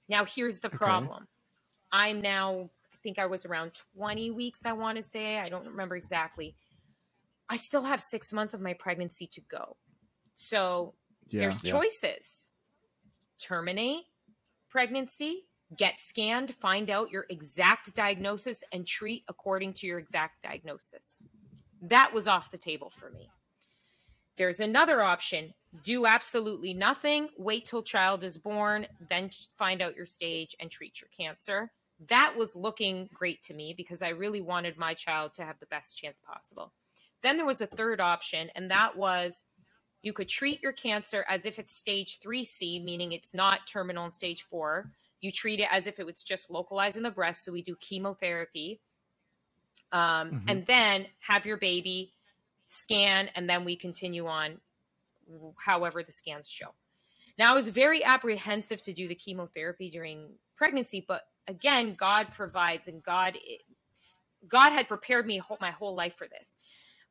Now, 0.09 0.25
here's 0.25 0.59
the 0.59 0.69
problem. 0.69 1.23
Okay. 1.23 1.25
I'm 1.91 2.21
now, 2.21 2.69
I 2.93 2.97
think 3.03 3.19
I 3.19 3.25
was 3.25 3.45
around 3.45 3.73
20 3.95 4.31
weeks, 4.31 4.65
I 4.65 4.73
want 4.73 4.97
to 4.97 5.01
say. 5.01 5.37
I 5.37 5.49
don't 5.49 5.67
remember 5.67 5.95
exactly. 5.95 6.55
I 7.49 7.57
still 7.57 7.83
have 7.83 8.01
six 8.01 8.33
months 8.33 8.53
of 8.53 8.61
my 8.61 8.73
pregnancy 8.73 9.27
to 9.27 9.41
go. 9.49 9.77
So 10.35 10.93
yeah, 11.27 11.41
there's 11.41 11.63
yeah. 11.63 11.71
choices 11.71 12.49
terminate 13.39 14.03
pregnancy, 14.69 15.43
get 15.77 15.99
scanned, 15.99 16.53
find 16.55 16.89
out 16.89 17.11
your 17.11 17.25
exact 17.29 17.93
diagnosis, 17.95 18.63
and 18.71 18.85
treat 18.85 19.23
according 19.29 19.73
to 19.73 19.87
your 19.87 19.99
exact 19.99 20.41
diagnosis. 20.41 21.23
That 21.81 22.13
was 22.13 22.27
off 22.27 22.51
the 22.51 22.57
table 22.57 22.89
for 22.89 23.09
me. 23.11 23.29
There's 24.37 24.59
another 24.59 25.01
option 25.01 25.53
do 25.83 26.05
absolutely 26.05 26.73
nothing, 26.73 27.29
wait 27.37 27.65
till 27.65 27.83
child 27.83 28.23
is 28.23 28.37
born, 28.37 28.87
then 29.09 29.29
find 29.57 29.81
out 29.81 29.95
your 29.95 30.05
stage 30.05 30.55
and 30.59 30.69
treat 30.69 31.01
your 31.01 31.09
cancer. 31.17 31.71
That 32.09 32.35
was 32.35 32.55
looking 32.55 33.09
great 33.13 33.41
to 33.43 33.53
me 33.53 33.73
because 33.75 34.01
I 34.01 34.09
really 34.09 34.41
wanted 34.41 34.77
my 34.77 34.93
child 34.93 35.33
to 35.35 35.43
have 35.43 35.59
the 35.59 35.65
best 35.67 35.97
chance 35.97 36.19
possible. 36.25 36.71
Then 37.23 37.37
there 37.37 37.45
was 37.45 37.61
a 37.61 37.67
third 37.67 38.01
option, 38.01 38.49
and 38.55 38.69
that 38.71 38.95
was 38.95 39.43
you 40.01 40.13
could 40.13 40.29
treat 40.29 40.61
your 40.61 40.73
cancer 40.73 41.25
as 41.27 41.45
if 41.45 41.57
it's 41.57 41.75
stage 41.75 42.19
3C, 42.19 42.83
meaning 42.83 43.11
it's 43.11 43.33
not 43.33 43.65
terminal 43.65 44.05
in 44.05 44.11
stage 44.11 44.43
four. 44.43 44.91
You 45.21 45.31
treat 45.31 45.61
it 45.61 45.67
as 45.71 45.87
if 45.87 45.99
it 45.99 46.05
was 46.05 46.21
just 46.21 46.51
localized 46.51 46.97
in 46.97 47.03
the 47.03 47.09
breast. 47.09 47.43
So 47.43 47.51
we 47.51 47.63
do 47.63 47.75
chemotherapy. 47.79 48.81
Um, 49.91 50.01
mm-hmm. 50.29 50.49
And 50.49 50.65
then 50.67 51.07
have 51.21 51.47
your 51.47 51.57
baby 51.57 52.13
scan, 52.67 53.29
and 53.35 53.49
then 53.49 53.65
we 53.65 53.75
continue 53.75 54.27
on 54.27 54.59
however 55.57 56.03
the 56.03 56.11
scans 56.11 56.47
show. 56.47 56.73
Now, 57.37 57.51
I 57.51 57.55
was 57.55 57.67
very 57.67 58.03
apprehensive 58.03 58.81
to 58.83 58.93
do 58.93 59.07
the 59.07 59.15
chemotherapy 59.15 59.89
during 59.89 60.29
pregnancy, 60.55 61.03
but 61.05 61.21
again, 61.47 61.95
God 61.95 62.31
provides, 62.31 62.87
and 62.87 63.03
God, 63.03 63.37
God 64.47 64.71
had 64.71 64.87
prepared 64.87 65.25
me 65.25 65.41
my 65.59 65.71
whole 65.71 65.95
life 65.95 66.15
for 66.15 66.27
this. 66.27 66.55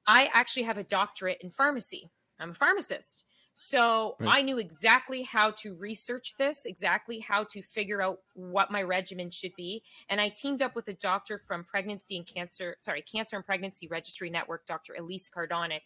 I 0.06 0.30
actually 0.32 0.64
have 0.64 0.78
a 0.78 0.84
doctorate 0.84 1.38
in 1.40 1.50
pharmacy. 1.50 2.10
I'm 2.38 2.50
a 2.50 2.54
pharmacist. 2.54 3.24
So 3.54 4.16
right. 4.18 4.38
I 4.38 4.42
knew 4.42 4.58
exactly 4.58 5.22
how 5.22 5.52
to 5.52 5.74
research 5.76 6.34
this, 6.36 6.66
exactly 6.66 7.20
how 7.20 7.44
to 7.44 7.62
figure 7.62 8.02
out 8.02 8.18
what 8.34 8.70
my 8.70 8.82
regimen 8.82 9.30
should 9.30 9.54
be. 9.56 9.82
And 10.08 10.20
I 10.20 10.28
teamed 10.28 10.60
up 10.60 10.74
with 10.74 10.88
a 10.88 10.94
doctor 10.94 11.38
from 11.38 11.64
Pregnancy 11.64 12.16
and 12.16 12.26
Cancer, 12.26 12.76
sorry, 12.80 13.02
Cancer 13.02 13.36
and 13.36 13.44
Pregnancy 13.44 13.86
Registry 13.86 14.28
Network, 14.28 14.66
Dr. 14.66 14.94
Elyce 14.98 15.30
Cardonick. 15.30 15.82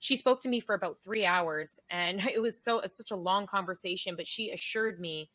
She 0.00 0.16
spoke 0.16 0.40
to 0.42 0.48
me 0.48 0.60
for 0.60 0.74
about 0.74 1.02
three 1.02 1.24
hours, 1.24 1.80
and 1.90 2.20
it 2.28 2.40
was 2.40 2.62
so 2.62 2.82
such 2.86 3.10
a 3.10 3.16
long 3.16 3.46
conversation. 3.46 4.14
But 4.14 4.26
she 4.26 4.50
assured 4.50 5.00
me, 5.00 5.30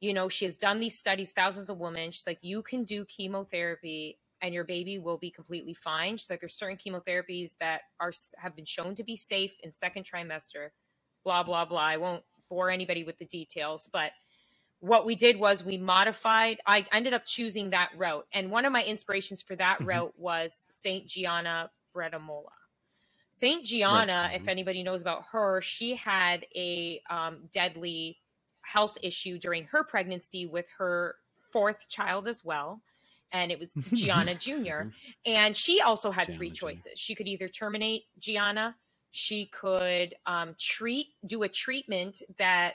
you 0.00 0.14
know, 0.14 0.28
she 0.28 0.44
has 0.44 0.56
done 0.56 0.78
these 0.78 0.98
studies, 0.98 1.32
thousands 1.32 1.68
of 1.68 1.78
women. 1.78 2.12
She's 2.12 2.26
like, 2.26 2.38
you 2.42 2.62
can 2.62 2.84
do 2.84 3.04
chemotherapy 3.04 4.18
and 4.40 4.52
your 4.52 4.64
baby 4.64 4.98
will 4.98 5.18
be 5.18 5.30
completely 5.30 5.74
fine. 5.74 6.16
She's 6.16 6.28
like, 6.28 6.40
there's 6.40 6.54
certain 6.54 6.76
chemotherapies 6.76 7.56
that 7.60 7.82
are 8.00 8.12
have 8.38 8.56
been 8.56 8.64
shown 8.64 8.96
to 8.96 9.04
be 9.04 9.14
safe 9.14 9.54
in 9.62 9.70
second 9.70 10.04
trimester 10.04 10.70
blah, 11.24 11.42
blah, 11.42 11.64
blah. 11.64 11.80
I 11.80 11.96
won't 11.96 12.22
bore 12.48 12.70
anybody 12.70 13.04
with 13.04 13.18
the 13.18 13.26
details, 13.26 13.88
but 13.92 14.12
what 14.82 15.06
we 15.06 15.14
did 15.14 15.38
was 15.38 15.64
we 15.64 15.78
modified, 15.78 16.58
I 16.66 16.84
ended 16.92 17.14
up 17.14 17.24
choosing 17.24 17.70
that 17.70 17.90
route. 17.96 18.26
And 18.32 18.50
one 18.50 18.64
of 18.64 18.72
my 18.72 18.82
inspirations 18.82 19.40
for 19.40 19.54
that 19.56 19.76
mm-hmm. 19.78 19.88
route 19.88 20.14
was 20.16 20.66
St. 20.70 21.06
Gianna 21.06 21.70
Beretta 21.94 22.20
Molla. 22.20 22.50
St. 23.30 23.64
Gianna, 23.64 24.12
right. 24.12 24.34
if 24.34 24.42
mm-hmm. 24.42 24.50
anybody 24.50 24.82
knows 24.82 25.00
about 25.00 25.22
her, 25.30 25.60
she 25.62 25.94
had 25.94 26.44
a 26.56 27.00
um, 27.08 27.48
deadly 27.52 28.18
health 28.62 28.98
issue 29.02 29.38
during 29.38 29.64
her 29.66 29.84
pregnancy 29.84 30.46
with 30.46 30.66
her 30.78 31.14
fourth 31.52 31.88
child 31.88 32.26
as 32.26 32.44
well. 32.44 32.82
And 33.30 33.52
it 33.52 33.60
was 33.60 33.72
Gianna 33.94 34.34
Jr. 34.34 34.50
Mm-hmm. 34.50 34.88
And 35.26 35.56
she 35.56 35.80
also 35.80 36.10
had 36.10 36.26
Gianna 36.26 36.38
three 36.38 36.50
choices. 36.50 36.84
Jr. 36.84 36.96
She 36.96 37.14
could 37.14 37.28
either 37.28 37.46
terminate 37.46 38.02
Gianna, 38.18 38.74
she 39.12 39.46
could 39.46 40.14
um, 40.26 40.56
treat, 40.58 41.08
do 41.24 41.42
a 41.42 41.48
treatment 41.48 42.22
that 42.38 42.74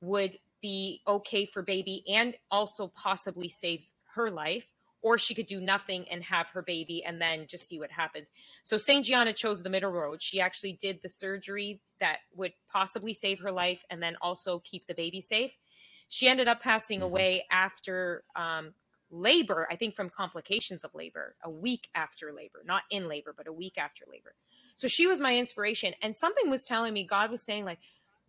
would 0.00 0.38
be 0.60 1.00
okay 1.06 1.44
for 1.44 1.62
baby 1.62 2.04
and 2.08 2.34
also 2.50 2.88
possibly 2.88 3.48
save 3.48 3.84
her 4.14 4.30
life 4.30 4.70
or 5.00 5.16
she 5.16 5.34
could 5.34 5.46
do 5.46 5.60
nothing 5.60 6.04
and 6.10 6.22
have 6.24 6.50
her 6.50 6.62
baby 6.62 7.04
and 7.04 7.20
then 7.20 7.46
just 7.46 7.68
see 7.68 7.78
what 7.78 7.90
happens. 7.90 8.30
So 8.64 8.76
St. 8.76 9.04
Gianna 9.04 9.32
chose 9.32 9.62
the 9.62 9.70
middle 9.70 9.90
road. 9.90 10.20
She 10.20 10.40
actually 10.40 10.72
did 10.72 11.00
the 11.02 11.08
surgery 11.08 11.80
that 12.00 12.18
would 12.34 12.52
possibly 12.70 13.14
save 13.14 13.40
her 13.40 13.52
life 13.52 13.84
and 13.90 14.02
then 14.02 14.16
also 14.20 14.60
keep 14.60 14.86
the 14.86 14.94
baby 14.94 15.20
safe. 15.20 15.56
She 16.08 16.28
ended 16.28 16.48
up 16.48 16.60
passing 16.60 16.98
mm-hmm. 16.98 17.06
away 17.06 17.46
after 17.50 18.24
um, 18.34 18.74
labor, 19.10 19.66
I 19.70 19.76
think 19.76 19.94
from 19.94 20.08
complications 20.10 20.84
of 20.84 20.94
labor, 20.94 21.34
a 21.42 21.50
week 21.50 21.88
after 21.94 22.32
labor, 22.32 22.62
not 22.64 22.82
in 22.90 23.08
labor, 23.08 23.34
but 23.36 23.46
a 23.46 23.52
week 23.52 23.78
after 23.78 24.04
labor. 24.10 24.34
So 24.76 24.88
she 24.88 25.06
was 25.06 25.20
my 25.20 25.36
inspiration. 25.36 25.94
And 26.02 26.16
something 26.16 26.50
was 26.50 26.64
telling 26.64 26.92
me, 26.92 27.04
God 27.04 27.30
was 27.30 27.42
saying, 27.42 27.64
like, 27.64 27.78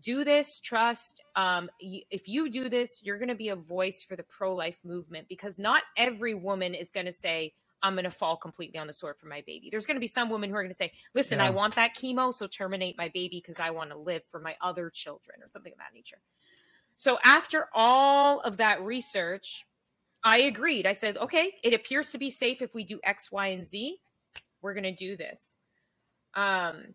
do 0.01 0.23
this, 0.23 0.59
trust. 0.59 1.21
Um, 1.35 1.69
if 1.79 2.27
you 2.27 2.49
do 2.49 2.69
this, 2.69 3.01
you're 3.03 3.17
going 3.17 3.29
to 3.29 3.35
be 3.35 3.49
a 3.49 3.55
voice 3.55 4.03
for 4.03 4.15
the 4.15 4.23
pro 4.23 4.55
life 4.55 4.79
movement 4.83 5.27
because 5.27 5.59
not 5.59 5.83
every 5.97 6.33
woman 6.33 6.73
is 6.73 6.91
going 6.91 7.05
to 7.05 7.11
say, 7.11 7.53
I'm 7.81 7.93
going 7.93 8.05
to 8.05 8.11
fall 8.11 8.35
completely 8.37 8.79
on 8.79 8.87
the 8.87 8.93
sword 8.93 9.17
for 9.17 9.27
my 9.27 9.41
baby. 9.45 9.69
There's 9.69 9.85
going 9.85 9.95
to 9.95 10.01
be 10.01 10.07
some 10.07 10.29
women 10.29 10.49
who 10.49 10.55
are 10.55 10.61
going 10.61 10.71
to 10.71 10.75
say, 10.75 10.91
listen, 11.13 11.39
yeah. 11.39 11.45
I 11.45 11.49
want 11.49 11.75
that 11.75 11.95
chemo, 11.95 12.33
so 12.33 12.47
terminate 12.47 12.97
my 12.97 13.09
baby 13.09 13.41
because 13.45 13.59
I 13.59 13.69
want 13.69 13.91
to 13.91 13.97
live 13.97 14.23
for 14.23 14.39
my 14.39 14.55
other 14.61 14.89
children 14.89 15.41
or 15.41 15.47
something 15.47 15.71
of 15.71 15.79
that 15.79 15.93
nature. 15.93 16.17
So 16.97 17.17
after 17.23 17.67
all 17.73 18.41
of 18.41 18.57
that 18.57 18.81
research, 18.83 19.65
I 20.23 20.39
agreed. 20.39 20.85
I 20.85 20.91
said, 20.91 21.17
okay, 21.17 21.53
it 21.63 21.73
appears 21.73 22.11
to 22.11 22.17
be 22.17 22.29
safe 22.29 22.61
if 22.61 22.73
we 22.73 22.83
do 22.83 22.99
X, 23.03 23.31
Y, 23.31 23.47
and 23.47 23.65
Z. 23.65 23.97
We're 24.61 24.73
going 24.73 24.83
to 24.83 24.91
do 24.91 25.15
this. 25.15 25.57
Um, 26.35 26.93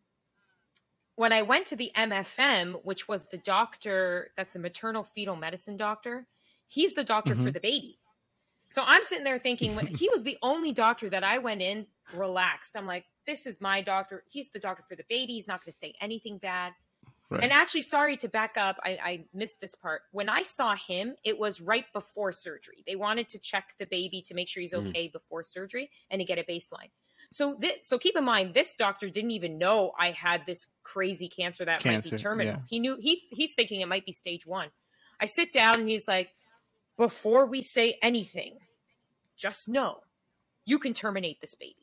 when 1.17 1.33
I 1.33 1.43
went 1.43 1.67
to 1.67 1.77
the 1.77 1.91
MFM, 1.97 2.85
which 2.85 3.09
was 3.09 3.27
the 3.27 3.39
doctor, 3.39 4.31
that's 4.37 4.53
the 4.53 4.59
maternal 4.59 5.05
fetal 5.05 5.37
medicine 5.37 5.77
doctor, 5.77 6.27
he's 6.67 6.93
the 6.93 7.05
doctor 7.05 7.35
mm-hmm. 7.35 7.45
for 7.45 7.51
the 7.51 7.61
baby. 7.61 7.99
So 8.69 8.83
I'm 8.85 9.03
sitting 9.03 9.25
there 9.25 9.39
thinking, 9.39 9.79
he 9.87 10.09
was 10.11 10.23
the 10.23 10.39
only 10.43 10.73
doctor 10.73 11.09
that 11.11 11.25
I 11.25 11.39
went 11.39 11.63
in 11.63 11.87
relaxed. 12.15 12.77
I'm 12.77 12.87
like, 12.87 13.05
this 13.27 13.47
is 13.47 13.61
my 13.61 13.81
doctor. 13.81 14.25
He's 14.31 14.51
the 14.51 14.59
doctor 14.59 14.83
for 14.87 14.97
the 14.97 15.05
baby. 15.09 15.35
He's 15.35 15.49
not 15.49 15.65
going 15.65 15.73
to 15.73 15.79
say 15.79 15.95
anything 16.01 16.39
bad. 16.39 16.73
Right. 17.35 17.45
And 17.45 17.53
actually, 17.53 17.83
sorry 17.83 18.17
to 18.19 18.29
back 18.29 18.57
up, 18.57 18.79
I, 18.83 18.91
I, 19.03 19.25
missed 19.33 19.61
this 19.61 19.75
part. 19.75 20.03
When 20.13 20.29
I 20.29 20.43
saw 20.43 20.75
him, 20.75 21.15
it 21.25 21.39
was 21.39 21.61
right 21.61 21.85
before 21.93 22.33
surgery. 22.33 22.85
They 22.87 22.97
wanted 22.97 23.29
to 23.31 23.39
check 23.39 23.75
the 23.79 23.87
baby 23.87 24.23
to 24.27 24.35
make 24.35 24.49
sure 24.49 24.61
he's 24.61 24.73
mm. 24.73 24.89
okay 24.89 25.09
mm. 25.09 25.13
before 25.13 25.43
surgery 25.43 25.91
and 26.11 26.21
to 26.21 26.25
get 26.25 26.39
a 26.39 26.45
baseline. 26.45 26.91
So 27.33 27.57
this, 27.59 27.79
so 27.83 27.99
keep 27.99 28.17
in 28.17 28.25
mind, 28.25 28.55
this 28.55 28.75
doctor 28.75 29.09
didn't 29.09 29.33
even 29.33 29.59
know 29.59 29.93
I 29.99 30.11
had 30.11 30.43
this 30.47 30.67
crazy 30.83 31.29
cancer 31.29 31.65
that 31.65 31.81
cancer, 31.81 32.11
might 32.11 32.17
be 32.17 32.23
terminal. 32.23 32.55
Yeah. 32.55 32.61
He 32.69 32.79
knew 32.79 32.97
he 33.01 33.23
he's 33.31 33.55
thinking 33.55 33.81
it 33.81 33.89
might 33.89 34.07
be 34.07 34.13
stage 34.13 34.47
one. 34.47 34.69
I 35.21 35.27
sit 35.27 35.53
down 35.53 35.81
and 35.81 35.89
he's 35.89 36.07
like, 36.07 36.31
before 36.97 37.47
we 37.47 37.63
say 37.63 37.99
anything, 38.03 38.59
just 39.37 39.69
know 39.69 39.99
you 40.65 40.79
can 40.79 40.95
terminate 40.95 41.41
this 41.41 41.55
baby. 41.55 41.77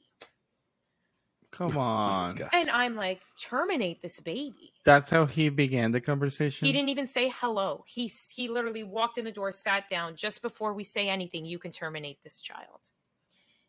Come 1.52 1.78
on. 1.78 2.42
Oh 2.42 2.48
and 2.54 2.70
I'm 2.70 2.96
like, 2.96 3.22
terminate 3.38 4.02
this 4.02 4.20
baby. 4.22 4.72
That's 4.86 5.10
how 5.10 5.26
he 5.26 5.50
began 5.50 5.92
the 5.92 6.00
conversation. 6.00 6.66
He 6.66 6.72
didn't 6.72 6.90
even 6.90 7.06
say 7.06 7.32
hello. 7.36 7.84
He 7.88 8.10
he 8.34 8.48
literally 8.48 8.84
walked 8.84 9.18
in 9.18 9.26
the 9.26 9.32
door, 9.32 9.52
sat 9.52 9.90
down. 9.90 10.16
Just 10.16 10.42
before 10.42 10.74
we 10.74 10.84
say 10.84 11.10
anything, 11.10 11.46
you 11.46 11.60
can 11.60 11.72
terminate 11.72 12.24
this 12.24 12.42
child. 12.42 12.92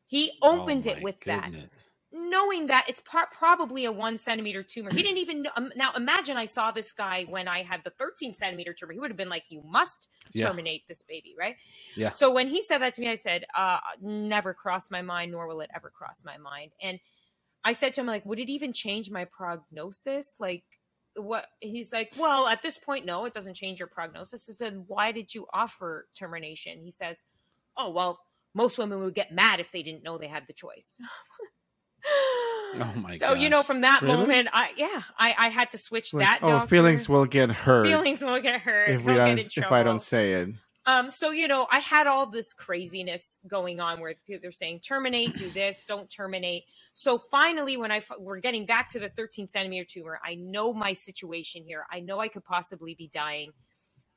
He 0.06 0.32
opened 0.42 0.86
oh 0.86 0.90
it 0.90 1.02
with 1.02 1.18
goodness. 1.20 1.90
that, 2.12 2.20
knowing 2.30 2.66
that 2.66 2.84
it's 2.88 3.00
par- 3.00 3.28
probably 3.32 3.86
a 3.86 3.92
one 3.92 4.16
centimeter 4.16 4.62
tumor. 4.62 4.90
He 4.92 5.02
didn't 5.02 5.18
even 5.18 5.42
know. 5.42 5.50
Um, 5.56 5.72
now 5.74 5.92
imagine 5.96 6.36
I 6.36 6.44
saw 6.44 6.70
this 6.70 6.92
guy 6.92 7.24
when 7.28 7.48
I 7.48 7.62
had 7.62 7.82
the 7.82 7.90
13 7.98 8.32
centimeter 8.32 8.72
tumor. 8.72 8.92
He 8.92 9.00
would 9.00 9.10
have 9.10 9.16
been 9.16 9.30
like, 9.30 9.44
"You 9.48 9.62
must 9.66 10.08
terminate 10.36 10.82
yeah. 10.82 10.88
this 10.88 11.02
baby," 11.02 11.34
right? 11.36 11.56
Yeah. 11.96 12.10
So 12.10 12.30
when 12.30 12.46
he 12.46 12.62
said 12.62 12.78
that 12.78 12.94
to 12.94 13.00
me, 13.00 13.08
I 13.08 13.16
said, 13.16 13.44
uh, 13.56 13.78
"Never 14.00 14.54
crossed 14.54 14.90
my 14.92 15.02
mind, 15.02 15.32
nor 15.32 15.48
will 15.48 15.62
it 15.62 15.70
ever 15.74 15.90
cross 15.90 16.22
my 16.24 16.36
mind." 16.36 16.72
And 16.80 17.00
I 17.64 17.72
said 17.72 17.94
to 17.94 18.00
him, 18.00 18.06
like, 18.06 18.24
"Would 18.26 18.40
it 18.40 18.50
even 18.50 18.72
change 18.72 19.10
my 19.10 19.24
prognosis? 19.24 20.36
Like." 20.38 20.64
what 21.14 21.46
he's 21.60 21.92
like 21.92 22.10
well 22.18 22.48
at 22.48 22.62
this 22.62 22.78
point 22.78 23.04
no 23.04 23.26
it 23.26 23.34
doesn't 23.34 23.52
change 23.52 23.78
your 23.78 23.86
prognosis 23.86 24.48
i 24.48 24.52
said 24.54 24.82
why 24.86 25.12
did 25.12 25.34
you 25.34 25.46
offer 25.52 26.06
termination 26.18 26.80
he 26.82 26.90
says 26.90 27.20
oh 27.76 27.90
well 27.90 28.18
most 28.54 28.78
women 28.78 29.00
would 29.00 29.14
get 29.14 29.32
mad 29.32 29.60
if 29.60 29.72
they 29.72 29.82
didn't 29.82 30.02
know 30.02 30.18
they 30.18 30.26
had 30.26 30.44
the 30.46 30.52
choice. 30.52 30.98
oh 32.74 32.92
my 32.96 33.10
god. 33.10 33.20
so 33.20 33.34
gosh. 33.34 33.42
you 33.42 33.48
know 33.48 33.62
from 33.62 33.82
that 33.82 34.00
really? 34.02 34.16
moment 34.16 34.48
i 34.52 34.70
yeah 34.76 35.02
i 35.18 35.34
i 35.38 35.48
had 35.48 35.70
to 35.70 35.78
switch 35.78 36.12
like, 36.12 36.26
that 36.26 36.38
oh 36.42 36.48
doctor. 36.48 36.68
feelings 36.68 37.08
will 37.08 37.26
get 37.26 37.48
hurt 37.50 37.86
feelings 37.86 38.22
will 38.22 38.40
get 38.40 38.60
hurt 38.60 38.90
if 38.90 39.04
we 39.04 39.14
don't 39.14 39.38
if 39.38 39.70
i 39.70 39.82
don't 39.84 40.00
say 40.00 40.32
it 40.32 40.48
um 40.86 41.10
so 41.10 41.30
you 41.30 41.48
know 41.48 41.66
i 41.70 41.78
had 41.78 42.06
all 42.06 42.26
this 42.26 42.52
craziness 42.54 43.44
going 43.48 43.80
on 43.80 44.00
where 44.00 44.14
people 44.26 44.48
are 44.48 44.52
saying 44.52 44.80
terminate 44.80 45.34
do 45.36 45.50
this 45.50 45.84
don't 45.86 46.10
terminate 46.10 46.64
so 46.94 47.18
finally 47.18 47.76
when 47.76 47.92
i 47.92 48.00
we're 48.20 48.40
getting 48.40 48.66
back 48.66 48.88
to 48.88 48.98
the 48.98 49.08
13 49.10 49.46
centimeter 49.46 49.84
tumor 49.84 50.20
i 50.24 50.34
know 50.36 50.72
my 50.72 50.92
situation 50.92 51.62
here 51.66 51.86
i 51.92 52.00
know 52.00 52.20
i 52.20 52.28
could 52.28 52.44
possibly 52.44 52.94
be 52.94 53.08
dying 53.08 53.50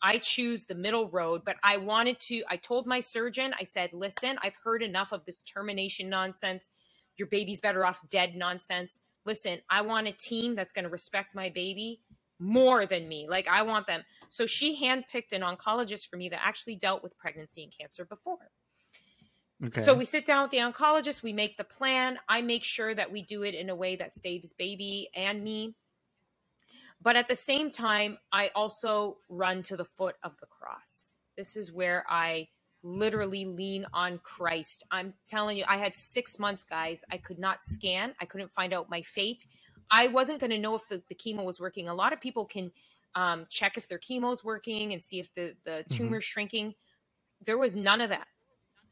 I 0.02 0.20
choose 0.20 0.66
the 0.66 0.76
middle 0.76 1.10
road, 1.10 1.44
but 1.46 1.58
I 1.64 1.78
wanted 1.78 2.20
to. 2.22 2.44
I 2.50 2.58
told 2.58 2.88
my 2.88 3.02
surgeon, 3.02 3.54
I 3.60 3.66
said, 3.66 3.92
listen, 3.94 4.38
I've 4.44 4.58
heard 4.64 4.84
enough 4.84 5.14
of 5.14 5.26
this 5.26 5.42
termination 5.44 6.10
nonsense. 6.10 6.72
Your 7.18 7.28
baby's 7.28 7.62
better 7.62 7.86
off 7.86 8.08
dead 8.10 8.36
nonsense. 8.36 9.02
Listen, 9.26 9.60
I 9.70 9.82
want 9.82 10.08
a 10.08 10.14
team 10.14 10.56
that's 10.56 10.74
going 10.74 10.86
to 10.86 10.90
respect 10.92 11.36
my 11.36 11.50
baby 11.50 12.02
more 12.46 12.86
than 12.86 13.08
me. 13.08 13.28
Like, 13.28 13.48
I 13.48 13.64
want 13.64 13.88
them. 13.88 14.04
So 14.30 14.46
she 14.46 14.80
handpicked 14.82 15.34
an 15.34 15.42
oncologist 15.42 16.08
for 16.10 16.18
me 16.18 16.30
that 16.30 16.46
actually 16.46 16.76
dealt 16.76 17.02
with 17.04 17.18
pregnancy 17.18 17.64
and 17.64 17.74
cancer 17.78 18.06
before. 18.06 18.52
Okay. 19.66 19.82
So 19.82 19.94
we 19.94 20.06
sit 20.06 20.26
down 20.26 20.44
with 20.44 20.52
the 20.52 20.58
oncologist, 20.58 21.24
we 21.24 21.34
make 21.34 21.58
the 21.58 21.64
plan. 21.64 22.20
I 22.28 22.42
make 22.42 22.64
sure 22.64 22.94
that 22.94 23.12
we 23.12 23.22
do 23.22 23.44
it 23.44 23.56
in 23.56 23.70
a 23.70 23.76
way 23.76 23.96
that 23.96 24.14
saves 24.14 24.54
baby 24.54 25.10
and 25.16 25.44
me. 25.44 25.76
But 27.02 27.16
at 27.16 27.30
the 27.30 27.36
same 27.36 27.72
time, 27.72 28.18
I 28.32 28.52
also 28.54 29.18
run 29.30 29.64
to 29.64 29.78
the 29.78 29.86
foot 29.86 30.16
of 30.24 30.34
the 30.40 30.48
cross. 30.48 31.20
This 31.38 31.56
is 31.56 31.72
where 31.72 32.04
I 32.10 32.48
literally 32.84 33.46
lean 33.46 33.86
on 33.94 34.20
Christ. 34.24 34.84
I'm 34.92 35.14
telling 35.28 35.58
you, 35.58 35.66
I 35.68 35.78
had 35.78 35.96
six 35.96 36.38
months, 36.38 36.64
guys. 36.64 37.04
I 37.12 37.18
could 37.18 37.40
not 37.40 37.62
scan, 37.62 38.14
I 38.22 38.26
couldn't 38.26 38.52
find 38.52 38.74
out 38.74 38.90
my 38.90 39.02
fate. 39.02 39.48
I 39.92 40.08
wasn't 40.08 40.40
going 40.40 40.52
to 40.52 40.58
know 40.60 40.76
if 40.76 40.88
the, 40.88 41.02
the 41.10 41.16
chemo 41.16 41.44
was 41.44 41.60
working. 41.60 41.90
A 41.90 41.94
lot 41.94 42.14
of 42.14 42.22
people 42.22 42.46
can 42.46 42.72
um, 43.16 43.46
check 43.50 43.78
if 43.78 43.88
their 43.88 44.00
chemo 44.00 44.34
is 44.34 44.44
working 44.44 44.94
and 44.94 45.02
see 45.02 45.20
if 45.20 45.34
the, 45.36 45.56
the 45.64 45.86
tumor's 45.90 46.24
mm-hmm. 46.24 46.32
shrinking. 46.32 46.76
There 47.46 47.58
was 47.58 47.76
none 47.76 48.02
of 48.02 48.10
that. 48.10 48.28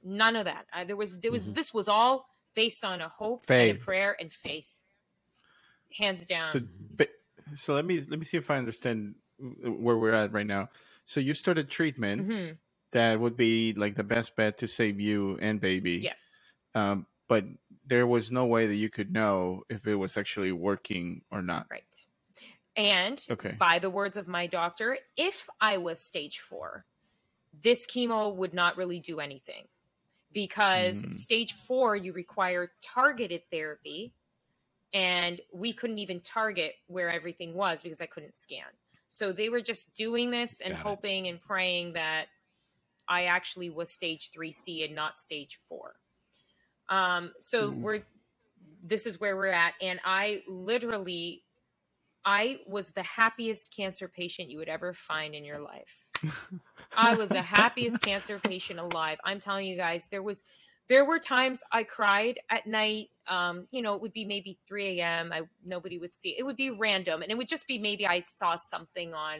None 0.03 0.35
of 0.35 0.45
that. 0.45 0.65
Uh, 0.73 0.83
there 0.83 0.95
was, 0.95 1.17
there 1.19 1.31
was, 1.31 1.45
mm-hmm. 1.45 1.53
this 1.53 1.73
was 1.73 1.87
all 1.87 2.27
based 2.55 2.83
on 2.83 3.01
a 3.01 3.09
hope 3.09 3.45
faith. 3.45 3.71
and 3.71 3.81
a 3.81 3.83
prayer 3.83 4.15
and 4.19 4.31
faith. 4.31 4.79
Hands 5.97 6.23
down. 6.25 6.47
So, 6.49 6.61
but 6.95 7.09
so 7.55 7.75
let 7.75 7.85
me 7.85 8.01
let 8.09 8.17
me 8.17 8.25
see 8.25 8.37
if 8.37 8.49
I 8.49 8.57
understand 8.57 9.15
where 9.37 9.97
we're 9.97 10.13
at 10.13 10.33
right 10.33 10.45
now. 10.45 10.69
So 11.05 11.19
you 11.19 11.33
started 11.33 11.69
treatment 11.69 12.27
mm-hmm. 12.27 12.53
that 12.91 13.19
would 13.19 13.37
be 13.37 13.73
like 13.73 13.95
the 13.95 14.03
best 14.03 14.35
bet 14.35 14.57
to 14.59 14.67
save 14.67 14.99
you 14.99 15.37
and 15.41 15.59
baby. 15.59 15.99
Yes. 16.03 16.39
Um, 16.73 17.05
but 17.27 17.45
there 17.85 18.07
was 18.07 18.31
no 18.31 18.45
way 18.45 18.67
that 18.67 18.75
you 18.75 18.89
could 18.89 19.11
know 19.11 19.63
if 19.69 19.87
it 19.87 19.95
was 19.95 20.17
actually 20.17 20.51
working 20.51 21.21
or 21.31 21.41
not. 21.41 21.67
Right. 21.69 21.83
And 22.75 23.23
okay. 23.29 23.55
by 23.59 23.79
the 23.79 23.89
words 23.89 24.17
of 24.17 24.27
my 24.27 24.47
doctor, 24.47 24.97
if 25.17 25.47
I 25.61 25.77
was 25.77 25.99
stage 25.99 26.39
four, 26.39 26.85
this 27.61 27.85
chemo 27.85 28.35
would 28.35 28.53
not 28.53 28.77
really 28.77 28.99
do 28.99 29.19
anything 29.19 29.67
because 30.33 31.05
mm. 31.05 31.17
stage 31.19 31.53
four, 31.53 31.95
you 31.95 32.13
require 32.13 32.71
targeted 32.81 33.43
therapy 33.51 34.13
and 34.93 35.39
we 35.53 35.73
couldn't 35.73 35.99
even 35.99 36.19
target 36.21 36.75
where 36.87 37.09
everything 37.09 37.53
was 37.53 37.81
because 37.81 38.01
I 38.01 38.05
couldn't 38.05 38.35
scan. 38.35 38.65
So 39.09 39.31
they 39.31 39.49
were 39.49 39.61
just 39.61 39.93
doing 39.93 40.31
this 40.31 40.61
and 40.61 40.73
Got 40.73 40.81
hoping 40.81 41.27
it. 41.27 41.29
and 41.29 41.41
praying 41.41 41.93
that 41.93 42.25
I 43.07 43.25
actually 43.25 43.69
was 43.69 43.91
stage 43.91 44.31
3C 44.31 44.85
and 44.85 44.95
not 44.95 45.19
stage 45.19 45.59
4. 45.69 45.93
Um, 46.89 47.33
so 47.39 47.71
Ooh. 47.71 47.79
we're 47.81 48.03
this 48.83 49.05
is 49.05 49.19
where 49.19 49.37
we're 49.37 49.47
at 49.47 49.73
and 49.81 49.99
I 50.05 50.43
literally 50.47 51.43
I 52.25 52.59
was 52.67 52.91
the 52.91 53.03
happiest 53.03 53.75
cancer 53.75 54.07
patient 54.07 54.49
you 54.49 54.59
would 54.59 54.69
ever 54.69 54.93
find 54.93 55.35
in 55.35 55.43
your 55.45 55.59
life. 55.59 56.07
I 56.95 57.15
was 57.15 57.31
the 57.31 57.41
happiest 57.41 58.01
cancer 58.01 58.39
patient 58.39 58.79
alive. 58.79 59.19
I'm 59.25 59.39
telling 59.39 59.67
you 59.67 59.77
guys, 59.77 60.07
there 60.09 60.23
was 60.23 60.43
there 60.89 61.05
were 61.05 61.19
times 61.19 61.63
I 61.71 61.83
cried 61.83 62.39
at 62.49 62.67
night. 62.67 63.09
Um, 63.27 63.67
you 63.71 63.81
know, 63.81 63.95
it 63.95 64.01
would 64.01 64.13
be 64.13 64.25
maybe 64.25 64.59
3 64.67 64.99
a.m. 64.99 65.33
I 65.33 65.43
nobody 65.65 65.99
would 65.99 66.13
see. 66.13 66.35
It 66.37 66.43
would 66.43 66.57
be 66.57 66.71
random, 66.71 67.21
and 67.21 67.31
it 67.31 67.37
would 67.37 67.47
just 67.47 67.67
be 67.67 67.79
maybe 67.79 68.07
I 68.07 68.25
saw 68.35 68.55
something 68.55 69.13
on 69.13 69.39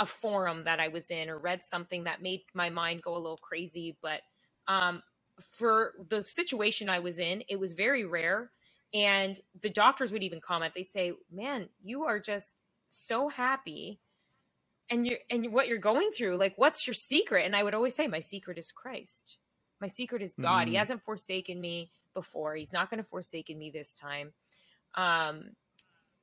a 0.00 0.06
forum 0.06 0.64
that 0.64 0.80
I 0.80 0.88
was 0.88 1.10
in 1.10 1.30
or 1.30 1.38
read 1.38 1.62
something 1.64 2.04
that 2.04 2.22
made 2.22 2.42
my 2.54 2.70
mind 2.70 3.02
go 3.02 3.14
a 3.16 3.18
little 3.18 3.38
crazy. 3.38 3.96
But 4.02 4.22
um, 4.68 5.02
for 5.40 5.94
the 6.08 6.24
situation 6.24 6.88
I 6.88 7.00
was 7.00 7.18
in, 7.18 7.42
it 7.48 7.58
was 7.58 7.72
very 7.74 8.04
rare. 8.04 8.50
And 8.94 9.38
the 9.60 9.70
doctors 9.70 10.12
would 10.12 10.22
even 10.22 10.40
comment. 10.40 10.72
They 10.74 10.84
say, 10.84 11.12
"Man, 11.30 11.68
you 11.82 12.04
are 12.04 12.20
just 12.20 12.62
so 12.88 13.28
happy." 13.28 14.00
And 14.90 15.06
you're 15.06 15.18
and 15.30 15.52
what 15.52 15.68
you're 15.68 15.78
going 15.78 16.10
through, 16.12 16.36
like, 16.38 16.54
what's 16.56 16.86
your 16.86 16.94
secret? 16.94 17.44
And 17.44 17.54
I 17.54 17.62
would 17.62 17.74
always 17.74 17.94
say, 17.94 18.06
my 18.08 18.20
secret 18.20 18.58
is 18.58 18.72
Christ 18.72 19.36
my 19.80 19.86
secret 19.86 20.22
is 20.22 20.34
God. 20.34 20.66
Mm. 20.66 20.70
He 20.70 20.76
hasn't 20.76 21.02
forsaken 21.02 21.60
me 21.60 21.90
before. 22.14 22.54
He's 22.54 22.72
not 22.72 22.90
going 22.90 23.02
to 23.02 23.08
forsaken 23.08 23.58
me 23.58 23.70
this 23.70 23.94
time. 23.94 24.32
Um, 24.94 25.50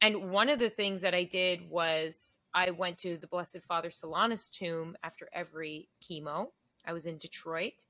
and 0.01 0.31
one 0.31 0.49
of 0.49 0.59
the 0.59 0.69
things 0.69 1.01
that 1.01 1.15
I 1.15 1.23
did 1.23 1.69
was 1.69 2.37
I 2.53 2.71
went 2.71 2.97
to 2.99 3.17
the 3.17 3.27
Blessed 3.27 3.61
Father 3.61 3.89
Solanus 3.89 4.49
tomb 4.49 4.95
after 5.03 5.29
every 5.33 5.89
chemo. 6.03 6.47
I 6.85 6.93
was 6.93 7.05
in 7.05 7.17
Detroit. 7.17 7.85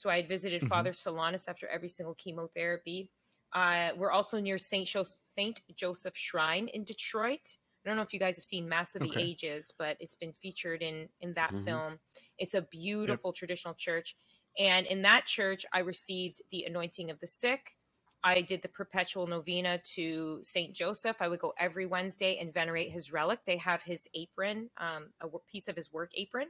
So 0.00 0.08
I 0.08 0.16
had 0.16 0.28
visited 0.28 0.62
mm-hmm. 0.62 0.68
Father 0.68 0.92
Solanus 0.92 1.46
after 1.46 1.68
every 1.68 1.90
single 1.90 2.14
chemotherapy. 2.14 3.10
Uh, 3.52 3.90
we're 3.98 4.10
also 4.10 4.40
near 4.40 4.56
St. 4.56 4.86
Jo- 4.86 5.04
St. 5.24 5.60
Joseph 5.76 6.16
Shrine 6.16 6.68
in 6.68 6.84
Detroit. 6.84 7.58
I 7.84 7.88
don't 7.90 7.96
know 7.96 8.02
if 8.02 8.14
you 8.14 8.18
guys 8.18 8.36
have 8.36 8.44
seen 8.44 8.66
Mass 8.66 8.94
of 8.94 9.02
the 9.02 9.10
okay. 9.10 9.20
Ages, 9.20 9.74
but 9.78 9.98
it's 10.00 10.14
been 10.14 10.32
featured 10.32 10.80
in 10.80 11.10
in 11.20 11.34
that 11.34 11.52
mm-hmm. 11.52 11.64
film. 11.64 11.98
It's 12.38 12.54
a 12.54 12.62
beautiful 12.62 13.28
yep. 13.28 13.34
traditional 13.34 13.74
church. 13.74 14.16
And 14.58 14.86
in 14.86 15.02
that 15.02 15.26
church, 15.26 15.66
I 15.70 15.80
received 15.80 16.40
the 16.50 16.64
anointing 16.64 17.10
of 17.10 17.20
the 17.20 17.26
sick. 17.26 17.76
I 18.24 18.40
did 18.40 18.62
the 18.62 18.68
perpetual 18.68 19.26
novena 19.26 19.82
to 19.96 20.38
Saint 20.42 20.74
Joseph. 20.74 21.16
I 21.20 21.28
would 21.28 21.40
go 21.40 21.52
every 21.58 21.84
Wednesday 21.84 22.38
and 22.40 22.50
venerate 22.50 22.90
his 22.90 23.12
relic. 23.12 23.40
They 23.46 23.58
have 23.58 23.82
his 23.82 24.08
apron, 24.14 24.70
um, 24.78 25.10
a 25.20 25.28
piece 25.52 25.68
of 25.68 25.76
his 25.76 25.92
work 25.92 26.10
apron 26.14 26.48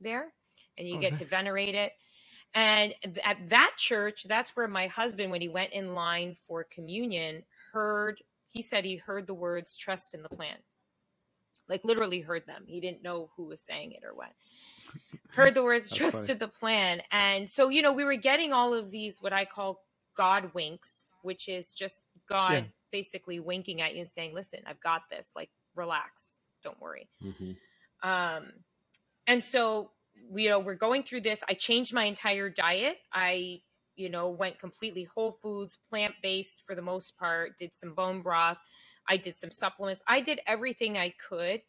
there, 0.00 0.32
and 0.78 0.86
you 0.86 0.98
oh, 0.98 1.00
get 1.00 1.12
nice. 1.12 1.18
to 1.18 1.24
venerate 1.24 1.74
it. 1.74 1.94
And 2.54 2.94
at 3.24 3.48
that 3.48 3.72
church, 3.78 4.24
that's 4.24 4.54
where 4.54 4.68
my 4.68 4.86
husband, 4.88 5.30
when 5.30 5.40
he 5.40 5.48
went 5.48 5.72
in 5.72 5.94
line 5.94 6.34
for 6.46 6.64
communion, 6.64 7.42
heard, 7.72 8.20
he 8.46 8.60
said 8.60 8.84
he 8.84 8.96
heard 8.96 9.26
the 9.26 9.34
words 9.34 9.76
trust 9.76 10.14
in 10.14 10.22
the 10.22 10.28
plan. 10.28 10.56
Like 11.68 11.84
literally 11.84 12.20
heard 12.20 12.46
them. 12.46 12.64
He 12.66 12.80
didn't 12.80 13.02
know 13.02 13.30
who 13.36 13.44
was 13.44 13.60
saying 13.60 13.92
it 13.92 14.04
or 14.04 14.14
what 14.14 14.32
heard 15.30 15.54
the 15.54 15.62
words 15.62 15.90
trusted 15.94 16.38
the 16.38 16.48
plan 16.48 17.02
and 17.10 17.48
so 17.48 17.68
you 17.68 17.82
know 17.82 17.92
we 17.92 18.04
were 18.04 18.16
getting 18.16 18.52
all 18.52 18.74
of 18.74 18.90
these 18.90 19.20
what 19.20 19.32
i 19.32 19.44
call 19.44 19.82
god 20.16 20.52
winks 20.54 21.14
which 21.22 21.48
is 21.48 21.72
just 21.72 22.06
god 22.28 22.52
yeah. 22.52 22.62
basically 22.90 23.40
winking 23.40 23.80
at 23.80 23.94
you 23.94 24.00
and 24.00 24.08
saying 24.08 24.34
listen 24.34 24.60
i've 24.66 24.80
got 24.80 25.02
this 25.10 25.32
like 25.34 25.50
relax 25.74 26.50
don't 26.62 26.80
worry 26.80 27.08
mm-hmm. 27.24 27.52
um 28.08 28.52
and 29.26 29.42
so 29.42 29.90
you 30.34 30.48
know 30.48 30.58
we're 30.58 30.74
going 30.74 31.02
through 31.02 31.20
this 31.20 31.42
i 31.48 31.54
changed 31.54 31.92
my 31.92 32.04
entire 32.04 32.48
diet 32.48 32.96
i 33.12 33.60
you 33.96 34.08
know, 34.08 34.30
went 34.30 34.58
completely 34.58 35.04
whole 35.04 35.30
foods, 35.30 35.78
plant 35.88 36.14
based 36.22 36.62
for 36.66 36.74
the 36.74 36.82
most 36.82 37.16
part, 37.16 37.58
did 37.58 37.74
some 37.74 37.94
bone 37.94 38.22
broth. 38.22 38.58
I 39.08 39.16
did 39.16 39.34
some 39.34 39.50
supplements. 39.50 40.00
I 40.06 40.20
did 40.20 40.40
everything 40.46 40.96
I 40.96 41.14
could. 41.28 41.62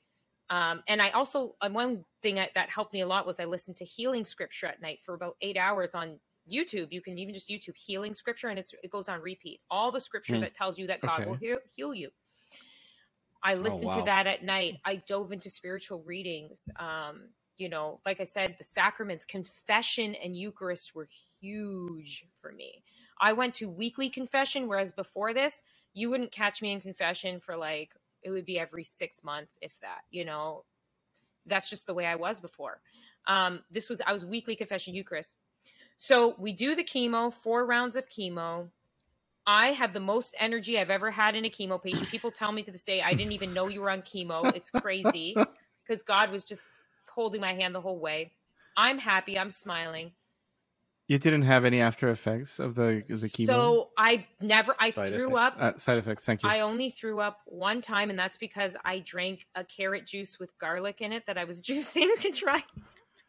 Um, 0.49 0.83
and 0.87 1.01
I 1.01 1.09
also, 1.11 1.55
uh, 1.61 1.69
one 1.69 2.03
thing 2.21 2.35
that, 2.35 2.51
that 2.55 2.69
helped 2.69 2.93
me 2.93 3.01
a 3.01 3.07
lot 3.07 3.25
was 3.25 3.39
I 3.39 3.45
listened 3.45 3.77
to 3.77 3.85
healing 3.85 4.25
scripture 4.25 4.67
at 4.67 4.81
night 4.81 4.99
for 5.05 5.15
about 5.15 5.35
eight 5.41 5.57
hours 5.57 5.95
on 5.95 6.19
YouTube. 6.51 6.87
You 6.91 7.01
can 7.01 7.17
even 7.17 7.33
just 7.33 7.49
YouTube 7.49 7.75
healing 7.75 8.13
scripture 8.13 8.49
and 8.49 8.59
it's, 8.59 8.73
it 8.83 8.91
goes 8.91 9.09
on 9.09 9.21
repeat. 9.21 9.61
All 9.71 9.91
the 9.91 9.99
scripture 9.99 10.35
mm. 10.35 10.41
that 10.41 10.53
tells 10.53 10.77
you 10.77 10.87
that 10.87 11.01
God 11.01 11.21
okay. 11.21 11.29
will 11.29 11.37
heal, 11.37 11.57
heal 11.75 11.93
you. 11.93 12.09
I 13.41 13.55
oh, 13.55 13.57
listened 13.57 13.85
oh, 13.85 13.95
wow. 13.95 13.99
to 13.99 14.05
that 14.05 14.27
at 14.27 14.43
night. 14.43 14.79
I 14.85 14.97
dove 15.07 15.31
into 15.31 15.49
spiritual 15.49 16.03
readings. 16.05 16.69
Um, 16.77 17.29
you 17.57 17.69
know, 17.69 17.99
like 18.05 18.19
I 18.19 18.23
said, 18.23 18.55
the 18.57 18.63
sacraments, 18.63 19.25
confession 19.25 20.15
and 20.15 20.35
Eucharist 20.35 20.95
were 20.95 21.07
huge 21.39 22.25
for 22.31 22.51
me. 22.51 22.83
I 23.19 23.33
went 23.33 23.53
to 23.55 23.69
weekly 23.69 24.09
confession, 24.09 24.67
whereas 24.67 24.91
before 24.91 25.33
this, 25.33 25.61
you 25.93 26.09
wouldn't 26.09 26.31
catch 26.31 26.61
me 26.61 26.71
in 26.71 26.81
confession 26.81 27.39
for 27.39 27.55
like, 27.55 27.93
it 28.23 28.31
would 28.31 28.45
be 28.45 28.59
every 28.59 28.83
six 28.83 29.23
months, 29.23 29.59
if 29.61 29.79
that, 29.81 30.01
you 30.09 30.25
know, 30.25 30.63
that's 31.45 31.69
just 31.69 31.85
the 31.85 31.93
way 31.93 32.05
I 32.05 32.15
was 32.15 32.39
before. 32.39 32.79
Um, 33.27 33.61
this 33.69 33.89
was, 33.89 34.01
I 34.05 34.13
was 34.13 34.25
weekly 34.25 34.55
confession 34.55 34.95
Eucharist. 34.95 35.35
So 35.97 36.35
we 36.39 36.53
do 36.53 36.75
the 36.75 36.83
chemo, 36.83 37.31
four 37.31 37.65
rounds 37.65 37.95
of 37.95 38.09
chemo. 38.09 38.69
I 39.45 39.67
have 39.67 39.93
the 39.93 39.99
most 39.99 40.35
energy 40.39 40.79
I've 40.79 40.89
ever 40.89 41.11
had 41.11 41.35
in 41.35 41.45
a 41.45 41.49
chemo 41.49 41.81
patient. 41.81 42.09
People 42.09 42.31
tell 42.31 42.51
me 42.51 42.63
to 42.63 42.71
this 42.71 42.83
day, 42.83 43.01
I 43.01 43.13
didn't 43.13 43.33
even 43.33 43.53
know 43.53 43.67
you 43.67 43.81
were 43.81 43.91
on 43.91 44.01
chemo. 44.01 44.55
It's 44.55 44.69
crazy 44.69 45.35
because 45.85 46.01
God 46.01 46.31
was 46.31 46.45
just 46.45 46.69
holding 47.13 47.41
my 47.41 47.53
hand 47.53 47.73
the 47.75 47.81
whole 47.81 47.99
way. 47.99 48.31
I'm 48.75 48.97
happy. 48.97 49.37
I'm 49.37 49.51
smiling. 49.51 50.11
You 51.07 51.19
didn't 51.19 51.43
have 51.43 51.65
any 51.65 51.81
after 51.81 52.09
effects 52.09 52.59
of 52.59 52.75
the 52.75 53.03
the 53.07 53.27
chemo. 53.27 53.45
So 53.45 53.89
I 53.97 54.25
never. 54.39 54.73
I 54.79 54.89
side 54.89 55.09
threw 55.09 55.35
effects. 55.35 55.55
up. 55.57 55.75
Uh, 55.75 55.77
side 55.77 55.97
effects. 55.97 56.25
Thank 56.25 56.43
you. 56.43 56.49
I 56.49 56.61
only 56.61 56.89
threw 56.89 57.19
up 57.19 57.41
one 57.45 57.81
time, 57.81 58.09
and 58.09 58.17
that's 58.17 58.37
because 58.37 58.77
I 58.85 58.99
drank 58.99 59.45
a 59.55 59.65
carrot 59.65 60.05
juice 60.07 60.39
with 60.39 60.57
garlic 60.59 61.01
in 61.01 61.11
it 61.11 61.25
that 61.27 61.37
I 61.37 61.43
was 61.43 61.61
juicing 61.67 62.15
to 62.19 62.31
try. 62.31 62.63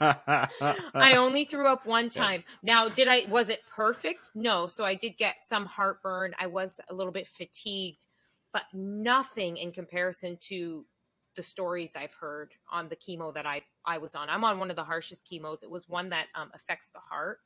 I 0.01 1.15
only 1.17 1.45
threw 1.45 1.67
up 1.67 1.85
one 1.85 2.11
time. 2.11 2.45
Now, 2.63 2.89
did 2.89 3.09
I? 3.09 3.27
Was 3.29 3.51
it 3.51 3.63
perfect? 3.69 4.31
No. 4.37 4.69
So 4.69 4.85
I 4.85 4.95
did 4.95 5.17
get 5.17 5.41
some 5.41 5.67
heartburn. 5.67 6.33
I 6.39 6.47
was 6.47 6.81
a 6.89 6.95
little 6.95 7.13
bit 7.13 7.27
fatigued, 7.27 8.07
but 8.53 8.63
nothing 8.73 9.57
in 9.57 9.73
comparison 9.73 10.37
to 10.43 10.87
the 11.35 11.43
stories 11.43 11.95
I've 11.97 12.15
heard 12.15 12.53
on 12.71 12.89
the 12.89 12.97
chemo 12.97 13.33
that 13.35 13.47
I 13.47 13.63
I 13.85 13.99
was 13.99 14.15
on. 14.15 14.29
I'm 14.29 14.45
on 14.45 14.59
one 14.59 14.71
of 14.71 14.77
the 14.77 14.85
harshest 14.85 15.31
chemos. 15.31 15.63
It 15.63 15.71
was 15.71 15.89
one 15.89 16.09
that 16.11 16.27
um, 16.35 16.51
affects 16.55 16.91
the 16.91 17.01
heart, 17.01 17.39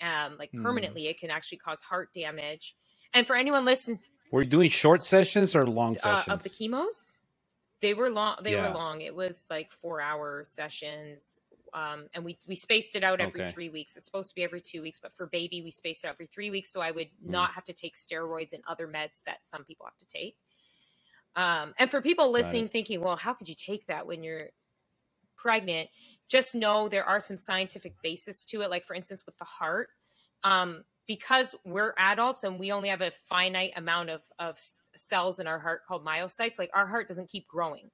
um, 0.00 0.36
like 0.38 0.50
hmm. 0.50 0.62
permanently. 0.62 1.04
Mm. 1.04 1.10
It 1.10 1.20
can 1.20 1.30
actually 1.30 1.58
cause 1.58 1.80
heart 1.80 2.10
damage. 2.14 2.76
And 3.14 3.26
for 3.26 3.36
anyone 3.36 3.64
listening, 3.64 4.00
were 4.30 4.42
you 4.42 4.48
doing 4.48 4.70
short 4.70 5.02
sessions 5.02 5.54
or 5.56 5.66
long 5.66 5.96
sessions 5.96 6.28
uh, 6.28 6.32
of 6.32 6.42
the 6.42 6.50
chemos? 6.50 7.18
They 7.80 7.94
were 7.94 8.10
long. 8.10 8.36
They 8.42 8.52
yeah. 8.52 8.68
were 8.68 8.74
long. 8.74 9.02
It 9.02 9.14
was 9.14 9.46
like 9.50 9.70
four 9.70 10.00
hour 10.00 10.42
sessions. 10.44 11.40
Um, 11.74 12.06
and 12.14 12.24
we 12.24 12.38
we 12.48 12.54
spaced 12.54 12.96
it 12.96 13.04
out 13.04 13.20
every 13.20 13.42
okay. 13.42 13.52
three 13.52 13.68
weeks. 13.68 13.96
It's 13.96 14.06
supposed 14.06 14.30
to 14.30 14.34
be 14.34 14.42
every 14.42 14.60
two 14.60 14.82
weeks, 14.82 14.98
but 14.98 15.12
for 15.12 15.26
baby, 15.26 15.62
we 15.62 15.70
spaced 15.70 16.04
it 16.04 16.08
out 16.08 16.14
every 16.14 16.26
three 16.26 16.50
weeks, 16.50 16.72
so 16.72 16.80
I 16.80 16.90
would 16.90 17.08
mm. 17.08 17.30
not 17.30 17.52
have 17.52 17.64
to 17.66 17.72
take 17.72 17.94
steroids 17.94 18.52
and 18.52 18.62
other 18.66 18.88
meds 18.88 19.22
that 19.24 19.44
some 19.44 19.64
people 19.64 19.86
have 19.86 19.98
to 19.98 20.06
take. 20.06 20.36
Um, 21.38 21.72
and 21.78 21.88
for 21.88 22.02
people 22.02 22.32
listening, 22.32 22.68
thinking, 22.68 23.00
well, 23.00 23.14
how 23.14 23.32
could 23.32 23.48
you 23.48 23.54
take 23.54 23.86
that 23.86 24.04
when 24.04 24.24
you're 24.24 24.48
pregnant? 25.36 25.88
Just 26.28 26.56
know 26.56 26.88
there 26.88 27.04
are 27.04 27.20
some 27.20 27.36
scientific 27.36 27.94
basis 28.02 28.44
to 28.46 28.62
it. 28.62 28.70
Like, 28.70 28.84
for 28.84 28.94
instance, 28.94 29.24
with 29.24 29.38
the 29.38 29.44
heart, 29.44 29.88
um, 30.42 30.82
because 31.06 31.54
we're 31.64 31.94
adults 31.96 32.42
and 32.42 32.58
we 32.58 32.72
only 32.72 32.88
have 32.88 33.02
a 33.02 33.12
finite 33.12 33.72
amount 33.76 34.10
of, 34.10 34.22
of 34.40 34.58
cells 34.58 35.38
in 35.38 35.46
our 35.46 35.60
heart 35.60 35.82
called 35.86 36.04
myocytes, 36.04 36.58
like 36.58 36.70
our 36.74 36.88
heart 36.88 37.06
doesn't 37.06 37.30
keep 37.30 37.46
growing. 37.46 37.88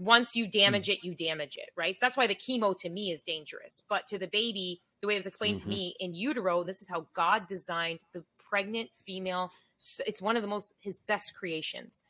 Once 0.00 0.34
you 0.34 0.44
damage 0.48 0.88
mm. 0.88 0.94
it, 0.94 1.04
you 1.04 1.14
damage 1.14 1.56
it, 1.56 1.70
right? 1.76 1.94
So 1.94 2.00
that's 2.02 2.16
why 2.16 2.26
the 2.26 2.34
chemo 2.34 2.76
to 2.78 2.88
me 2.88 3.12
is 3.12 3.22
dangerous. 3.22 3.84
But 3.88 4.08
to 4.08 4.18
the 4.18 4.26
baby, 4.26 4.80
the 5.00 5.06
way 5.06 5.14
it 5.14 5.18
was 5.18 5.28
explained 5.28 5.60
mm-hmm. 5.60 5.70
to 5.70 5.76
me 5.76 5.94
in 6.00 6.12
utero, 6.12 6.64
this 6.64 6.82
is 6.82 6.88
how 6.88 7.06
God 7.14 7.46
designed 7.46 8.00
the 8.12 8.24
pregnant 8.36 8.90
female. 8.96 9.52
It's 10.04 10.20
one 10.20 10.34
of 10.34 10.42
the 10.42 10.48
most, 10.48 10.74
his 10.80 10.98
best 10.98 11.34
creations 11.34 12.02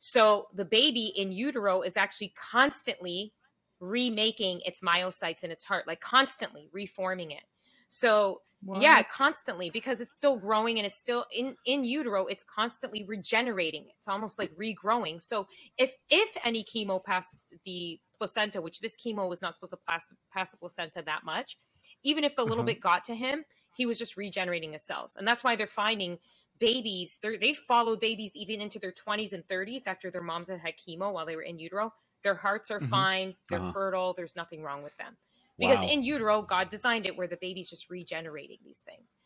so 0.00 0.46
the 0.54 0.64
baby 0.64 1.12
in 1.16 1.32
utero 1.32 1.82
is 1.82 1.96
actually 1.96 2.32
constantly 2.36 3.32
remaking 3.80 4.60
its 4.64 4.80
myocytes 4.80 5.44
in 5.44 5.50
its 5.50 5.64
heart, 5.64 5.86
like 5.86 6.00
constantly 6.00 6.68
reforming 6.72 7.30
it. 7.30 7.44
So 7.88 8.42
what? 8.62 8.82
yeah, 8.82 9.02
constantly 9.02 9.70
because 9.70 10.00
it's 10.00 10.12
still 10.12 10.36
growing 10.36 10.78
and 10.78 10.86
it's 10.86 10.98
still 10.98 11.24
in 11.36 11.54
in 11.64 11.84
utero. 11.84 12.26
It's 12.26 12.44
constantly 12.44 13.04
regenerating. 13.04 13.86
It's 13.96 14.08
almost 14.08 14.38
like 14.38 14.50
regrowing. 14.56 15.22
So 15.22 15.46
if 15.76 15.94
if 16.10 16.36
any 16.44 16.64
chemo 16.64 17.02
passed 17.02 17.36
the 17.64 18.00
placenta, 18.18 18.60
which 18.60 18.80
this 18.80 18.96
chemo 18.96 19.28
was 19.28 19.42
not 19.42 19.54
supposed 19.54 19.72
to 19.72 19.78
pass 19.88 20.08
pass 20.32 20.50
the 20.50 20.56
placenta 20.56 21.02
that 21.06 21.24
much, 21.24 21.56
even 22.02 22.24
if 22.24 22.34
the 22.34 22.42
little 22.42 22.58
uh-huh. 22.58 22.66
bit 22.66 22.80
got 22.80 23.04
to 23.04 23.14
him, 23.14 23.44
he 23.76 23.86
was 23.86 23.98
just 23.98 24.16
regenerating 24.16 24.72
his 24.72 24.84
cells, 24.84 25.16
and 25.16 25.26
that's 25.26 25.44
why 25.44 25.54
they're 25.54 25.66
finding 25.68 26.18
babies 26.58 27.18
they 27.22 27.52
followed 27.52 28.00
babies 28.00 28.34
even 28.36 28.60
into 28.60 28.78
their 28.78 28.92
20s 28.92 29.32
and 29.32 29.46
30s 29.46 29.86
after 29.86 30.10
their 30.10 30.22
moms 30.22 30.48
had 30.48 30.60
had 30.60 30.74
chemo 30.76 31.12
while 31.12 31.26
they 31.26 31.36
were 31.36 31.42
in 31.42 31.58
utero 31.58 31.92
their 32.22 32.34
hearts 32.34 32.70
are 32.70 32.78
mm-hmm. 32.78 32.90
fine 32.90 33.34
they're 33.48 33.60
uh-huh. 33.60 33.72
fertile 33.72 34.14
there's 34.16 34.36
nothing 34.36 34.62
wrong 34.62 34.82
with 34.82 34.96
them 34.96 35.16
because 35.58 35.78
wow. 35.78 35.88
in 35.88 36.02
utero 36.02 36.42
god 36.42 36.68
designed 36.68 37.06
it 37.06 37.16
where 37.16 37.26
the 37.26 37.38
baby's 37.40 37.70
just 37.70 37.90
regenerating 37.90 38.58
these 38.64 38.84
things 38.86 39.16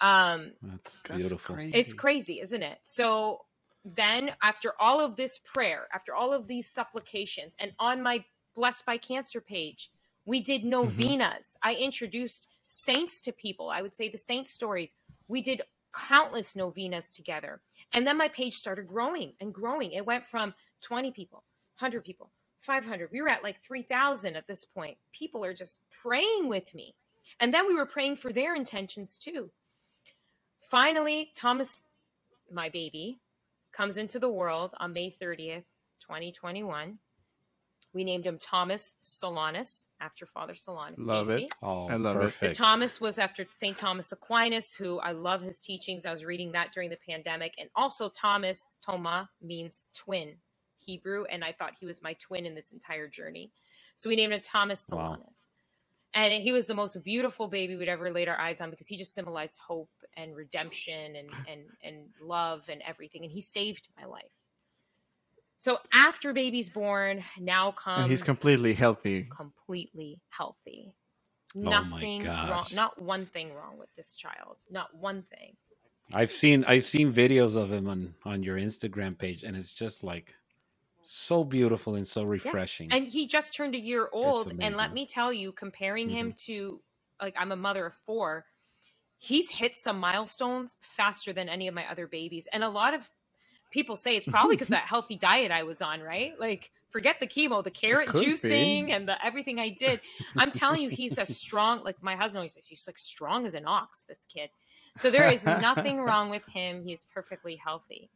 um 0.00 0.52
that's 0.62 1.02
beautiful 1.02 1.54
crazy. 1.54 1.72
it's 1.72 1.92
crazy 1.92 2.40
isn't 2.40 2.62
it 2.62 2.78
so 2.82 3.40
then 3.84 4.30
after 4.42 4.72
all 4.80 5.00
of 5.00 5.16
this 5.16 5.38
prayer 5.38 5.86
after 5.92 6.14
all 6.14 6.32
of 6.32 6.48
these 6.48 6.68
supplications 6.68 7.54
and 7.58 7.72
on 7.78 8.02
my 8.02 8.24
blessed 8.56 8.84
by 8.86 8.96
cancer 8.96 9.40
page 9.40 9.90
we 10.26 10.40
did 10.40 10.62
mm-hmm. 10.62 10.70
novenas 10.70 11.56
mm-hmm. 11.56 11.68
i 11.68 11.74
introduced 11.74 12.48
saints 12.66 13.20
to 13.20 13.32
people 13.32 13.70
i 13.70 13.82
would 13.82 13.94
say 13.94 14.08
the 14.08 14.18
saint 14.18 14.48
stories 14.48 14.94
we 15.28 15.40
did 15.40 15.62
countless 15.94 16.56
novenas 16.56 17.10
together. 17.10 17.60
And 17.92 18.06
then 18.06 18.18
my 18.18 18.28
page 18.28 18.54
started 18.54 18.86
growing 18.86 19.34
and 19.40 19.54
growing. 19.54 19.92
It 19.92 20.06
went 20.06 20.24
from 20.24 20.54
20 20.82 21.12
people, 21.12 21.44
100 21.78 22.04
people, 22.04 22.30
500. 22.60 23.10
We 23.12 23.22
were 23.22 23.30
at 23.30 23.44
like 23.44 23.62
3,000 23.62 24.36
at 24.36 24.46
this 24.46 24.64
point. 24.64 24.96
People 25.12 25.44
are 25.44 25.54
just 25.54 25.80
praying 26.02 26.48
with 26.48 26.74
me. 26.74 26.94
And 27.40 27.52
then 27.52 27.66
we 27.66 27.74
were 27.74 27.86
praying 27.86 28.16
for 28.16 28.32
their 28.32 28.54
intentions 28.54 29.18
too. 29.18 29.50
Finally, 30.70 31.30
Thomas, 31.36 31.84
my 32.50 32.68
baby, 32.68 33.20
comes 33.72 33.98
into 33.98 34.18
the 34.18 34.30
world 34.30 34.72
on 34.78 34.92
May 34.92 35.10
30th, 35.10 35.64
2021. 36.00 36.98
We 37.94 38.02
named 38.02 38.26
him 38.26 38.38
Thomas 38.38 38.96
Solanus 39.00 39.88
after 40.00 40.26
Father 40.26 40.52
Solanus. 40.52 40.98
Love 40.98 41.28
Casey. 41.28 41.44
it. 41.44 41.54
Oh, 41.62 41.88
I 41.88 41.94
love 41.94 42.16
perfect. 42.16 42.42
it. 42.42 42.48
The 42.48 42.54
Thomas 42.54 43.00
was 43.00 43.20
after 43.20 43.46
St. 43.48 43.76
Thomas 43.76 44.10
Aquinas, 44.10 44.74
who 44.74 44.98
I 44.98 45.12
love 45.12 45.40
his 45.40 45.62
teachings. 45.62 46.04
I 46.04 46.10
was 46.10 46.24
reading 46.24 46.50
that 46.52 46.72
during 46.72 46.90
the 46.90 46.98
pandemic. 47.08 47.54
And 47.56 47.70
also, 47.76 48.08
Thomas, 48.08 48.76
Toma, 48.84 49.30
means 49.40 49.90
twin 49.94 50.34
Hebrew. 50.76 51.24
And 51.30 51.44
I 51.44 51.52
thought 51.52 51.74
he 51.78 51.86
was 51.86 52.02
my 52.02 52.14
twin 52.14 52.46
in 52.46 52.54
this 52.56 52.72
entire 52.72 53.06
journey. 53.06 53.52
So 53.94 54.08
we 54.10 54.16
named 54.16 54.32
him 54.32 54.40
Thomas 54.40 54.84
Solanus. 54.90 55.50
Wow. 56.16 56.24
And 56.24 56.32
he 56.32 56.52
was 56.52 56.66
the 56.66 56.74
most 56.74 57.00
beautiful 57.02 57.48
baby 57.48 57.76
we'd 57.76 57.88
ever 57.88 58.10
laid 58.10 58.28
our 58.28 58.38
eyes 58.38 58.60
on 58.60 58.70
because 58.70 58.86
he 58.88 58.96
just 58.96 59.14
symbolized 59.14 59.58
hope 59.58 59.90
and 60.16 60.34
redemption 60.34 61.16
and, 61.16 61.28
and, 61.48 61.62
and 61.82 61.96
love 62.20 62.68
and 62.68 62.82
everything. 62.86 63.22
And 63.22 63.32
he 63.32 63.40
saved 63.40 63.88
my 63.96 64.06
life. 64.06 64.24
So 65.64 65.78
after 65.94 66.34
baby's 66.34 66.68
born, 66.68 67.24
now 67.40 67.70
comes 67.70 68.02
and 68.02 68.10
he's 68.10 68.22
completely 68.22 68.74
healthy. 68.74 69.26
Completely 69.34 70.20
healthy. 70.28 70.92
Oh 71.56 71.60
Nothing 71.60 72.26
wrong. 72.26 72.64
Not 72.74 73.00
one 73.00 73.24
thing 73.24 73.54
wrong 73.54 73.78
with 73.78 73.88
this 73.96 74.14
child. 74.14 74.58
Not 74.70 74.94
one 74.94 75.22
thing. 75.22 75.56
I've 76.12 76.30
seen 76.30 76.66
I've 76.66 76.84
seen 76.84 77.10
videos 77.10 77.56
of 77.56 77.72
him 77.72 77.88
on 77.88 78.14
on 78.26 78.42
your 78.42 78.58
Instagram 78.58 79.16
page, 79.16 79.42
and 79.42 79.56
it's 79.56 79.72
just 79.72 80.04
like 80.04 80.34
so 81.00 81.44
beautiful 81.44 81.94
and 81.94 82.06
so 82.06 82.24
refreshing. 82.24 82.90
Yes. 82.90 82.98
And 82.98 83.08
he 83.08 83.26
just 83.26 83.54
turned 83.54 83.74
a 83.74 83.80
year 83.80 84.10
old, 84.12 84.52
and 84.60 84.76
let 84.76 84.92
me 84.92 85.06
tell 85.06 85.32
you, 85.32 85.50
comparing 85.50 86.08
mm-hmm. 86.08 86.16
him 86.16 86.34
to 86.44 86.82
like 87.22 87.36
I'm 87.38 87.52
a 87.52 87.56
mother 87.56 87.86
of 87.86 87.94
four, 87.94 88.44
he's 89.16 89.48
hit 89.48 89.74
some 89.74 89.98
milestones 89.98 90.76
faster 90.82 91.32
than 91.32 91.48
any 91.48 91.68
of 91.68 91.74
my 91.74 91.90
other 91.90 92.06
babies, 92.06 92.46
and 92.52 92.62
a 92.62 92.68
lot 92.68 92.92
of 92.92 93.08
people 93.74 93.96
say 93.96 94.16
it's 94.16 94.26
probably 94.26 94.54
because 94.54 94.68
that 94.76 94.84
healthy 94.84 95.16
diet 95.16 95.50
I 95.50 95.64
was 95.64 95.82
on, 95.82 96.00
right? 96.00 96.32
Like, 96.38 96.70
forget 96.88 97.18
the 97.20 97.26
chemo, 97.26 97.62
the 97.62 97.72
carrot 97.72 98.08
juicing, 98.08 98.86
be. 98.86 98.92
and 98.92 99.06
the 99.06 99.22
everything 99.22 99.58
I 99.58 99.68
did. 99.68 100.00
I'm 100.36 100.52
telling 100.52 100.80
you, 100.80 100.88
he's 100.88 101.18
a 101.18 101.26
strong. 101.42 101.82
Like 101.82 102.02
my 102.02 102.14
husband 102.14 102.38
always 102.38 102.54
says, 102.54 102.66
he's 102.68 102.84
like 102.86 102.96
strong 102.96 103.44
as 103.44 103.54
an 103.54 103.64
ox. 103.66 104.04
This 104.08 104.26
kid. 104.32 104.48
So 104.96 105.10
there 105.10 105.28
is 105.28 105.44
nothing 105.44 106.00
wrong 106.06 106.30
with 106.30 106.46
him. 106.48 106.84
He's 106.86 107.04
perfectly 107.12 107.56
healthy. 107.56 108.08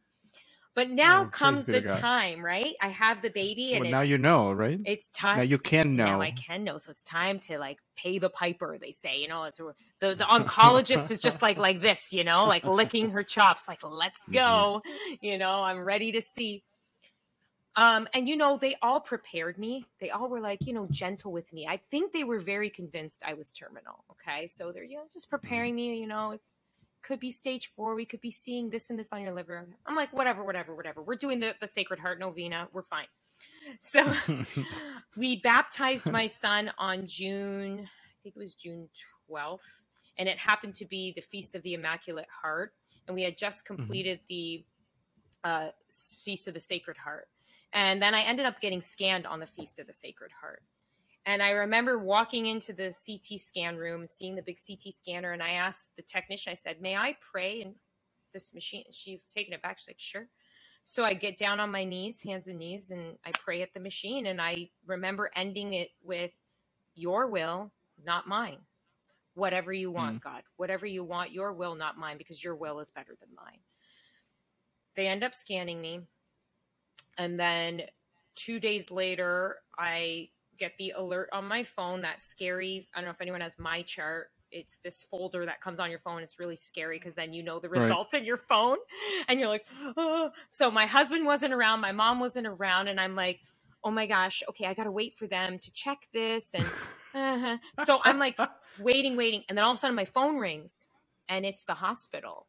But 0.79 0.91
now 0.91 1.23
oh, 1.23 1.25
comes 1.25 1.65
the 1.65 1.81
time, 1.81 2.41
right? 2.41 2.73
I 2.81 2.87
have 2.87 3.21
the 3.21 3.29
baby, 3.29 3.73
and 3.73 3.81
well, 3.81 3.91
now 3.91 3.99
you 3.99 4.17
know, 4.17 4.53
right? 4.53 4.79
It's 4.85 5.09
time. 5.09 5.35
Now 5.35 5.43
you 5.43 5.57
can 5.57 5.97
know. 5.97 6.05
Now 6.05 6.21
I 6.21 6.31
can 6.31 6.63
know. 6.63 6.77
So 6.77 6.89
it's 6.89 7.03
time 7.03 7.37
to 7.39 7.59
like 7.59 7.79
pay 7.97 8.17
the 8.17 8.29
piper. 8.29 8.77
They 8.79 8.91
say, 8.91 9.19
you 9.19 9.27
know, 9.27 9.43
it's 9.43 9.57
the 9.57 10.15
the 10.15 10.23
oncologist 10.23 11.11
is 11.11 11.19
just 11.19 11.41
like 11.41 11.57
like 11.57 11.81
this, 11.81 12.13
you 12.13 12.23
know, 12.23 12.45
like 12.45 12.63
licking 12.63 13.09
her 13.09 13.23
chops, 13.23 13.67
like 13.67 13.79
let's 13.83 14.21
mm-hmm. 14.21 14.35
go. 14.35 14.81
Mm-hmm. 14.87 15.13
You 15.19 15.37
know, 15.37 15.63
I'm 15.63 15.83
ready 15.83 16.13
to 16.13 16.21
see. 16.21 16.63
Um, 17.75 18.07
and 18.13 18.29
you 18.29 18.37
know, 18.37 18.57
they 18.57 18.77
all 18.81 19.01
prepared 19.01 19.57
me. 19.57 19.85
They 19.99 20.11
all 20.11 20.29
were 20.29 20.39
like, 20.39 20.65
you 20.65 20.71
know, 20.71 20.87
gentle 20.89 21.33
with 21.33 21.51
me. 21.51 21.67
I 21.67 21.81
think 21.91 22.13
they 22.13 22.23
were 22.23 22.39
very 22.39 22.69
convinced 22.69 23.21
I 23.25 23.33
was 23.33 23.51
terminal. 23.51 24.05
Okay, 24.11 24.47
so 24.47 24.71
they're 24.71 24.85
you 24.85 24.95
know 24.95 25.03
just 25.11 25.25
mm-hmm. 25.25 25.41
preparing 25.41 25.75
me. 25.75 25.99
You 25.99 26.07
know, 26.07 26.31
it's 26.31 26.53
could 27.01 27.19
be 27.19 27.31
stage 27.31 27.71
four. 27.75 27.95
We 27.95 28.05
could 28.05 28.21
be 28.21 28.31
seeing 28.31 28.69
this 28.69 28.89
and 28.89 28.97
this 28.97 29.11
on 29.11 29.21
your 29.21 29.31
liver. 29.31 29.67
I'm 29.85 29.95
like, 29.95 30.11
whatever, 30.13 30.43
whatever, 30.43 30.75
whatever. 30.75 31.01
We're 31.01 31.15
doing 31.15 31.39
the, 31.39 31.55
the 31.59 31.67
Sacred 31.67 31.99
Heart 31.99 32.19
novena. 32.19 32.67
We're 32.73 32.83
fine. 32.83 33.07
So 33.81 34.11
we 35.17 35.41
baptized 35.41 36.09
my 36.09 36.25
son 36.25 36.71
on 36.79 37.05
June, 37.05 37.81
I 37.81 38.15
think 38.23 38.35
it 38.35 38.39
was 38.39 38.55
June 38.55 38.89
12th. 39.29 39.59
And 40.17 40.27
it 40.27 40.39
happened 40.39 40.73
to 40.75 40.85
be 40.85 41.13
the 41.15 41.21
Feast 41.21 41.53
of 41.53 41.61
the 41.61 41.75
Immaculate 41.75 42.25
Heart. 42.41 42.73
And 43.07 43.13
we 43.13 43.21
had 43.21 43.37
just 43.37 43.65
mm-hmm. 43.65 43.75
completed 43.75 44.19
mm-hmm. 44.19 44.25
the 44.29 44.65
uh, 45.43 45.69
Feast 46.23 46.47
of 46.47 46.55
the 46.55 46.59
Sacred 46.59 46.97
Heart. 46.97 47.27
And 47.73 48.01
then 48.01 48.15
I 48.15 48.21
ended 48.21 48.47
up 48.47 48.59
getting 48.59 48.81
scanned 48.81 49.27
on 49.27 49.39
the 49.39 49.45
Feast 49.45 49.77
of 49.77 49.85
the 49.85 49.93
Sacred 49.93 50.31
Heart. 50.31 50.63
And 51.25 51.43
I 51.43 51.51
remember 51.51 51.99
walking 51.99 52.47
into 52.47 52.73
the 52.73 52.93
CT 53.05 53.39
scan 53.39 53.77
room, 53.77 54.07
seeing 54.07 54.35
the 54.35 54.41
big 54.41 54.57
CT 54.65 54.93
scanner, 54.93 55.31
and 55.31 55.43
I 55.43 55.51
asked 55.51 55.89
the 55.95 56.01
technician, 56.01 56.51
I 56.51 56.55
said, 56.55 56.81
May 56.81 56.95
I 56.95 57.17
pray 57.31 57.61
in 57.61 57.75
this 58.33 58.53
machine? 58.53 58.85
She's 58.91 59.31
taken 59.33 59.53
it 59.53 59.61
back. 59.61 59.77
She's 59.77 59.89
like, 59.89 59.99
Sure. 59.99 60.27
So 60.85 61.03
I 61.03 61.13
get 61.13 61.37
down 61.37 61.59
on 61.59 61.71
my 61.71 61.85
knees, 61.85 62.21
hands 62.21 62.47
and 62.47 62.57
knees, 62.59 62.91
and 62.91 63.17
I 63.25 63.31
pray 63.43 63.61
at 63.61 63.73
the 63.73 63.79
machine. 63.79 64.25
And 64.25 64.41
I 64.41 64.69
remember 64.87 65.29
ending 65.35 65.73
it 65.73 65.89
with, 66.03 66.31
Your 66.95 67.27
will, 67.27 67.71
not 68.03 68.27
mine. 68.27 68.59
Whatever 69.35 69.71
you 69.71 69.91
want, 69.91 70.17
mm. 70.17 70.23
God. 70.23 70.43
Whatever 70.57 70.85
you 70.85 71.03
want, 71.03 71.31
your 71.31 71.53
will, 71.53 71.75
not 71.75 71.97
mine, 71.97 72.17
because 72.17 72.43
your 72.43 72.55
will 72.55 72.79
is 72.79 72.91
better 72.91 73.15
than 73.19 73.29
mine. 73.35 73.59
They 74.95 75.07
end 75.07 75.23
up 75.23 75.35
scanning 75.35 75.79
me. 75.79 76.01
And 77.17 77.39
then 77.39 77.83
two 78.35 78.59
days 78.59 78.91
later, 78.91 79.57
I 79.77 80.29
get 80.59 80.73
the 80.77 80.93
alert 80.95 81.29
on 81.31 81.47
my 81.47 81.63
phone. 81.63 82.01
That 82.01 82.21
scary. 82.21 82.87
I 82.93 82.99
don't 82.99 83.05
know 83.05 83.11
if 83.11 83.21
anyone 83.21 83.41
has 83.41 83.57
my 83.57 83.81
chart. 83.81 84.27
It's 84.51 84.79
this 84.83 85.03
folder 85.03 85.45
that 85.45 85.61
comes 85.61 85.79
on 85.79 85.89
your 85.89 85.99
phone. 85.99 86.21
It's 86.21 86.39
really 86.39 86.55
scary 86.55 86.97
because 86.97 87.13
then 87.13 87.33
you 87.33 87.43
know 87.43 87.59
the 87.59 87.69
results 87.69 88.13
right. 88.13 88.21
in 88.21 88.25
your 88.25 88.37
phone, 88.37 88.77
and 89.27 89.39
you're 89.39 89.49
like, 89.49 89.67
oh. 89.95 90.31
so 90.49 90.71
my 90.71 90.87
husband 90.87 91.25
wasn't 91.25 91.53
around, 91.53 91.81
my 91.81 91.91
mom 91.91 92.19
wasn't 92.19 92.47
around, 92.47 92.87
and 92.87 92.99
I'm 92.99 93.15
like, 93.15 93.39
oh 93.83 93.91
my 93.91 94.07
gosh, 94.07 94.43
okay, 94.49 94.65
I 94.65 94.73
gotta 94.73 94.91
wait 94.91 95.13
for 95.13 95.27
them 95.27 95.59
to 95.59 95.73
check 95.73 95.99
this, 96.13 96.53
and 96.53 96.65
uh-huh. 97.13 97.57
so 97.85 97.99
I'm 98.03 98.17
like 98.19 98.37
waiting, 98.79 99.15
waiting, 99.15 99.43
and 99.49 99.57
then 99.57 99.65
all 99.65 99.71
of 99.71 99.77
a 99.77 99.79
sudden 99.79 99.95
my 99.95 100.05
phone 100.05 100.37
rings, 100.37 100.87
and 101.27 101.45
it's 101.45 101.63
the 101.63 101.73
hospital. 101.73 102.47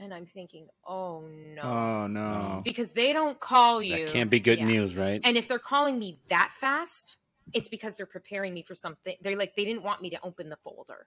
And 0.00 0.14
I'm 0.14 0.26
thinking, 0.26 0.68
oh 0.86 1.24
no. 1.56 1.62
Oh 1.62 2.06
no. 2.06 2.62
Because 2.64 2.90
they 2.90 3.12
don't 3.12 3.38
call 3.40 3.82
you. 3.82 4.06
That 4.06 4.12
can't 4.12 4.30
be 4.30 4.38
good 4.38 4.60
yeah. 4.60 4.66
news, 4.66 4.96
right? 4.96 5.20
And 5.24 5.36
if 5.36 5.48
they're 5.48 5.58
calling 5.58 5.98
me 5.98 6.20
that 6.28 6.52
fast, 6.52 7.16
it's 7.52 7.68
because 7.68 7.94
they're 7.94 8.06
preparing 8.06 8.54
me 8.54 8.62
for 8.62 8.74
something. 8.74 9.16
They're 9.20 9.36
like, 9.36 9.54
they 9.54 9.64
didn't 9.64 9.82
want 9.82 10.02
me 10.02 10.10
to 10.10 10.20
open 10.22 10.48
the 10.48 10.56
folder. 10.56 11.06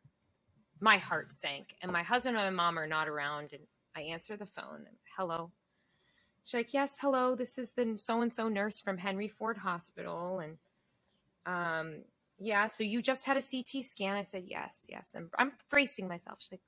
My 0.80 0.97
heart 0.97 1.32
sank. 1.32 1.75
And 1.82 1.91
my 1.91 2.04
husband 2.04 2.38
and 2.38 2.56
my 2.56 2.63
mom 2.63 2.80
are 2.80 2.88
not 2.88 3.08
around. 3.08 3.54
And 3.54 3.62
I 3.95 4.01
answer 4.01 4.38
the 4.38 4.45
phone. 4.45 4.86
Hello. 5.17 5.51
She's 6.43 6.54
like, 6.56 6.73
yes, 6.73 6.97
hello. 6.99 7.36
This 7.36 7.58
is 7.58 7.73
the 7.73 7.95
so 7.97 8.21
and 8.21 8.34
so 8.34 8.49
nurse 8.49 8.82
from 8.82 8.97
Henry 8.97 9.27
Ford 9.27 9.58
Hospital. 9.58 10.39
And 10.39 10.58
um, 11.45 12.04
yeah, 12.39 12.65
so 12.67 12.84
you 12.84 13.01
just 13.01 13.25
had 13.25 13.38
a 13.38 13.41
CT 13.41 13.84
scan. 13.84 14.15
I 14.15 14.23
said, 14.23 14.43
yes, 14.47 14.88
yes. 14.89 15.13
I'm, 15.15 15.30
I'm 15.38 15.51
bracing 15.69 16.08
myself. 16.08 16.39
She's 16.41 16.54
like, 16.54 16.62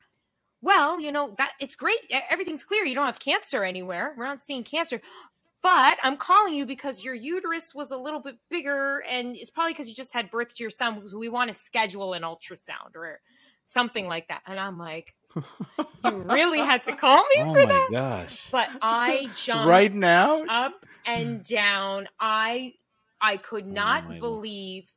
well, 0.61 0.99
you 1.01 1.11
know, 1.11 1.33
that 1.39 1.51
it's 1.59 1.75
great. 1.75 1.97
Everything's 2.29 2.63
clear. 2.63 2.85
You 2.85 2.95
don't 2.95 3.07
have 3.07 3.19
cancer 3.19 3.63
anywhere. 3.63 4.13
We're 4.15 4.27
not 4.27 4.39
seeing 4.39 4.63
cancer. 4.63 5.01
But 5.63 5.97
I'm 6.03 6.17
calling 6.17 6.53
you 6.53 6.65
because 6.65 7.05
your 7.05 7.15
uterus 7.15 7.73
was 7.73 7.91
a 7.91 7.97
little 7.97 8.19
bit 8.19 8.35
bigger, 8.49 9.01
and 9.09 9.35
it's 9.35 9.49
probably 9.49 9.71
because 9.71 9.87
you 9.87 9.95
just 9.95 10.13
had 10.13 10.29
birth 10.29 10.53
to 10.55 10.63
your 10.63 10.69
son. 10.69 11.07
So 11.07 11.17
we 11.17 11.29
want 11.29 11.49
to 11.51 11.57
schedule 11.57 12.13
an 12.13 12.23
ultrasound 12.23 12.95
or 12.95 13.21
something 13.63 14.07
like 14.07 14.27
that. 14.27 14.41
And 14.45 14.59
I'm 14.59 14.77
like, 14.77 15.15
you 16.03 16.11
really 16.21 16.59
had 16.59 16.83
to 16.83 16.95
call 16.95 17.17
me 17.17 17.35
oh 17.37 17.53
for 17.53 17.65
that? 17.65 17.89
gosh! 17.91 18.51
But 18.51 18.69
I 18.81 19.29
jumped 19.35 19.67
right 19.67 19.95
now 19.95 20.43
up 20.49 20.85
and 21.05 21.45
down. 21.45 22.09
I 22.19 22.73
I 23.21 23.37
could 23.37 23.65
oh 23.65 23.71
not 23.71 24.03
oh 24.09 24.19
believe 24.19 24.89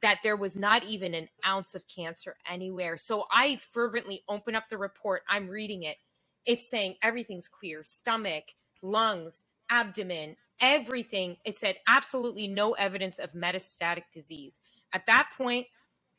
that 0.00 0.20
there 0.22 0.36
was 0.36 0.56
not 0.56 0.82
even 0.84 1.12
an 1.14 1.28
ounce 1.46 1.74
of 1.74 1.84
cancer 1.88 2.36
anywhere. 2.50 2.96
So 2.96 3.26
I 3.30 3.56
fervently 3.56 4.22
open 4.30 4.54
up 4.54 4.64
the 4.70 4.78
report. 4.78 5.22
I'm 5.28 5.48
reading 5.48 5.82
it. 5.82 5.98
It's 6.46 6.70
saying 6.70 6.94
everything's 7.02 7.48
clear: 7.48 7.82
stomach, 7.82 8.44
lungs, 8.82 9.44
abdomen, 9.70 10.36
everything. 10.60 11.36
It 11.44 11.58
said 11.58 11.76
absolutely 11.86 12.48
no 12.48 12.72
evidence 12.72 13.18
of 13.18 13.32
metastatic 13.32 14.04
disease. 14.12 14.60
At 14.92 15.06
that 15.06 15.30
point, 15.36 15.66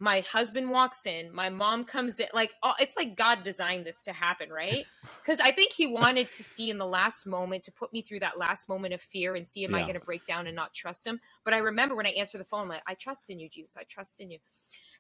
my 0.02 0.22
husband 0.22 0.70
walks 0.70 1.06
in, 1.06 1.34
my 1.34 1.50
mom 1.50 1.84
comes 1.84 2.20
in. 2.20 2.28
Like, 2.34 2.54
oh, 2.64 2.74
it's 2.80 2.96
like 2.96 3.18
God 3.18 3.44
designed 3.44 3.86
this 3.86 4.00
to 4.02 4.14
happen, 4.14 4.50
right? 4.50 4.86
Because 5.22 5.42
I 5.42 5.52
think 5.52 5.74
He 5.74 5.86
wanted 5.86 6.32
to 6.32 6.44
see 6.44 6.72
in 6.72 6.80
the 6.80 6.88
last 6.88 7.28
moment 7.28 7.64
to 7.66 7.72
put 7.72 7.94
me 7.94 8.02
through 8.02 8.22
that 8.22 8.40
last 8.40 8.68
moment 8.68 8.96
of 8.96 9.02
fear 9.02 9.36
and 9.36 9.46
see, 9.46 9.64
am 9.64 9.72
yeah. 9.72 9.78
I 9.78 9.82
going 9.82 9.94
to 9.94 10.00
break 10.00 10.26
down 10.26 10.48
and 10.48 10.56
not 10.56 10.74
trust 10.74 11.06
Him? 11.06 11.20
But 11.44 11.54
I 11.54 11.58
remember 11.58 11.94
when 11.94 12.08
I 12.08 12.12
answered 12.12 12.40
the 12.40 12.46
phone, 12.46 12.62
I'm 12.62 12.70
like, 12.70 12.82
I 12.88 12.96
trust 12.96 13.30
in 13.30 13.40
you, 13.40 13.48
Jesus. 13.50 13.78
I 13.78 13.84
trust 13.84 14.22
in 14.22 14.32
you. 14.32 14.40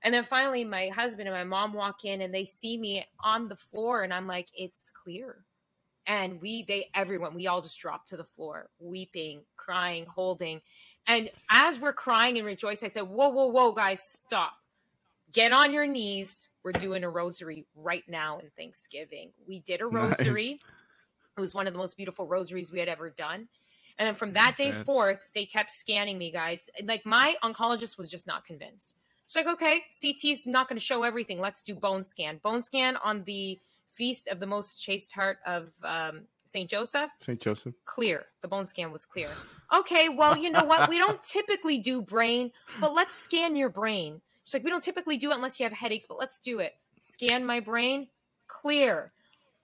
And 0.03 0.13
then 0.13 0.23
finally, 0.23 0.63
my 0.65 0.89
husband 0.89 1.27
and 1.27 1.35
my 1.35 1.45
mom 1.45 1.73
walk 1.73 2.05
in 2.05 2.21
and 2.21 2.33
they 2.33 2.45
see 2.45 2.77
me 2.77 3.05
on 3.23 3.47
the 3.47 3.55
floor, 3.55 4.03
and 4.03 4.13
I'm 4.13 4.27
like, 4.27 4.49
it's 4.53 4.91
clear 4.91 5.45
and 6.09 6.41
we 6.41 6.63
they 6.63 6.89
everyone 6.95 7.35
we 7.35 7.47
all 7.47 7.61
just 7.61 7.79
dropped 7.79 8.09
to 8.09 8.17
the 8.17 8.23
floor 8.23 8.67
weeping 8.79 9.41
crying 9.55 10.05
holding. 10.07 10.59
And 11.07 11.29
as 11.49 11.79
we're 11.79 11.93
crying 11.93 12.37
and 12.37 12.45
rejoice 12.45 12.83
i 12.83 12.87
said 12.87 13.03
whoa 13.03 13.29
whoa 13.29 13.45
whoa 13.45 13.71
guys 13.71 14.01
stop. 14.01 14.53
Get 15.31 15.53
on 15.53 15.71
your 15.71 15.85
knees. 15.85 16.49
We're 16.63 16.71
doing 16.71 17.03
a 17.03 17.09
rosary 17.09 17.67
right 17.75 18.03
now 18.09 18.39
in 18.39 18.49
thanksgiving. 18.57 19.31
We 19.47 19.59
did 19.59 19.79
a 19.81 19.85
rosary. 19.87 20.49
Nice. 20.49 20.59
it 21.37 21.39
was 21.39 21.53
one 21.53 21.67
of 21.67 21.73
the 21.73 21.79
most 21.79 21.95
beautiful 21.95 22.25
rosaries 22.25 22.71
we 22.71 22.79
had 22.79 22.89
ever 22.89 23.11
done. 23.11 23.47
And 23.99 24.07
then 24.07 24.15
from 24.15 24.33
that 24.33 24.57
day 24.57 24.71
forth 24.71 25.27
they 25.35 25.45
kept 25.45 25.69
scanning 25.69 26.17
me 26.17 26.31
guys. 26.31 26.65
Like 26.83 27.05
my 27.05 27.35
oncologist 27.43 27.97
was 27.97 28.09
just 28.09 28.25
not 28.25 28.45
convinced. 28.45 28.95
She's 29.27 29.45
like 29.45 29.53
okay 29.53 29.81
ct's 29.89 30.47
not 30.47 30.67
going 30.67 30.79
to 30.79 30.83
show 30.83 31.03
everything. 31.03 31.39
Let's 31.39 31.61
do 31.61 31.75
bone 31.75 32.03
scan. 32.03 32.39
Bone 32.41 32.63
scan 32.63 32.97
on 32.97 33.23
the 33.25 33.59
feast 33.91 34.27
of 34.27 34.39
the 34.39 34.45
most 34.45 34.81
chaste 34.81 35.11
heart 35.11 35.37
of 35.45 35.71
um, 35.83 36.21
Saint 36.45 36.69
Joseph. 36.69 37.11
Saint 37.21 37.39
Joseph. 37.39 37.75
Clear. 37.85 38.25
The 38.41 38.47
bone 38.47 38.65
scan 38.65 38.91
was 38.91 39.05
clear. 39.05 39.29
Okay, 39.73 40.09
well, 40.09 40.35
you 40.35 40.49
know 40.49 40.65
what? 40.65 40.89
We 40.89 40.97
don't 40.97 41.21
typically 41.27 41.77
do 41.77 42.01
brain, 42.01 42.51
but 42.81 42.93
let's 42.93 43.13
scan 43.13 43.55
your 43.55 43.69
brain. 43.69 44.21
She's 44.43 44.55
like, 44.55 44.63
we 44.63 44.71
don't 44.71 44.83
typically 44.83 45.17
do 45.17 45.31
it 45.31 45.35
unless 45.35 45.59
you 45.59 45.65
have 45.65 45.73
headaches, 45.73 46.05
but 46.07 46.17
let's 46.17 46.39
do 46.39 46.59
it. 46.59 46.73
Scan 47.01 47.45
my 47.45 47.59
brain. 47.59 48.07
Clear. 48.47 49.11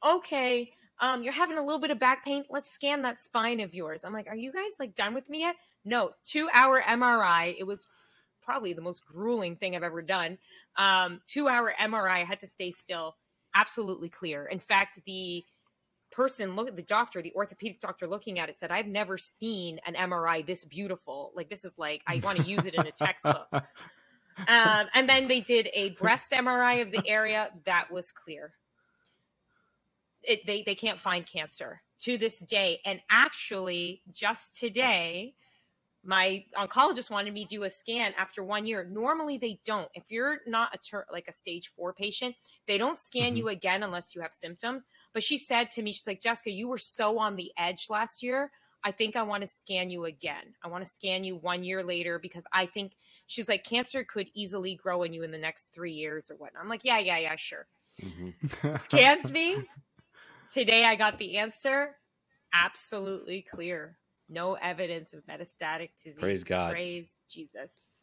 Okay. 0.05 0.71
Um, 0.99 1.23
you're 1.23 1.33
having 1.33 1.57
a 1.57 1.63
little 1.63 1.81
bit 1.81 1.91
of 1.91 1.99
back 1.99 2.23
pain. 2.23 2.45
Let's 2.49 2.69
scan 2.69 3.01
that 3.01 3.19
spine 3.19 3.59
of 3.59 3.73
yours. 3.73 4.05
I'm 4.05 4.13
like, 4.13 4.27
are 4.27 4.35
you 4.35 4.53
guys 4.53 4.75
like 4.79 4.95
done 4.95 5.13
with 5.13 5.29
me 5.29 5.39
yet? 5.39 5.55
No, 5.83 6.11
two 6.23 6.49
hour 6.53 6.81
MRI. 6.81 7.55
It 7.57 7.65
was 7.65 7.87
probably 8.43 8.73
the 8.73 8.81
most 8.81 9.03
grueling 9.05 9.55
thing 9.55 9.75
I've 9.75 9.83
ever 9.83 10.01
done. 10.01 10.37
Um, 10.77 11.19
two 11.27 11.47
hour 11.47 11.73
MRI. 11.79 12.21
I 12.21 12.23
had 12.23 12.39
to 12.41 12.47
stay 12.47 12.71
still 12.71 13.15
absolutely 13.55 14.09
clear. 14.09 14.45
In 14.45 14.59
fact, 14.59 14.99
the 15.05 15.43
person 16.11 16.55
look 16.55 16.67
at 16.67 16.75
the 16.75 16.83
doctor, 16.83 17.21
the 17.21 17.33
orthopedic 17.33 17.79
doctor 17.81 18.07
looking 18.07 18.39
at 18.39 18.49
it 18.49 18.59
said, 18.59 18.71
I've 18.71 18.87
never 18.87 19.17
seen 19.17 19.79
an 19.85 19.95
MRI 19.95 20.45
this 20.45 20.65
beautiful. 20.65 21.31
Like 21.35 21.49
this 21.49 21.65
is 21.65 21.73
like 21.77 22.01
I 22.07 22.21
want 22.23 22.37
to 22.37 22.43
use 22.43 22.65
it 22.65 22.75
in 22.75 22.85
a 22.85 22.91
textbook. 22.91 23.47
um, 23.51 24.87
and 24.93 25.09
then 25.09 25.27
they 25.27 25.41
did 25.41 25.69
a 25.73 25.91
breast 25.91 26.31
MRI 26.31 26.81
of 26.81 26.91
the 26.91 27.05
area 27.07 27.49
that 27.65 27.91
was 27.91 28.11
clear. 28.11 28.53
It, 30.23 30.45
they 30.45 30.63
they 30.63 30.75
can't 30.75 30.99
find 30.99 31.25
cancer 31.25 31.81
to 32.01 32.17
this 32.17 32.39
day. 32.39 32.79
And 32.85 32.99
actually, 33.11 34.01
just 34.11 34.57
today, 34.57 35.35
my 36.05 36.45
oncologist 36.57 37.09
wanted 37.09 37.33
me 37.33 37.43
to 37.43 37.49
do 37.49 37.63
a 37.63 37.69
scan 37.69 38.13
after 38.17 38.43
one 38.43 38.65
year. 38.65 38.87
Normally, 38.89 39.37
they 39.37 39.59
don't. 39.65 39.89
If 39.93 40.11
you're 40.11 40.39
not 40.47 40.73
a 40.73 40.77
ter- 40.77 41.05
like 41.11 41.27
a 41.27 41.31
stage 41.31 41.69
four 41.75 41.93
patient, 41.93 42.35
they 42.67 42.77
don't 42.77 42.97
scan 42.97 43.29
mm-hmm. 43.29 43.37
you 43.37 43.47
again 43.49 43.83
unless 43.83 44.15
you 44.15 44.21
have 44.21 44.33
symptoms. 44.33 44.85
But 45.13 45.23
she 45.23 45.37
said 45.37 45.71
to 45.71 45.81
me, 45.81 45.91
she's 45.91 46.07
like, 46.07 46.21
Jessica, 46.21 46.51
you 46.51 46.67
were 46.67 46.77
so 46.77 47.17
on 47.17 47.35
the 47.35 47.51
edge 47.57 47.87
last 47.89 48.23
year. 48.23 48.51
I 48.83 48.91
think 48.91 49.15
I 49.15 49.23
want 49.23 49.41
to 49.41 49.47
scan 49.47 49.89
you 49.89 50.05
again. 50.05 50.53
I 50.63 50.67
want 50.67 50.83
to 50.83 50.89
scan 50.89 51.23
you 51.23 51.37
one 51.37 51.63
year 51.63 51.83
later 51.83 52.19
because 52.19 52.45
I 52.53 52.67
think 52.67 52.95
she's 53.25 53.49
like, 53.49 53.63
cancer 53.63 54.03
could 54.03 54.29
easily 54.35 54.75
grow 54.75 55.01
in 55.01 55.11
you 55.11 55.23
in 55.23 55.31
the 55.31 55.39
next 55.39 55.73
three 55.73 55.93
years 55.93 56.29
or 56.29 56.35
whatnot. 56.35 56.61
I'm 56.61 56.69
like, 56.69 56.83
yeah, 56.83 56.99
yeah, 56.99 57.17
yeah, 57.17 57.35
sure. 57.35 57.65
Mm-hmm. 58.01 58.69
Scans 58.69 59.31
me. 59.31 59.57
Today 60.51 60.85
I 60.85 60.95
got 60.95 61.17
the 61.17 61.37
answer 61.37 61.95
absolutely 62.55 63.41
clear. 63.41 63.97
No 64.29 64.53
evidence 64.53 65.13
of 65.13 65.23
metastatic 65.25 65.89
disease. 66.03 66.19
Praise 66.19 66.43
God. 66.43 66.71
Praise 66.71 67.19
Jesus. 67.29 67.99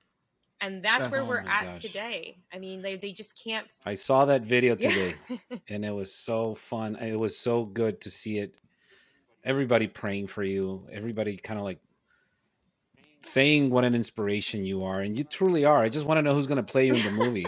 And 0.60 0.82
that's, 0.82 1.08
that's 1.08 1.12
where 1.12 1.22
oh 1.22 1.28
we're 1.28 1.44
oh 1.44 1.50
at 1.50 1.64
gosh. 1.64 1.82
today. 1.82 2.38
I 2.52 2.58
mean, 2.58 2.82
they, 2.82 2.96
they 2.96 3.12
just 3.12 3.40
can't. 3.42 3.66
I 3.84 3.94
saw 3.94 4.24
that 4.26 4.42
video 4.42 4.76
today 4.76 5.14
and 5.68 5.84
it 5.84 5.90
was 5.90 6.14
so 6.14 6.54
fun. 6.54 6.94
It 6.96 7.18
was 7.18 7.36
so 7.36 7.64
good 7.64 8.00
to 8.02 8.10
see 8.10 8.38
it. 8.38 8.54
Everybody 9.44 9.88
praying 9.88 10.28
for 10.28 10.44
you, 10.44 10.86
everybody 10.92 11.36
kind 11.36 11.58
of 11.58 11.64
like 11.64 11.80
saying 13.24 13.70
what 13.70 13.84
an 13.84 13.94
inspiration 13.94 14.64
you 14.64 14.84
are, 14.84 15.00
and 15.00 15.16
you 15.16 15.24
truly 15.24 15.64
are. 15.64 15.82
I 15.82 15.88
just 15.88 16.06
want 16.06 16.18
to 16.18 16.22
know 16.22 16.34
who's 16.34 16.46
going 16.46 16.56
to 16.56 16.62
play 16.62 16.86
you 16.86 16.94
in 16.94 17.04
the 17.04 17.10
movie. 17.10 17.46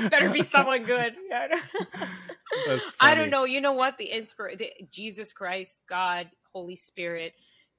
Better 0.10 0.30
be 0.30 0.42
someone 0.42 0.84
good. 0.84 1.14
I 3.00 3.14
don't 3.14 3.30
know. 3.30 3.44
You 3.44 3.60
know 3.60 3.72
what? 3.72 3.98
The 3.98 4.06
inspiration, 4.06 4.68
Jesus 4.90 5.32
Christ, 5.32 5.82
God, 5.88 6.28
Holy 6.52 6.76
Spirit. 6.76 7.34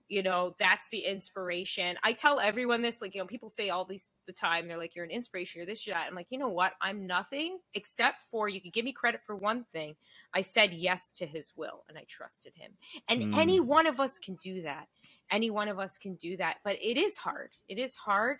You 0.09 0.23
know, 0.23 0.55
that's 0.59 0.89
the 0.89 0.99
inspiration. 0.99 1.97
I 2.03 2.13
tell 2.13 2.39
everyone 2.39 2.81
this, 2.81 2.99
like, 2.99 3.15
you 3.15 3.21
know, 3.21 3.27
people 3.27 3.47
say 3.47 3.69
all 3.69 3.85
these 3.85 4.09
the 4.27 4.33
time, 4.33 4.67
they're 4.67 4.77
like, 4.77 4.95
you're 4.95 5.05
an 5.05 5.11
inspiration, 5.11 5.59
you're 5.59 5.65
this, 5.65 5.85
you're 5.87 5.93
that. 5.93 6.07
I'm 6.07 6.15
like, 6.15 6.27
you 6.31 6.39
know 6.39 6.49
what? 6.49 6.73
I'm 6.81 7.07
nothing 7.07 7.59
except 7.73 8.21
for 8.21 8.49
you 8.49 8.59
can 8.59 8.71
give 8.71 8.83
me 8.83 8.91
credit 8.91 9.21
for 9.25 9.35
one 9.35 9.65
thing. 9.71 9.95
I 10.33 10.41
said 10.41 10.73
yes 10.73 11.13
to 11.13 11.25
his 11.25 11.53
will 11.55 11.85
and 11.87 11.97
I 11.97 12.05
trusted 12.09 12.55
him. 12.55 12.71
And 13.07 13.33
mm. 13.33 13.37
any 13.37 13.59
one 13.59 13.87
of 13.87 13.99
us 13.99 14.19
can 14.19 14.35
do 14.41 14.63
that 14.63 14.87
any 15.31 15.49
one 15.49 15.67
of 15.67 15.79
us 15.79 15.97
can 15.97 16.15
do 16.15 16.37
that 16.37 16.57
but 16.63 16.75
it 16.81 16.97
is 16.97 17.17
hard 17.17 17.51
it 17.67 17.77
is 17.77 17.95
hard 17.95 18.37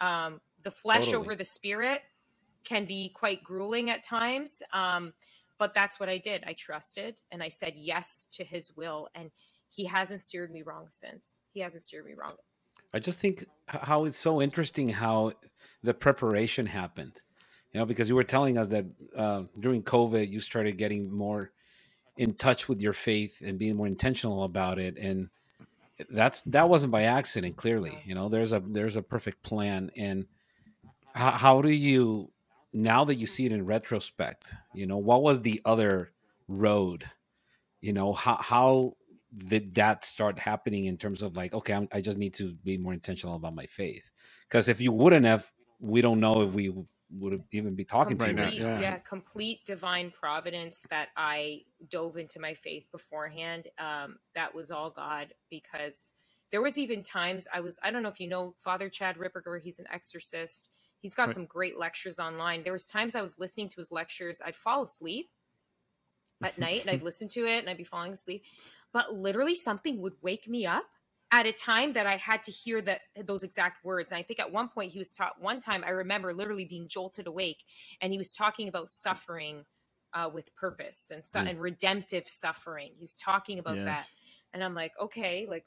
um, 0.00 0.40
the 0.62 0.70
flesh 0.70 1.06
totally. 1.06 1.16
over 1.16 1.34
the 1.34 1.44
spirit 1.44 2.02
can 2.64 2.84
be 2.84 3.10
quite 3.10 3.44
grueling 3.44 3.90
at 3.90 4.02
times 4.02 4.62
um, 4.72 5.12
but 5.58 5.74
that's 5.74 6.00
what 6.00 6.08
i 6.08 6.18
did 6.18 6.42
i 6.46 6.52
trusted 6.52 7.20
and 7.30 7.42
i 7.42 7.48
said 7.48 7.74
yes 7.76 8.28
to 8.32 8.44
his 8.44 8.72
will 8.76 9.08
and 9.14 9.30
he 9.74 9.84
hasn't 9.84 10.20
steered 10.20 10.52
me 10.52 10.62
wrong 10.62 10.86
since. 10.88 11.40
He 11.52 11.60
hasn't 11.60 11.82
steered 11.82 12.06
me 12.06 12.12
wrong. 12.20 12.32
I 12.92 12.98
just 12.98 13.18
think 13.18 13.44
how 13.66 14.04
it's 14.04 14.16
so 14.16 14.40
interesting 14.40 14.88
how 14.88 15.32
the 15.82 15.92
preparation 15.92 16.64
happened 16.66 17.20
you 17.72 17.80
know 17.80 17.86
because 17.86 18.08
you 18.08 18.14
were 18.14 18.24
telling 18.24 18.56
us 18.56 18.68
that 18.68 18.86
uh, 19.16 19.42
during 19.58 19.82
covid 19.82 20.30
you 20.30 20.38
started 20.38 20.78
getting 20.78 21.10
more 21.10 21.50
in 22.16 22.34
touch 22.34 22.68
with 22.68 22.80
your 22.80 22.92
faith 22.92 23.42
and 23.44 23.58
being 23.58 23.76
more 23.76 23.86
intentional 23.86 24.44
about 24.44 24.78
it. 24.78 24.96
And 24.98 25.28
that's 26.10 26.42
that 26.42 26.68
wasn't 26.68 26.90
by 26.90 27.04
accident 27.04 27.54
clearly 27.56 28.02
you 28.04 28.16
know 28.16 28.28
there's 28.28 28.52
a 28.52 28.60
there's 28.60 28.96
a 28.96 29.02
perfect 29.02 29.42
plan. 29.42 29.90
And 29.96 30.26
how, 31.14 31.30
how 31.30 31.62
do 31.62 31.70
you 31.70 32.30
now 32.72 33.04
that 33.04 33.16
you 33.16 33.26
see 33.26 33.46
it 33.46 33.52
in 33.52 33.64
retrospect 33.64 34.54
you 34.74 34.86
know 34.86 34.98
what 34.98 35.22
was 35.22 35.40
the 35.40 35.60
other 35.64 36.10
road? 36.48 37.08
You 37.80 37.92
know 37.92 38.12
how 38.12 38.36
how 38.36 38.96
did 39.48 39.74
that 39.74 40.04
start 40.04 40.38
happening 40.38 40.84
in 40.84 40.96
terms 40.96 41.22
of 41.22 41.36
like 41.36 41.52
okay 41.54 41.72
I'm, 41.72 41.88
i 41.92 42.00
just 42.00 42.18
need 42.18 42.34
to 42.34 42.54
be 42.62 42.78
more 42.78 42.92
intentional 42.92 43.34
about 43.34 43.54
my 43.54 43.66
faith 43.66 44.10
because 44.48 44.68
if 44.68 44.80
you 44.80 44.92
wouldn't 44.92 45.24
have 45.24 45.50
we 45.80 46.00
don't 46.00 46.20
know 46.20 46.42
if 46.42 46.52
we 46.52 46.72
would 47.10 47.42
even 47.52 47.74
be 47.74 47.84
talking 47.84 48.16
complete, 48.16 48.50
to 48.50 48.54
you. 48.54 48.62
Yeah. 48.62 48.80
yeah, 48.80 48.98
complete 48.98 49.64
divine 49.66 50.10
providence 50.10 50.84
that 50.90 51.08
I 51.16 51.62
dove 51.88 52.16
into 52.16 52.40
my 52.40 52.54
faith 52.54 52.88
beforehand. 52.90 53.68
Um, 53.78 54.16
that 54.34 54.54
was 54.54 54.70
all 54.70 54.90
God 54.90 55.32
because 55.50 56.14
there 56.50 56.62
was 56.62 56.78
even 56.78 57.02
times 57.02 57.46
I 57.52 57.60
was 57.60 57.78
I 57.82 57.90
don't 57.90 58.02
know 58.02 58.08
if 58.08 58.20
you 58.20 58.28
know 58.28 58.54
Father 58.58 58.88
Chad 58.88 59.16
Ripperger. 59.16 59.60
He's 59.60 59.78
an 59.78 59.86
exorcist. 59.92 60.70
He's 61.00 61.14
got 61.14 61.26
right. 61.26 61.34
some 61.34 61.46
great 61.46 61.78
lectures 61.78 62.18
online. 62.18 62.62
There 62.62 62.72
was 62.72 62.86
times 62.86 63.14
I 63.14 63.22
was 63.22 63.38
listening 63.38 63.68
to 63.70 63.76
his 63.76 63.90
lectures. 63.90 64.40
I'd 64.44 64.56
fall 64.56 64.82
asleep 64.82 65.28
at 66.42 66.58
night 66.58 66.80
and 66.82 66.90
I'd 66.90 67.02
listen 67.02 67.28
to 67.30 67.46
it 67.46 67.58
and 67.58 67.68
I'd 67.68 67.76
be 67.76 67.84
falling 67.84 68.12
asleep. 68.12 68.44
But 68.94 69.12
literally 69.12 69.54
something 69.54 70.00
would 70.00 70.14
wake 70.22 70.48
me 70.48 70.64
up 70.64 70.86
at 71.30 71.46
a 71.46 71.52
time 71.52 71.92
that 71.94 72.06
I 72.06 72.16
had 72.16 72.44
to 72.44 72.52
hear 72.52 72.80
that 72.82 73.00
those 73.26 73.42
exact 73.42 73.84
words. 73.84 74.12
And 74.12 74.18
I 74.18 74.22
think 74.22 74.38
at 74.38 74.52
one 74.52 74.68
point 74.68 74.92
he 74.92 75.00
was 75.00 75.12
taught 75.12 75.32
one 75.40 75.58
time 75.58 75.82
I 75.84 75.90
remember 75.90 76.32
literally 76.32 76.64
being 76.64 76.86
jolted 76.88 77.26
awake 77.26 77.64
and 78.00 78.12
he 78.12 78.18
was 78.18 78.32
talking 78.34 78.68
about 78.68 78.88
suffering 78.88 79.64
uh, 80.14 80.30
with 80.32 80.54
purpose 80.54 81.10
and, 81.12 81.26
su- 81.26 81.38
mm. 81.38 81.50
and 81.50 81.60
redemptive 81.60 82.28
suffering. 82.28 82.92
He 82.94 83.00
was 83.00 83.16
talking 83.16 83.58
about 83.58 83.76
yes. 83.76 83.84
that. 83.84 84.12
And 84.52 84.62
I'm 84.62 84.74
like, 84.74 84.92
okay, 85.02 85.46
like 85.50 85.66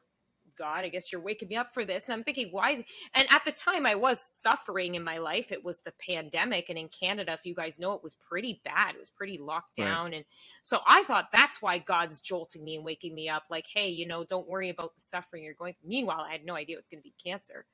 God, 0.57 0.83
I 0.83 0.89
guess 0.89 1.11
you're 1.11 1.21
waking 1.21 1.49
me 1.49 1.55
up 1.55 1.73
for 1.73 1.85
this. 1.85 2.05
And 2.05 2.13
I'm 2.13 2.23
thinking, 2.23 2.49
why 2.51 2.71
is 2.71 2.83
and 3.13 3.27
at 3.31 3.45
the 3.45 3.51
time 3.51 3.85
I 3.85 3.95
was 3.95 4.19
suffering 4.19 4.95
in 4.95 5.03
my 5.03 5.17
life. 5.17 5.51
It 5.51 5.63
was 5.63 5.81
the 5.81 5.93
pandemic. 6.05 6.69
And 6.69 6.77
in 6.77 6.89
Canada, 6.89 7.33
if 7.33 7.45
you 7.45 7.55
guys 7.55 7.79
know, 7.79 7.93
it 7.93 8.03
was 8.03 8.15
pretty 8.15 8.61
bad. 8.65 8.95
It 8.95 8.99
was 8.99 9.09
pretty 9.09 9.37
locked 9.37 9.75
down. 9.75 10.05
Right. 10.05 10.15
And 10.15 10.25
so 10.63 10.79
I 10.87 11.03
thought 11.03 11.29
that's 11.31 11.61
why 11.61 11.77
God's 11.79 12.21
jolting 12.21 12.63
me 12.63 12.75
and 12.75 12.85
waking 12.85 13.15
me 13.15 13.29
up, 13.29 13.43
like, 13.49 13.65
hey, 13.73 13.89
you 13.89 14.07
know, 14.07 14.23
don't 14.23 14.47
worry 14.47 14.69
about 14.69 14.95
the 14.95 15.01
suffering 15.01 15.43
you're 15.43 15.53
going. 15.53 15.75
Meanwhile, 15.85 16.25
I 16.27 16.31
had 16.31 16.45
no 16.45 16.55
idea 16.55 16.75
it 16.75 16.79
was 16.79 16.87
going 16.87 17.01
to 17.01 17.03
be 17.03 17.13
cancer. 17.23 17.65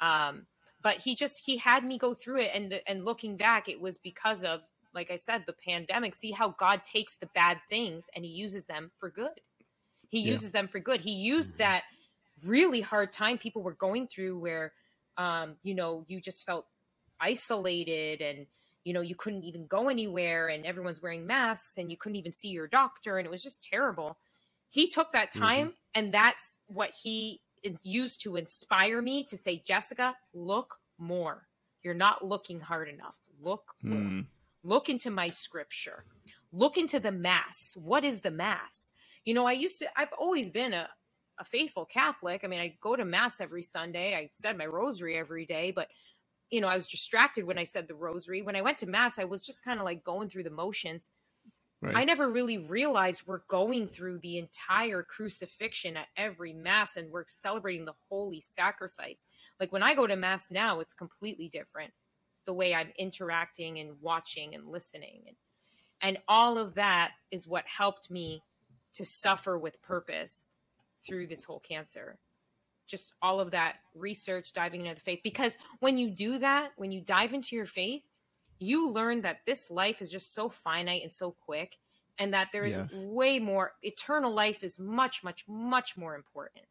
Um, 0.00 0.46
but 0.82 0.96
he 0.96 1.14
just 1.14 1.42
he 1.44 1.56
had 1.56 1.84
me 1.84 1.98
go 1.98 2.14
through 2.14 2.38
it 2.38 2.50
and 2.54 2.72
the, 2.72 2.88
and 2.88 3.04
looking 3.04 3.36
back 3.36 3.68
it 3.68 3.80
was 3.80 3.98
because 3.98 4.44
of 4.44 4.60
like 4.94 5.10
i 5.10 5.16
said 5.16 5.44
the 5.46 5.54
pandemic 5.64 6.14
see 6.14 6.30
how 6.30 6.50
god 6.50 6.82
takes 6.84 7.16
the 7.16 7.28
bad 7.34 7.58
things 7.68 8.08
and 8.14 8.24
he 8.24 8.30
uses 8.30 8.66
them 8.66 8.90
for 8.96 9.10
good 9.10 9.40
he 10.08 10.20
yeah. 10.20 10.32
uses 10.32 10.52
them 10.52 10.68
for 10.68 10.80
good 10.80 11.00
he 11.00 11.12
used 11.12 11.54
mm-hmm. 11.54 11.58
that 11.58 11.82
really 12.44 12.80
hard 12.80 13.12
time 13.12 13.38
people 13.38 13.62
were 13.62 13.74
going 13.74 14.06
through 14.06 14.38
where 14.38 14.72
um, 15.16 15.56
you 15.62 15.74
know 15.74 16.04
you 16.08 16.20
just 16.20 16.46
felt 16.46 16.66
isolated 17.20 18.20
and 18.20 18.46
you 18.84 18.92
know 18.92 19.00
you 19.00 19.14
couldn't 19.14 19.44
even 19.44 19.66
go 19.66 19.88
anywhere 19.88 20.48
and 20.48 20.64
everyone's 20.64 21.02
wearing 21.02 21.26
masks 21.26 21.78
and 21.78 21.90
you 21.90 21.96
couldn't 21.96 22.16
even 22.16 22.32
see 22.32 22.48
your 22.48 22.66
doctor 22.66 23.18
and 23.18 23.26
it 23.26 23.30
was 23.30 23.42
just 23.42 23.62
terrible. 23.62 24.16
He 24.70 24.88
took 24.88 25.12
that 25.12 25.32
time 25.32 25.68
mm-hmm. 25.68 25.74
and 25.94 26.14
that's 26.14 26.58
what 26.66 26.92
he 27.02 27.40
used 27.82 28.22
to 28.22 28.36
inspire 28.36 29.02
me 29.02 29.24
to 29.24 29.36
say 29.36 29.62
jessica 29.64 30.14
look 30.32 30.76
more. 30.98 31.46
You're 31.82 31.94
not 31.94 32.24
looking 32.24 32.60
hard 32.60 32.88
enough. 32.88 33.16
Look 33.42 33.74
mm. 33.84 34.26
look 34.62 34.88
into 34.88 35.10
my 35.10 35.28
scripture. 35.28 36.04
Look 36.52 36.76
into 36.76 37.00
the 37.00 37.12
mass. 37.12 37.76
What 37.76 38.04
is 38.04 38.20
the 38.20 38.30
mass? 38.30 38.92
You 39.24 39.34
know 39.34 39.46
i 39.46 39.52
used 39.52 39.78
to 39.80 39.86
i've 39.96 40.12
always 40.18 40.48
been 40.48 40.72
a, 40.72 40.88
a 41.40 41.44
faithful 41.44 41.86
Catholic. 41.86 42.42
I 42.44 42.46
mean, 42.46 42.60
I 42.60 42.76
go 42.80 42.94
to 42.94 43.04
mass 43.04 43.40
every 43.40 43.62
Sunday. 43.62 44.14
I 44.14 44.30
said 44.32 44.56
my 44.56 44.66
rosary 44.66 45.16
every 45.16 45.46
day, 45.46 45.72
but 45.72 45.88
you 46.50 46.60
know, 46.60 46.68
I 46.68 46.74
was 46.74 46.86
distracted 46.86 47.44
when 47.44 47.58
I 47.58 47.64
said 47.64 47.88
the 47.88 47.94
rosary. 47.94 48.42
When 48.42 48.56
I 48.56 48.62
went 48.62 48.78
to 48.78 48.86
mass, 48.86 49.18
I 49.18 49.24
was 49.24 49.44
just 49.44 49.64
kind 49.64 49.78
of 49.78 49.84
like 49.84 50.04
going 50.04 50.28
through 50.28 50.42
the 50.44 50.50
motions. 50.50 51.10
Right. 51.82 51.96
I 51.96 52.04
never 52.04 52.28
really 52.28 52.58
realized 52.58 53.22
we're 53.26 53.42
going 53.48 53.88
through 53.88 54.18
the 54.18 54.36
entire 54.36 55.02
crucifixion 55.02 55.96
at 55.96 56.08
every 56.16 56.52
mass 56.52 56.96
and 56.96 57.10
we're 57.10 57.24
celebrating 57.26 57.86
the 57.86 57.94
holy 58.10 58.40
sacrifice. 58.40 59.26
Like 59.58 59.72
when 59.72 59.82
I 59.82 59.94
go 59.94 60.06
to 60.06 60.16
mass 60.16 60.50
now, 60.50 60.80
it's 60.80 60.92
completely 60.92 61.48
different 61.48 61.92
the 62.46 62.52
way 62.52 62.74
I'm 62.74 62.92
interacting 62.98 63.78
and 63.78 63.92
watching 64.00 64.54
and 64.54 64.66
listening 64.66 65.22
and 65.26 65.36
and 66.02 66.18
all 66.28 66.56
of 66.56 66.74
that 66.76 67.12
is 67.30 67.46
what 67.46 67.64
helped 67.66 68.10
me 68.10 68.42
to 68.94 69.04
suffer 69.04 69.58
with 69.58 69.82
purpose 69.82 70.56
through 71.06 71.26
this 71.26 71.44
whole 71.44 71.60
cancer 71.60 72.18
just 72.86 73.12
all 73.22 73.38
of 73.40 73.52
that 73.52 73.76
research 73.94 74.52
diving 74.52 74.82
into 74.82 74.94
the 74.94 75.00
faith 75.00 75.20
because 75.22 75.56
when 75.78 75.96
you 75.96 76.10
do 76.10 76.38
that 76.38 76.70
when 76.76 76.90
you 76.90 77.00
dive 77.00 77.32
into 77.32 77.54
your 77.54 77.66
faith 77.66 78.02
you 78.58 78.90
learn 78.90 79.22
that 79.22 79.38
this 79.46 79.70
life 79.70 80.02
is 80.02 80.10
just 80.10 80.34
so 80.34 80.48
finite 80.48 81.02
and 81.02 81.12
so 81.12 81.34
quick 81.44 81.76
and 82.18 82.34
that 82.34 82.48
there 82.52 82.64
is 82.64 82.76
yes. 82.76 83.02
way 83.06 83.38
more 83.38 83.72
eternal 83.82 84.32
life 84.32 84.62
is 84.62 84.78
much 84.78 85.24
much 85.24 85.44
much 85.48 85.96
more 85.96 86.14
important 86.14 86.64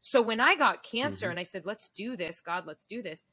so 0.00 0.20
when 0.20 0.40
i 0.40 0.54
got 0.54 0.82
cancer 0.82 1.26
mm-hmm. 1.26 1.32
and 1.32 1.40
i 1.40 1.44
said 1.44 1.64
let's 1.64 1.90
do 1.90 2.16
this 2.16 2.40
god 2.40 2.64
let's 2.66 2.86
do 2.86 3.02
this 3.02 3.24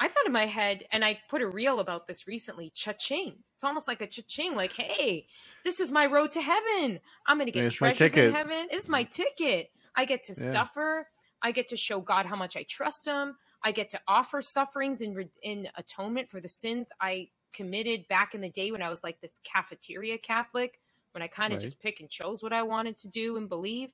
I 0.00 0.08
thought 0.08 0.26
in 0.26 0.32
my 0.32 0.46
head, 0.46 0.84
and 0.92 1.04
I 1.04 1.18
put 1.28 1.42
a 1.42 1.48
reel 1.48 1.80
about 1.80 2.06
this 2.06 2.28
recently, 2.28 2.70
cha-ching. 2.70 3.34
It's 3.54 3.64
almost 3.64 3.88
like 3.88 4.00
a 4.00 4.06
cha-ching, 4.06 4.54
like, 4.54 4.72
hey, 4.72 5.26
this 5.64 5.80
is 5.80 5.90
my 5.90 6.06
road 6.06 6.32
to 6.32 6.40
heaven. 6.40 7.00
I'm 7.26 7.38
going 7.38 7.46
to 7.46 7.52
get 7.52 7.70
treasures 7.72 8.14
in 8.14 8.32
heaven. 8.32 8.68
It's 8.70 8.88
my 8.88 9.02
ticket. 9.02 9.70
I 9.96 10.04
get 10.04 10.22
to 10.24 10.34
yeah. 10.34 10.52
suffer. 10.52 11.08
I 11.42 11.52
get 11.52 11.68
to 11.68 11.76
show 11.76 12.00
God 12.00 12.26
how 12.26 12.36
much 12.36 12.56
I 12.56 12.64
trust 12.68 13.06
him. 13.06 13.36
I 13.62 13.72
get 13.72 13.90
to 13.90 14.00
offer 14.06 14.40
sufferings 14.40 15.00
in, 15.00 15.28
in 15.42 15.68
atonement 15.76 16.28
for 16.28 16.40
the 16.40 16.48
sins 16.48 16.90
I 17.00 17.28
committed 17.52 18.06
back 18.08 18.34
in 18.34 18.40
the 18.40 18.50
day 18.50 18.70
when 18.70 18.82
I 18.82 18.88
was 18.88 19.02
like 19.02 19.20
this 19.20 19.40
cafeteria 19.42 20.18
Catholic, 20.18 20.78
when 21.12 21.22
I 21.22 21.26
kind 21.26 21.52
of 21.52 21.58
right. 21.58 21.64
just 21.64 21.80
pick 21.80 22.00
and 22.00 22.08
chose 22.08 22.42
what 22.42 22.52
I 22.52 22.62
wanted 22.62 22.98
to 22.98 23.08
do 23.08 23.36
and 23.36 23.48
believe. 23.48 23.92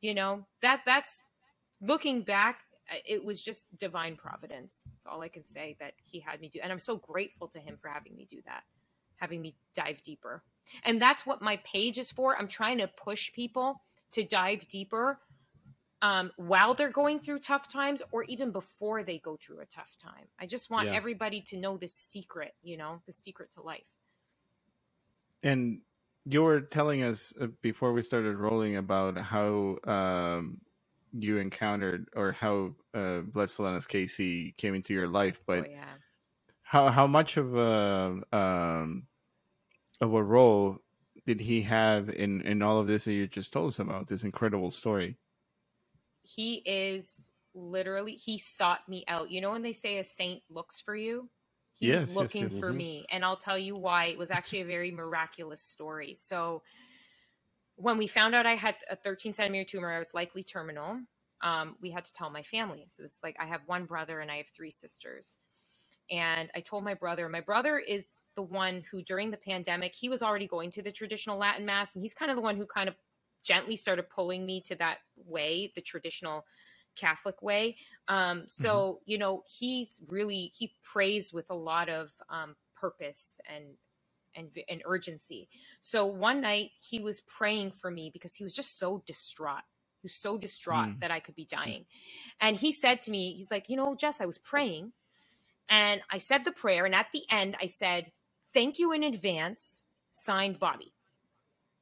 You 0.00 0.14
know, 0.14 0.46
that 0.62 0.82
that's 0.84 1.24
looking 1.80 2.22
back 2.22 2.60
it 3.06 3.24
was 3.24 3.42
just 3.42 3.66
divine 3.78 4.16
providence. 4.16 4.88
That's 4.92 5.06
all 5.06 5.22
I 5.22 5.28
can 5.28 5.44
say 5.44 5.76
that 5.80 5.94
he 6.02 6.20
had 6.20 6.40
me 6.40 6.48
do. 6.48 6.60
And 6.62 6.72
I'm 6.72 6.78
so 6.78 6.96
grateful 6.96 7.48
to 7.48 7.58
him 7.58 7.76
for 7.76 7.88
having 7.88 8.14
me 8.16 8.26
do 8.28 8.40
that, 8.46 8.62
having 9.16 9.40
me 9.40 9.56
dive 9.74 10.02
deeper. 10.02 10.42
And 10.84 11.00
that's 11.00 11.26
what 11.26 11.42
my 11.42 11.56
page 11.58 11.98
is 11.98 12.10
for. 12.10 12.36
I'm 12.36 12.48
trying 12.48 12.78
to 12.78 12.88
push 12.88 13.32
people 13.32 13.82
to 14.12 14.22
dive 14.22 14.66
deeper 14.68 15.18
um, 16.02 16.30
while 16.36 16.74
they're 16.74 16.90
going 16.90 17.18
through 17.18 17.38
tough 17.40 17.68
times 17.68 18.02
or 18.12 18.24
even 18.24 18.50
before 18.50 19.02
they 19.02 19.18
go 19.18 19.36
through 19.36 19.60
a 19.60 19.66
tough 19.66 19.96
time. 19.96 20.26
I 20.38 20.46
just 20.46 20.70
want 20.70 20.86
yeah. 20.86 20.94
everybody 20.94 21.40
to 21.42 21.56
know 21.56 21.76
this 21.76 21.94
secret, 21.94 22.52
you 22.62 22.76
know, 22.76 23.00
the 23.06 23.12
secret 23.12 23.50
to 23.52 23.62
life. 23.62 23.88
And 25.42 25.80
you 26.26 26.42
were 26.42 26.60
telling 26.60 27.02
us 27.02 27.32
uh, 27.40 27.46
before 27.62 27.92
we 27.92 28.02
started 28.02 28.36
rolling 28.36 28.76
about 28.76 29.16
how 29.18 29.78
um, 29.84 30.58
you 31.16 31.38
encountered 31.38 32.08
or 32.14 32.32
how 32.32 32.74
uh, 32.94 33.20
Blessed 33.20 33.58
Solanus 33.58 33.86
Casey 33.86 34.54
came 34.58 34.74
into 34.74 34.92
your 34.92 35.08
life, 35.08 35.40
but 35.46 35.60
oh, 35.60 35.66
yeah. 35.70 35.84
how 36.62 36.88
how 36.88 37.06
much 37.06 37.36
of 37.36 37.56
a 37.56 38.20
um, 38.32 39.06
of 40.00 40.12
a 40.12 40.22
role 40.22 40.78
did 41.26 41.40
he 41.40 41.62
have 41.62 42.08
in 42.10 42.40
in 42.42 42.62
all 42.62 42.80
of 42.80 42.86
this 42.86 43.04
that 43.04 43.12
you 43.12 43.26
just 43.26 43.52
told 43.52 43.68
us 43.68 43.78
about 43.78 44.08
this 44.08 44.24
incredible 44.24 44.70
story? 44.70 45.16
He 46.22 46.62
is 46.66 47.30
literally 47.54 48.12
he 48.12 48.38
sought 48.38 48.88
me 48.88 49.04
out. 49.08 49.30
You 49.30 49.40
know 49.40 49.52
when 49.52 49.62
they 49.62 49.72
say 49.72 49.98
a 49.98 50.04
saint 50.04 50.42
looks 50.50 50.80
for 50.80 50.96
you? 50.96 51.28
He 51.74 51.88
yes, 51.88 52.02
was 52.02 52.16
looking 52.16 52.42
yes, 52.42 52.52
yes. 52.52 52.60
for 52.60 52.68
mm-hmm. 52.68 52.78
me. 52.78 53.06
And 53.10 53.24
I'll 53.24 53.36
tell 53.36 53.58
you 53.58 53.76
why. 53.76 54.06
It 54.06 54.18
was 54.18 54.30
actually 54.30 54.60
a 54.60 54.66
very 54.66 54.90
miraculous 54.90 55.60
story. 55.60 56.14
So 56.14 56.62
when 57.76 57.98
we 57.98 58.06
found 58.06 58.34
out 58.34 58.46
I 58.46 58.54
had 58.54 58.76
a 58.90 58.96
13 58.96 59.32
centimeter 59.32 59.64
tumor, 59.64 59.92
I 59.92 59.98
was 59.98 60.14
likely 60.14 60.42
terminal. 60.42 61.00
Um, 61.40 61.76
we 61.80 61.90
had 61.90 62.04
to 62.04 62.12
tell 62.12 62.30
my 62.30 62.42
family. 62.42 62.84
So 62.86 63.02
it's 63.02 63.20
like 63.22 63.36
I 63.38 63.46
have 63.46 63.60
one 63.66 63.84
brother 63.84 64.20
and 64.20 64.30
I 64.30 64.36
have 64.38 64.48
three 64.48 64.70
sisters. 64.70 65.36
And 66.10 66.50
I 66.54 66.60
told 66.60 66.84
my 66.84 66.94
brother, 66.94 67.28
my 67.28 67.40
brother 67.40 67.78
is 67.78 68.24
the 68.36 68.42
one 68.42 68.82
who 68.90 69.02
during 69.02 69.30
the 69.30 69.38
pandemic, 69.38 69.94
he 69.94 70.08
was 70.08 70.22
already 70.22 70.46
going 70.46 70.70
to 70.72 70.82
the 70.82 70.92
traditional 70.92 71.38
Latin 71.38 71.64
mass 71.64 71.94
and 71.94 72.02
he's 72.02 72.14
kind 72.14 72.30
of 72.30 72.36
the 72.36 72.42
one 72.42 72.56
who 72.56 72.66
kind 72.66 72.88
of 72.88 72.94
gently 73.42 73.76
started 73.76 74.08
pulling 74.10 74.44
me 74.44 74.60
to 74.62 74.74
that 74.76 74.98
way, 75.16 75.72
the 75.74 75.80
traditional 75.80 76.44
Catholic 76.96 77.42
way. 77.42 77.76
Um, 78.08 78.44
so, 78.46 78.68
mm-hmm. 78.68 79.02
you 79.06 79.18
know, 79.18 79.42
he's 79.58 80.00
really, 80.08 80.52
he 80.56 80.74
prays 80.82 81.32
with 81.32 81.50
a 81.50 81.54
lot 81.54 81.88
of 81.88 82.10
um, 82.30 82.54
purpose 82.76 83.40
and, 83.54 83.64
and, 84.36 84.50
and 84.68 84.82
urgency. 84.84 85.48
So 85.80 86.06
one 86.06 86.40
night 86.40 86.70
he 86.78 87.00
was 87.00 87.20
praying 87.22 87.72
for 87.72 87.90
me 87.90 88.10
because 88.12 88.34
he 88.34 88.44
was 88.44 88.54
just 88.54 88.78
so 88.78 89.02
distraught. 89.06 89.62
He 90.00 90.06
was 90.06 90.14
so 90.14 90.36
distraught 90.36 90.88
mm. 90.88 91.00
that 91.00 91.10
I 91.10 91.20
could 91.20 91.34
be 91.34 91.44
mm. 91.44 91.56
dying. 91.56 91.84
And 92.40 92.56
he 92.56 92.72
said 92.72 93.02
to 93.02 93.10
me, 93.10 93.34
he's 93.34 93.50
like, 93.50 93.68
you 93.68 93.76
know, 93.76 93.94
Jess, 93.94 94.20
I 94.20 94.26
was 94.26 94.38
praying 94.38 94.92
and 95.68 96.02
I 96.10 96.18
said 96.18 96.44
the 96.44 96.52
prayer. 96.52 96.84
And 96.84 96.94
at 96.94 97.06
the 97.12 97.22
end, 97.30 97.56
I 97.60 97.66
said, 97.66 98.12
thank 98.52 98.78
you 98.78 98.92
in 98.92 99.02
advance, 99.02 99.86
signed 100.12 100.58
Bobby. 100.58 100.94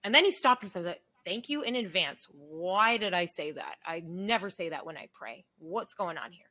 And 0.05 0.15
then 0.15 0.25
he 0.25 0.31
stopped 0.31 0.63
and 0.63 0.73
said, 0.73 0.97
Thank 1.25 1.49
you 1.49 1.63
in 1.63 1.77
advance. 1.77 2.27
Why 2.33 2.97
did 2.97 3.15
I 3.15 3.27
say 3.27 3.53
that? 3.53 3.77
I 3.87 4.03
never 4.05 4.51
say 4.51 4.71
that 4.71 4.85
when 4.85 4.97
I 4.97 5.09
pray. 5.13 5.45
What's 5.59 5.95
going 5.95 6.19
on 6.19 6.33
here? 6.33 6.47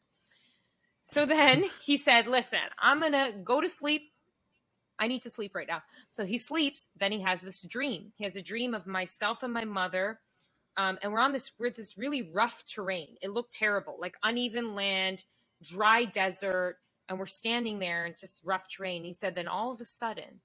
So 1.01 1.25
then 1.25 1.65
he 1.85 1.97
said, 1.97 2.27
Listen, 2.27 2.59
I'm 2.79 2.99
going 2.99 3.11
to 3.11 3.33
go 3.43 3.59
to 3.61 3.69
sleep. 3.69 4.10
I 5.01 5.07
need 5.07 5.23
to 5.23 5.31
sleep 5.31 5.55
right 5.55 5.67
now. 5.67 5.83
So 6.09 6.25
he 6.25 6.37
sleeps. 6.37 6.89
Then 6.97 7.11
he 7.11 7.21
has 7.21 7.41
this 7.41 7.63
dream. 7.63 8.13
He 8.17 8.23
has 8.23 8.37
a 8.37 8.41
dream 8.41 8.75
of 8.75 8.87
myself 8.87 9.43
and 9.43 9.53
my 9.53 9.65
mother. 9.65 10.21
Um, 10.77 10.99
and 11.01 11.11
we're 11.11 11.19
on 11.19 11.33
this 11.33 11.51
we're 11.59 11.71
this 11.71 11.97
really 11.97 12.21
rough 12.31 12.65
terrain. 12.65 13.17
It 13.21 13.31
looked 13.31 13.53
terrible, 13.53 13.97
like 13.99 14.15
uneven 14.23 14.75
land, 14.75 15.23
dry 15.63 16.05
desert, 16.05 16.77
and 17.09 17.19
we're 17.19 17.25
standing 17.25 17.79
there 17.79 18.05
in 18.05 18.15
just 18.17 18.41
rough 18.45 18.69
terrain. 18.69 19.03
He 19.03 19.13
said, 19.13 19.35
then 19.35 19.49
all 19.49 19.73
of 19.73 19.81
a 19.81 19.85
sudden, 19.85 20.39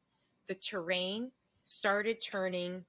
the 0.48 0.56
terrain 0.56 1.30
started 1.64 2.20
turning 2.22 2.84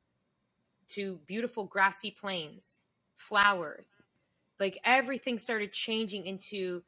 to 0.90 1.20
beautiful 1.28 1.66
grassy 1.66 2.12
plains, 2.12 2.86
flowers. 3.18 4.08
Like 4.60 4.80
everything 4.86 5.38
started 5.38 5.74
changing 5.74 6.26
into 6.26 6.84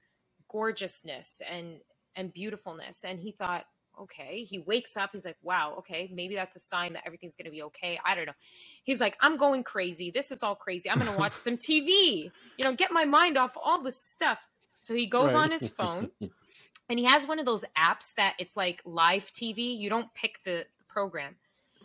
gorgeousness 0.49 1.41
and 1.49 1.79
and 2.15 2.33
beautifulness. 2.33 3.05
And 3.05 3.19
he 3.19 3.31
thought, 3.31 3.65
okay. 4.01 4.43
He 4.43 4.59
wakes 4.59 4.97
up. 4.97 5.11
He's 5.13 5.25
like, 5.25 5.37
wow, 5.41 5.75
okay, 5.79 6.09
maybe 6.13 6.35
that's 6.35 6.55
a 6.55 6.59
sign 6.59 6.93
that 6.93 7.03
everything's 7.05 7.35
going 7.35 7.45
to 7.45 7.51
be 7.51 7.63
okay. 7.63 7.99
I 8.05 8.15
don't 8.15 8.25
know. 8.25 8.33
He's 8.83 9.01
like, 9.01 9.17
I'm 9.21 9.37
going 9.37 9.63
crazy. 9.63 10.11
This 10.11 10.31
is 10.31 10.43
all 10.43 10.55
crazy. 10.55 10.89
I'm 10.89 10.99
going 10.99 11.11
to 11.11 11.17
watch 11.17 11.33
some 11.33 11.57
TV, 11.57 12.31
you 12.57 12.63
know, 12.63 12.73
get 12.73 12.91
my 12.91 13.05
mind 13.05 13.37
off 13.37 13.57
all 13.61 13.81
this 13.81 13.97
stuff. 13.97 14.39
So 14.79 14.93
he 14.95 15.07
goes 15.07 15.33
right. 15.33 15.43
on 15.43 15.51
his 15.51 15.69
phone 15.69 16.09
and 16.89 16.99
he 16.99 17.05
has 17.05 17.27
one 17.27 17.39
of 17.39 17.45
those 17.45 17.65
apps 17.77 18.13
that 18.15 18.35
it's 18.39 18.55
like 18.55 18.81
live 18.85 19.25
TV. 19.31 19.77
You 19.77 19.89
don't 19.89 20.13
pick 20.13 20.39
the, 20.45 20.65
the 20.77 20.85
program. 20.87 21.35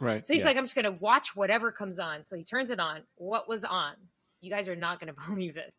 Right. 0.00 0.26
So 0.26 0.32
he's 0.32 0.40
yeah. 0.42 0.48
like, 0.48 0.56
I'm 0.56 0.64
just 0.64 0.74
going 0.74 0.84
to 0.84 0.92
watch 0.92 1.36
whatever 1.36 1.72
comes 1.72 1.98
on. 1.98 2.24
So 2.24 2.36
he 2.36 2.44
turns 2.44 2.70
it 2.70 2.80
on. 2.80 3.02
What 3.16 3.48
was 3.48 3.64
on? 3.64 3.94
You 4.40 4.50
guys 4.50 4.68
are 4.68 4.76
not 4.76 5.00
going 5.00 5.12
to 5.14 5.20
believe 5.28 5.54
this. 5.54 5.74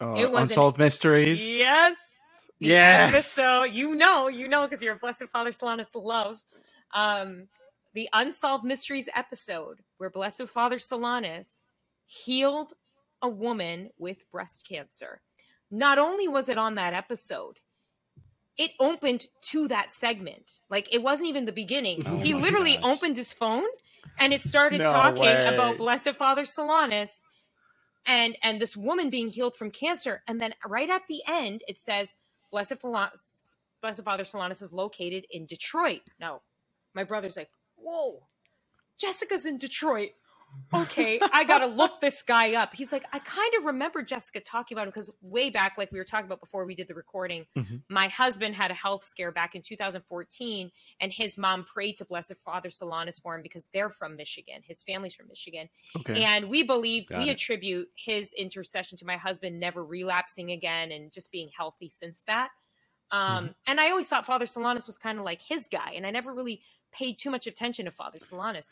Uh, 0.00 0.14
it 0.18 0.30
was 0.30 0.50
Unsolved 0.50 0.78
an, 0.78 0.84
Mysteries. 0.84 1.46
Yes. 1.48 1.96
Yes. 2.58 3.26
So 3.26 3.64
you 3.64 3.94
know, 3.94 4.28
you 4.28 4.48
know, 4.48 4.66
because 4.66 4.82
you're 4.82 4.94
a 4.94 4.98
Blessed 4.98 5.28
Father 5.28 5.50
Solanus 5.50 5.90
love. 5.94 6.36
Um, 6.94 7.48
the 7.94 8.08
Unsolved 8.12 8.64
Mysteries 8.64 9.08
episode 9.14 9.80
where 9.98 10.10
Blessed 10.10 10.48
Father 10.48 10.76
Solanus 10.76 11.70
healed 12.06 12.72
a 13.22 13.28
woman 13.28 13.90
with 13.98 14.30
breast 14.30 14.66
cancer. 14.68 15.20
Not 15.70 15.98
only 15.98 16.28
was 16.28 16.48
it 16.48 16.58
on 16.58 16.74
that 16.74 16.92
episode, 16.92 17.58
it 18.58 18.72
opened 18.78 19.26
to 19.42 19.68
that 19.68 19.90
segment. 19.90 20.60
Like 20.70 20.92
it 20.94 21.02
wasn't 21.02 21.28
even 21.28 21.44
the 21.44 21.52
beginning. 21.52 22.02
Oh 22.06 22.18
he 22.18 22.34
literally 22.34 22.76
gosh. 22.76 22.96
opened 22.96 23.16
his 23.16 23.32
phone 23.32 23.64
and 24.18 24.32
it 24.32 24.42
started 24.42 24.80
no 24.80 24.90
talking 24.90 25.22
way. 25.22 25.46
about 25.46 25.78
Blessed 25.78 26.14
Father 26.14 26.42
Solanus 26.42 27.24
and 28.06 28.36
and 28.42 28.60
this 28.60 28.76
woman 28.76 29.10
being 29.10 29.28
healed 29.28 29.56
from 29.56 29.70
cancer. 29.70 30.22
And 30.28 30.40
then 30.40 30.54
right 30.66 30.90
at 30.90 31.02
the 31.08 31.22
end, 31.28 31.62
it 31.66 31.78
says 31.78 32.16
Blessed, 32.54 33.56
Blessed 33.82 34.04
Father 34.04 34.22
Solanus 34.22 34.62
is 34.62 34.72
located 34.72 35.26
in 35.32 35.44
Detroit. 35.44 36.02
Now, 36.20 36.42
my 36.94 37.02
brother's 37.02 37.36
like, 37.36 37.50
"Whoa, 37.74 38.28
Jessica's 38.96 39.44
in 39.44 39.58
Detroit 39.58 40.10
okay, 40.74 41.20
I 41.32 41.44
got 41.44 41.60
to 41.60 41.66
look 41.66 42.00
this 42.00 42.22
guy 42.22 42.54
up. 42.54 42.74
He's 42.74 42.92
like, 42.92 43.04
I 43.12 43.18
kind 43.18 43.52
of 43.58 43.64
remember 43.64 44.02
Jessica 44.02 44.40
talking 44.40 44.76
about 44.76 44.86
him 44.86 44.90
because 44.90 45.10
way 45.22 45.50
back, 45.50 45.74
like 45.78 45.92
we 45.92 45.98
were 45.98 46.04
talking 46.04 46.26
about 46.26 46.40
before 46.40 46.64
we 46.64 46.74
did 46.74 46.88
the 46.88 46.94
recording, 46.94 47.46
mm-hmm. 47.56 47.76
my 47.88 48.08
husband 48.08 48.54
had 48.54 48.70
a 48.70 48.74
health 48.74 49.04
scare 49.04 49.32
back 49.32 49.54
in 49.54 49.62
2014, 49.62 50.70
and 51.00 51.12
his 51.12 51.36
mom 51.38 51.64
prayed 51.64 51.96
to 51.98 52.04
Blessed 52.04 52.34
Father 52.44 52.68
Solanus 52.68 53.20
for 53.20 53.34
him 53.34 53.42
because 53.42 53.68
they're 53.72 53.90
from 53.90 54.16
Michigan. 54.16 54.60
His 54.64 54.82
family's 54.82 55.14
from 55.14 55.28
Michigan. 55.28 55.68
Okay. 55.96 56.24
And 56.24 56.48
we 56.48 56.62
believe, 56.62 57.06
got 57.06 57.18
we 57.18 57.28
it. 57.28 57.32
attribute 57.32 57.88
his 57.96 58.32
intercession 58.34 58.98
to 58.98 59.06
my 59.06 59.16
husband 59.16 59.58
never 59.58 59.84
relapsing 59.84 60.50
again 60.52 60.92
and 60.92 61.12
just 61.12 61.30
being 61.30 61.50
healthy 61.56 61.88
since 61.88 62.22
that. 62.26 62.50
Um, 63.10 63.20
mm-hmm. 63.20 63.52
And 63.66 63.80
I 63.80 63.90
always 63.90 64.08
thought 64.08 64.26
Father 64.26 64.46
Solanus 64.46 64.86
was 64.86 64.98
kind 64.98 65.18
of 65.18 65.24
like 65.24 65.40
his 65.40 65.68
guy, 65.68 65.92
and 65.94 66.06
I 66.06 66.10
never 66.10 66.32
really 66.32 66.60
paid 66.92 67.18
too 67.18 67.30
much 67.30 67.46
attention 67.46 67.84
to 67.84 67.90
Father 67.90 68.18
Solanus. 68.18 68.70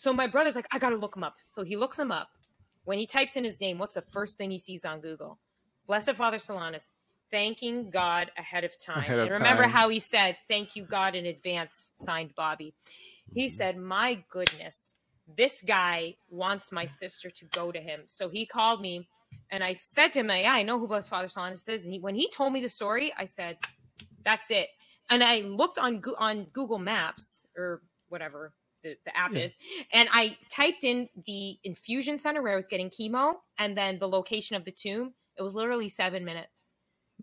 So 0.00 0.14
my 0.14 0.26
brother's 0.26 0.56
like, 0.56 0.66
I 0.72 0.78
gotta 0.78 0.96
look 0.96 1.14
him 1.14 1.22
up. 1.22 1.34
So 1.36 1.62
he 1.62 1.76
looks 1.76 1.98
him 1.98 2.10
up. 2.10 2.30
When 2.84 2.96
he 2.96 3.06
types 3.06 3.36
in 3.36 3.44
his 3.44 3.60
name, 3.60 3.76
what's 3.76 3.92
the 3.92 4.00
first 4.00 4.38
thing 4.38 4.50
he 4.50 4.58
sees 4.58 4.86
on 4.86 5.02
Google? 5.02 5.38
Blessed 5.86 6.12
Father 6.12 6.38
Solanus, 6.38 6.92
thanking 7.30 7.90
God 7.90 8.30
ahead 8.38 8.64
of 8.64 8.72
time. 8.80 9.00
Ahead 9.00 9.18
of 9.18 9.26
and 9.26 9.34
remember 9.34 9.64
time. 9.64 9.72
how 9.72 9.90
he 9.90 10.00
said, 10.00 10.38
Thank 10.48 10.74
you, 10.74 10.84
God, 10.84 11.14
in 11.14 11.26
advance, 11.26 11.90
signed 11.92 12.32
Bobby. 12.34 12.72
He 13.34 13.50
said, 13.50 13.76
My 13.76 14.24
goodness, 14.30 14.96
this 15.36 15.62
guy 15.66 16.14
wants 16.30 16.72
my 16.72 16.86
sister 16.86 17.28
to 17.28 17.44
go 17.52 17.70
to 17.70 17.78
him. 17.78 18.00
So 18.06 18.30
he 18.30 18.46
called 18.46 18.80
me 18.80 19.06
and 19.50 19.62
I 19.62 19.74
said 19.74 20.14
to 20.14 20.20
him, 20.20 20.30
Yeah, 20.30 20.54
I 20.54 20.62
know 20.62 20.78
who 20.78 20.88
Blessed 20.88 21.10
Father 21.10 21.28
Solanus 21.28 21.68
is. 21.68 21.84
And 21.84 21.92
he, 21.92 22.00
when 22.00 22.14
he 22.14 22.30
told 22.30 22.54
me 22.54 22.62
the 22.62 22.70
story, 22.70 23.12
I 23.18 23.26
said, 23.26 23.58
That's 24.24 24.50
it. 24.50 24.68
And 25.10 25.22
I 25.22 25.40
looked 25.40 25.76
on 25.76 26.00
on 26.16 26.44
Google 26.54 26.78
Maps 26.78 27.46
or 27.54 27.82
whatever 28.08 28.54
the, 28.82 28.96
the 29.04 29.16
app 29.16 29.32
yeah. 29.32 29.40
is. 29.40 29.56
And 29.92 30.08
I 30.12 30.36
typed 30.50 30.84
in 30.84 31.08
the 31.26 31.58
infusion 31.64 32.18
center 32.18 32.42
where 32.42 32.52
I 32.52 32.56
was 32.56 32.66
getting 32.66 32.90
chemo 32.90 33.34
and 33.58 33.76
then 33.76 33.98
the 33.98 34.08
location 34.08 34.56
of 34.56 34.64
the 34.64 34.72
tomb. 34.72 35.14
It 35.38 35.42
was 35.42 35.54
literally 35.54 35.88
seven 35.88 36.24
minutes. 36.24 36.74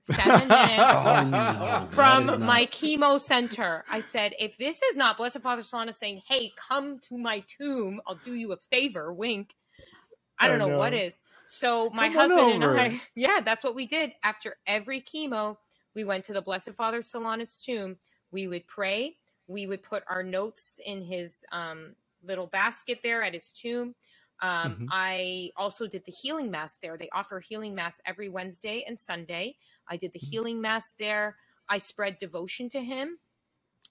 Seven 0.03 0.47
minutes 0.47 0.80
oh, 0.80 1.28
no, 1.30 1.88
from 1.91 2.43
my 2.43 2.66
chemo 2.68 3.20
center. 3.20 3.84
I 3.89 3.99
said, 3.99 4.34
if 4.39 4.58
this 4.58 4.82
is 4.82 4.97
not 4.97 5.18
Blessed 5.18 5.41
Father 5.41 5.62
Solanus 5.62 5.95
saying, 5.95 6.22
hey, 6.28 6.51
come 6.70 6.99
to 6.99 7.18
my 7.18 7.43
tomb, 7.47 7.99
I'll 8.08 8.20
do 8.24 8.34
you 8.34 8.53
a 8.53 8.58
favor, 8.58 9.14
wink. 9.14 9.53
I 10.39 10.47
don't 10.47 10.62
oh, 10.62 10.68
know 10.68 10.74
no. 10.74 10.78
what 10.78 10.93
is. 10.93 11.22
So 11.45 11.89
my 11.91 12.10
come 12.10 12.32
husband 12.32 12.64
and 12.64 12.80
I, 12.80 13.01
yeah, 13.16 13.39
that's 13.43 13.64
what 13.64 13.76
we 13.76 13.86
did. 13.86 14.12
After 14.24 14.58
every 14.68 15.01
chemo, 15.01 15.58
we 15.95 16.03
went 16.03 16.26
to 16.26 16.34
the 16.34 16.41
Blessed 16.41 16.74
Father 16.74 16.99
Solanus 16.99 17.64
tomb. 17.64 17.97
We 18.32 18.47
would 18.47 18.68
pray 18.68 19.16
we 19.48 19.68
would 19.68 19.84
put 19.84 20.04
our 20.10 20.24
notes 20.24 20.80
in 20.86 21.02
his 21.02 21.45
um, 21.52 21.95
little 22.24 22.48
basket 22.48 23.00
there 23.02 23.24
at 23.24 23.34
his 23.34 23.52
tomb. 23.52 23.95
Um, 24.41 24.74
mm-hmm. 24.74 24.86
I 24.91 25.50
also 25.58 25.88
did 25.88 26.04
the 26.06 26.12
healing 26.12 26.52
mass 26.52 26.78
there. 26.82 26.98
They 26.98 27.10
offer 27.14 27.39
healing 27.39 27.74
mass 27.74 28.00
every 28.06 28.30
Wednesday 28.30 28.84
and 28.88 28.98
Sunday. 28.98 29.56
I 29.88 29.98
did 29.98 30.14
the 30.14 30.20
mm-hmm. 30.20 30.30
healing 30.30 30.62
mass 30.62 30.93
there. 31.00 31.36
I 31.70 31.78
spread 31.80 32.20
devotion 32.20 32.70
to 32.70 32.82
him. 32.82 33.18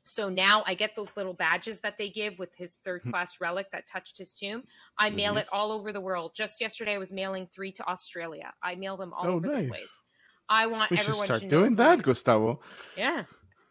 So 0.04 0.28
now 0.28 0.62
I 0.66 0.74
get 0.74 0.94
those 0.94 1.11
little 1.16 1.34
badges 1.34 1.80
that 1.80 1.98
they 1.98 2.09
give 2.09 2.38
with 2.38 2.54
his 2.54 2.78
third 2.84 3.02
hmm. 3.02 3.11
class 3.11 3.40
relic 3.40 3.70
that 3.72 3.88
touched 3.88 4.16
his 4.16 4.34
tomb. 4.34 4.62
I 4.98 5.11
mail 5.11 5.34
nice. 5.34 5.46
it 5.46 5.50
all 5.52 5.72
over 5.72 5.92
the 5.92 6.00
world. 6.00 6.32
Just 6.34 6.61
yesterday, 6.61 6.94
I 6.94 6.98
was 6.98 7.12
mailing 7.12 7.48
three 7.52 7.72
to 7.72 7.88
Australia. 7.88 8.52
I 8.62 8.76
mail 8.76 8.96
them 8.96 9.12
all 9.12 9.26
oh, 9.26 9.32
over 9.32 9.48
nice. 9.48 9.62
the 9.62 9.68
place. 9.68 10.02
I 10.48 10.66
want 10.66 10.92
we 10.92 10.98
everyone 10.98 11.26
should 11.26 11.36
start 11.36 11.50
doing 11.50 11.74
that, 11.76 12.02
Gustavo. 12.02 12.61
Yeah, 12.96 13.24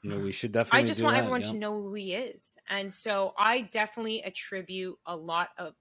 No, 0.06 0.20
we 0.20 0.32
should 0.32 0.52
definitely. 0.52 0.80
I 0.80 0.84
just 0.84 1.02
want 1.02 1.16
that, 1.16 1.20
everyone 1.20 1.42
yeah. 1.42 1.52
to 1.52 1.58
know 1.58 1.82
who 1.82 1.94
he 1.94 2.14
is, 2.14 2.58
and 2.70 2.92
so 2.92 3.34
I 3.38 3.62
definitely 3.62 4.22
attribute 4.24 4.98
a 5.06 5.16
lot 5.16 5.50
of, 5.58 5.74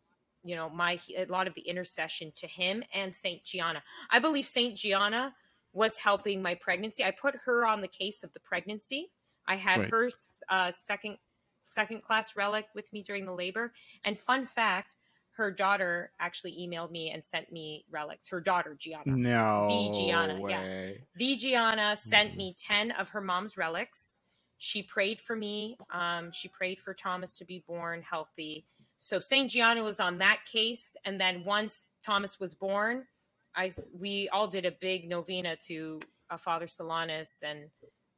you 0.43 0.57
know, 0.57 0.71
my 0.71 0.99
a 1.17 1.27
lot 1.27 1.47
of 1.47 1.55
the 1.55 1.61
intercession 1.63 2.33
to 2.37 2.47
him 2.47 2.83
and 2.93 3.15
Saint 3.15 3.45
Gianna. 3.45 3.83
I 4.11 4.19
believe 4.19 4.47
Saint 4.47 4.77
Gianna 4.77 5.35
was 5.73 5.99
helping 5.99 6.41
my 6.41 6.55
pregnancy. 6.55 7.05
I 7.05 7.11
put 7.11 7.35
her 7.45 7.67
on 7.67 7.81
the 7.81 7.89
case 7.89 8.23
of 8.23 8.33
the 8.33 8.41
pregnancy. 8.41 9.11
I 9.47 9.57
had 9.57 9.81
Right. 9.81 9.91
her 9.91 10.11
uh, 10.49 10.71
second 10.71 11.19
second 11.65 12.03
class 12.03 12.37
relic 12.37 12.67
with 12.75 12.91
me 12.93 13.03
during 13.03 13.27
the 13.27 13.33
labor. 13.35 13.73
And 14.05 14.19
fun 14.19 14.47
fact, 14.47 14.97
her 15.37 15.51
daughter 15.51 16.13
actually 16.21 16.53
emailed 16.53 16.91
me 16.91 17.11
and 17.11 17.25
sent 17.25 17.51
me 17.53 17.85
relics. 17.91 18.29
Her 18.29 18.41
daughter 18.41 18.77
Gianna. 18.79 19.05
No 19.07 19.67
The 19.69 19.99
Gianna, 19.99 20.41
yeah. 20.49 20.93
The 21.17 21.37
Gianna 21.37 21.97
sent 21.97 22.33
Mhm. 22.33 22.37
me 22.37 22.55
10 22.59 22.91
of 22.93 23.09
her 23.11 23.21
mom's 23.21 23.57
relics. 23.57 24.23
She 24.59 24.83
prayed 24.83 25.21
for 25.21 25.37
me. 25.37 25.77
Um, 25.91 26.31
she 26.33 26.49
prayed 26.49 26.81
for 26.81 26.95
Thomas 26.95 27.37
to 27.39 27.45
be 27.45 27.65
born 27.67 28.03
healthy. 28.03 28.67
So 28.99 29.19
Saint 29.19 29.51
Gianna 29.51 29.83
was 29.83 30.01
on 30.01 30.19
that 30.19 30.45
case. 30.47 30.97
And 31.05 31.21
then 31.21 31.45
once 31.45 31.87
Thomas 32.03 32.39
was 32.41 32.55
born, 32.55 33.07
I 33.55 33.71
we 33.93 34.29
all 34.31 34.49
did 34.49 34.65
a 34.67 34.73
big 34.73 35.09
novena 35.09 35.57
to 35.67 36.01
uh, 36.31 36.37
Father 36.37 36.67
Solanus, 36.67 37.43
and 37.43 37.71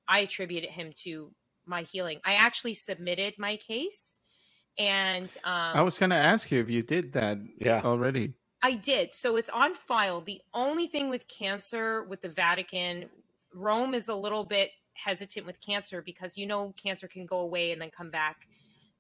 I 0.09 0.21
attributed 0.21 0.71
him 0.71 0.93
to 1.05 1.35
my 1.67 1.83
healing. 1.83 2.21
I 2.25 2.35
actually 2.35 2.75
submitted 2.75 3.39
my 3.39 3.57
case, 3.57 4.16
and 4.79 5.35
um, 5.45 5.79
I 5.79 5.83
was 5.83 5.99
gonna 5.99 6.17
ask 6.17 6.51
you 6.51 6.61
if 6.61 6.71
you 6.71 6.83
did 6.83 7.13
that 7.13 7.39
Yeah. 7.59 7.85
already. 7.85 8.35
I 8.63 8.75
did. 8.75 9.15
So 9.15 9.37
it's 9.37 9.49
on 9.51 9.75
file. 9.75 10.21
The 10.21 10.41
only 10.55 10.87
thing 10.87 11.11
with 11.11 11.29
cancer 11.29 12.05
with 12.05 12.23
the 12.23 12.29
Vatican, 12.31 13.11
Rome 13.55 13.95
is 13.95 14.09
a 14.09 14.15
little 14.15 14.45
bit 14.45 14.71
hesitant 14.95 15.47
with 15.47 15.61
cancer 15.61 16.03
because 16.03 16.39
you 16.39 16.47
know 16.47 16.73
cancer 16.73 17.09
can 17.09 17.27
go 17.27 17.41
away 17.41 17.73
and 17.73 17.81
then 17.81 17.91
come 17.91 18.11
back, 18.11 18.49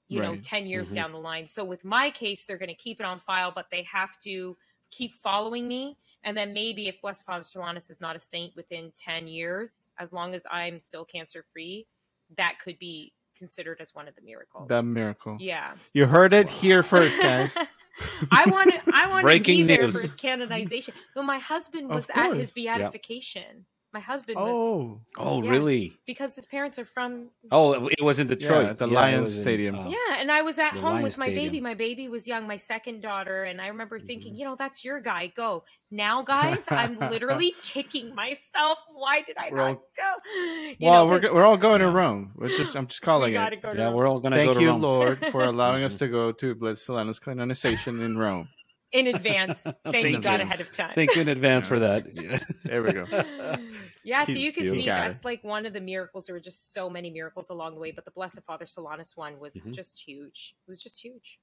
you 0.08 0.20
know, 0.20 0.36
10 0.36 0.66
years 0.66 0.92
Mhm. 0.92 0.94
down 0.94 1.12
the 1.12 1.18
line. 1.18 1.46
So 1.46 1.64
with 1.64 1.84
my 1.84 2.10
case, 2.10 2.44
they're 2.44 2.58
going 2.58 2.68
to 2.70 2.74
keep 2.76 3.00
it 3.00 3.06
on 3.06 3.18
file, 3.18 3.52
but 3.54 3.68
they 3.70 3.82
have 3.84 4.18
to 4.20 4.56
keep 4.90 5.12
following 5.12 5.68
me. 5.68 5.98
And 6.24 6.36
then 6.36 6.52
maybe 6.52 6.88
if 6.88 7.00
Blessed 7.02 7.24
Father 7.26 7.44
Solanus 7.44 7.90
is 7.90 8.00
not 8.00 8.16
a 8.16 8.20
saint 8.20 8.54
within 8.56 8.92
10 8.96 9.26
years, 9.28 9.90
as 9.98 10.12
long 10.12 10.34
as 10.34 10.46
I'm 10.50 10.80
still 10.80 11.04
cancer 11.04 11.44
free, 11.52 11.88
that 12.36 12.58
could 12.60 12.78
be 12.78 13.14
considered 13.36 13.80
as 13.80 13.94
one 13.94 14.08
of 14.08 14.14
the 14.14 14.22
miracles. 14.22 14.68
The 14.68 14.82
miracle. 14.82 15.36
yeah. 15.38 15.74
You 15.92 16.06
heard 16.06 16.32
it 16.32 16.48
here 16.48 16.82
first, 16.82 17.20
guys. 17.20 17.56
I 18.30 18.50
want 18.50 18.72
to. 18.74 18.80
I 18.92 19.08
want 19.08 19.22
to 19.22 19.26
be 19.26 19.38
Breaking 19.38 19.66
there 19.66 19.90
for 19.90 20.00
his 20.00 20.14
canonization. 20.14 20.94
Though 21.14 21.22
my 21.22 21.38
husband 21.38 21.88
was 21.88 22.10
at 22.14 22.34
his 22.34 22.50
beatification. 22.50 23.42
Yeah. 23.42 23.62
Beatification. 23.96 24.00
My 24.00 24.00
husband 24.00 24.36
was 24.38 24.54
oh, 24.54 25.00
Oh, 25.18 25.42
Yeah. 25.42 25.50
really? 25.50 25.92
because 26.06 26.34
his 26.34 26.44
parents 26.46 26.78
are 26.78 26.84
from. 26.84 27.30
Oh, 27.50 27.88
it 27.88 28.02
was 28.02 28.18
in 28.18 28.26
Detroit. 28.26 28.66
Yeah, 28.66 28.72
the 28.74 28.84
it 28.86 28.92
Lions 28.92 29.24
was 29.24 29.36
in, 29.38 29.42
Stadium. 29.44 29.74
uh, 29.78 29.88
Yeah, 29.88 29.96
and 30.20 30.30
I 30.30 30.42
was 30.42 30.58
at 30.58 30.72
home 30.72 30.94
Lions 31.00 31.04
with 31.04 31.18
my 31.18 31.26
baby. 31.34 31.60
My 31.60 31.74
baby 31.74 32.08
was 32.08 32.26
young, 32.26 32.46
my 32.46 32.56
second 32.56 33.00
daughter, 33.00 33.44
and 33.44 33.60
I 33.60 33.68
remember 33.68 33.98
thinking, 33.98 34.34
Mhm. 34.34 34.38
you 34.38 34.44
know, 34.44 34.56
that's 34.56 34.84
your 34.84 35.00
guy. 35.00 35.28
Go 35.36 35.64
now, 35.90 36.22
guys. 36.22 36.66
I'm 36.70 36.96
literally 37.14 37.54
kicking 37.62 38.14
myself. 38.14 38.78
Why 38.92 39.22
did 39.22 39.36
I 39.38 39.48
We're 39.50 39.56
not 39.58 39.66
all- 39.68 39.88
go? 39.96 40.10
You 40.34 40.76
well, 40.80 41.04
know, 41.06 41.10
we're, 41.10 41.20
'cause 41.20 41.30
go- 41.30 41.34
we're 41.34 41.44
all 41.46 41.56
going 41.56 41.80
to 41.80 41.88
Rome. 41.88 42.32
We're 42.36 42.48
just 42.48 42.74
I'm 42.76 42.86
just 42.86 43.02
calling 43.02 43.32
gotta 43.32 43.56
it. 43.56 43.62
go 43.62 43.70
Yeah, 43.74 43.84
Rome. 43.86 43.94
we're 43.96 44.06
all 44.08 44.20
gonna 44.20 44.36
Thank 44.36 44.48
go 44.50 44.54
to 44.54 44.60
you, 44.60 44.70
Rome. 44.70 44.82
Lord, 44.82 45.18
for 45.32 45.44
allowing 45.52 45.84
us 45.84 45.94
to 45.96 46.08
go 46.08 46.32
to 46.32 46.54
Blessed 46.54 46.86
Solanus 46.88 47.20
canonization 47.20 48.00
in 48.02 48.18
Rome. 48.18 48.48
In 48.92 49.06
advance. 49.08 49.60
Thank, 49.62 49.76
Thank 49.84 50.04
you, 50.06 50.10
you. 50.12 50.20
God, 50.20 50.40
ahead 50.40 50.60
of 50.60 50.72
time. 50.72 50.92
Thank 50.94 51.14
you 51.14 51.22
in 51.22 51.28
advance 51.28 51.66
for 51.66 51.78
that. 51.80 52.06
There 52.64 52.82
we 52.82 52.92
go. 52.92 53.04
yeah, 54.04 54.24
so 54.24 54.32
you 54.32 54.52
can 54.52 54.64
cute. 54.64 54.74
see 54.76 54.86
Got 54.86 55.04
it. 55.04 55.12
that's 55.12 55.24
like 55.24 55.44
one 55.44 55.66
of 55.66 55.72
the 55.72 55.80
miracles. 55.80 56.26
There 56.26 56.34
were 56.34 56.40
just 56.40 56.72
so 56.74 56.90
many 56.90 57.10
miracles 57.10 57.50
along 57.50 57.74
the 57.74 57.80
way, 57.80 57.92
but 57.92 58.04
the 58.04 58.10
Blessed 58.10 58.42
Father 58.42 58.64
Solanus 58.64 59.16
one 59.16 59.38
was 59.38 59.54
Mhm. 59.54 59.72
just 59.74 60.02
huge. 60.02 60.54
It 60.66 60.70
was 60.70 60.82
just 60.82 61.00
huge. 61.00 61.38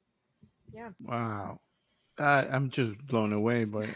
Yeah. 0.74 0.90
Wow. 1.02 1.62
Uh, 2.18 2.46
I'm 2.52 2.70
just 2.70 2.98
blown 3.08 3.32
away 3.34 3.64
by 3.66 3.88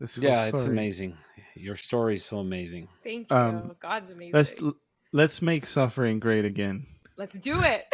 this. 0.00 0.16
whole 0.16 0.24
yeah, 0.24 0.44
it's 0.46 0.66
amazing. 0.66 1.16
Your 1.54 1.76
story 1.76 2.14
is 2.14 2.24
so 2.24 2.38
amazing. 2.38 2.88
Thank 3.02 3.30
you. 3.30 3.36
Um, 3.36 3.76
God's 3.80 4.10
amazing. 4.10 4.32
Let's 4.34 4.60
Let's, 4.62 4.76
let's 5.12 5.42
make 5.42 5.66
suffering 5.66 6.20
great 6.20 6.44
again. 6.44 6.86
Let's 7.18 7.38
do 7.38 7.60
it. 7.62 7.84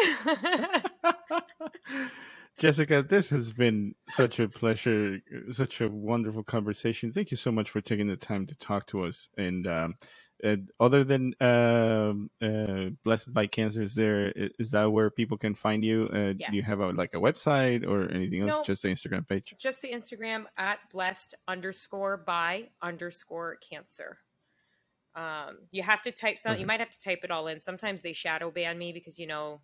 Jessica, 2.59 3.03
this 3.09 3.31
has 3.31 3.53
been 3.53 3.95
such 4.09 4.39
a 4.39 4.49
pleasure, 4.49 5.19
such 5.51 5.81
a 5.81 5.89
wonderful 5.89 6.45
conversation. 6.45 7.11
Thank 7.11 7.31
you 7.31 7.37
so 7.37 7.51
much 7.51 7.71
for 7.71 7.81
taking 7.81 8.09
the 8.09 8.17
time 8.17 8.47
to 8.47 8.55
talk 8.57 8.87
to 8.89 9.05
us. 9.05 9.29
And 9.37 9.67
um, 9.67 9.95
uh, 10.45 10.57
other 10.79 11.03
than 11.03 11.35
um 11.41 12.31
uh, 12.43 12.91
Blessed 13.05 13.33
by 13.33 13.47
Cancer, 13.47 13.83
is 13.83 13.95
there 13.95 14.33
is 14.59 14.71
that 14.73 14.91
where 14.93 15.11
people 15.11 15.39
can 15.39 15.55
find 15.55 15.83
you? 15.85 16.09
Uh, 16.13 16.33
Do 16.35 16.57
you 16.57 16.63
have 16.63 16.81
a, 16.81 16.89
like 16.91 17.15
a 17.15 17.19
website 17.19 17.87
or 17.87 18.11
anything 18.11 18.43
else? 18.43 18.59
No. 18.59 18.63
Just 18.65 18.83
the 18.83 18.89
Instagram 18.89 19.27
page. 19.27 19.55
just 19.59 19.81
the 19.81 19.91
Instagram 19.93 20.45
at 20.59 20.79
blessed 20.93 21.35
underscore 21.49 22.19
by 22.19 22.69
underscore 22.83 23.57
cancer. 23.69 24.19
Um, 25.15 25.59
you 25.71 25.83
have 25.83 26.03
to 26.03 26.13
type 26.13 26.39
some. 26.39 26.59
You 26.59 26.67
might 26.67 26.81
have 26.81 26.91
to 26.91 26.99
type 26.99 27.21
it 27.23 27.31
all 27.31 27.47
in. 27.49 27.61
Sometimes 27.61 28.03
they 28.03 28.13
shadow 28.13 28.51
ban 28.51 28.79
me 28.79 28.93
because 28.93 29.19
you 29.19 29.27
know 29.27 29.61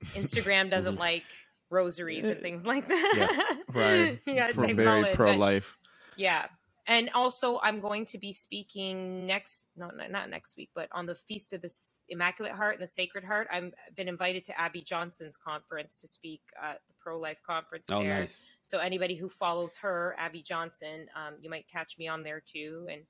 Instagram 0.14 0.70
doesn't 0.70 0.96
Mhm. 0.96 1.00
like 1.00 1.24
rosaries 1.70 2.30
and 2.30 2.38
Uh, 2.38 2.42
things 2.42 2.66
like 2.66 2.86
that. 2.86 3.14
Yeah, 3.16 3.62
Right. 3.74 4.20
you 4.26 4.34
gotta 4.36 4.54
Pro, 4.54 4.68
very 4.74 5.14
pro 5.14 5.32
life. 5.34 5.78
Yeah. 6.16 6.48
And 6.86 7.10
also, 7.14 7.60
I'm 7.62 7.80
going 7.80 8.04
to 8.06 8.18
be 8.18 8.32
speaking 8.32 9.26
next, 9.26 9.68
no, 9.76 9.88
no, 9.88 10.06
not 10.08 10.30
next 10.30 10.56
week, 10.56 10.70
but 10.74 10.88
on 10.92 11.06
the 11.06 11.14
Feast 11.14 11.52
of 11.54 11.62
the 11.62 11.68
Immaculate 12.10 12.52
Heart 12.52 12.74
and 12.74 12.82
the 12.82 12.86
Sacred 12.88 13.24
Heart. 13.24 13.48
I've 13.50 13.72
been 13.96 14.08
invited 14.08 14.44
to 14.46 14.60
Abby 14.60 14.82
Johnson's 14.82 15.38
conference 15.38 16.00
to 16.02 16.08
speak 16.08 16.42
at 16.62 16.80
the 16.88 16.94
pro 17.00 17.18
life 17.18 17.40
conference 17.46 17.88
Oh, 17.90 18.02
there. 18.02 18.20
nice. 18.20 18.44
So 18.64 18.80
anybody 18.80 19.16
who 19.16 19.30
follows 19.30 19.78
her, 19.78 20.14
Abby 20.18 20.42
Johnson, 20.42 21.06
um, 21.16 21.36
you 21.40 21.50
might 21.50 21.68
catch 21.68 21.98
me 21.98 22.08
on 22.08 22.22
there 22.22 22.42
too, 22.46 22.86
and 22.90 23.06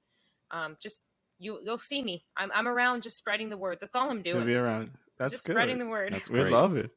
um, 0.52 0.76
just 0.80 1.08
you 1.38 1.58
you'll 1.62 1.78
see 1.78 2.02
me. 2.02 2.24
I'm 2.36 2.52
I'm 2.52 2.68
around, 2.68 3.02
just 3.02 3.16
spreading 3.18 3.48
the 3.50 3.58
word. 3.58 3.78
That's 3.80 3.96
all 3.96 4.10
I'm 4.10 4.22
Gonna 4.32 4.44
doing. 4.44 4.46
be 4.46 4.54
around. 4.54 4.92
That's 5.18 5.32
just 5.32 5.44
good. 5.46 5.54
spreading 5.54 5.78
the 5.78 5.86
word. 5.88 6.12
That's 6.12 6.30
we 6.30 6.40
great. 6.40 6.52
love 6.52 6.76
it. 6.76 6.90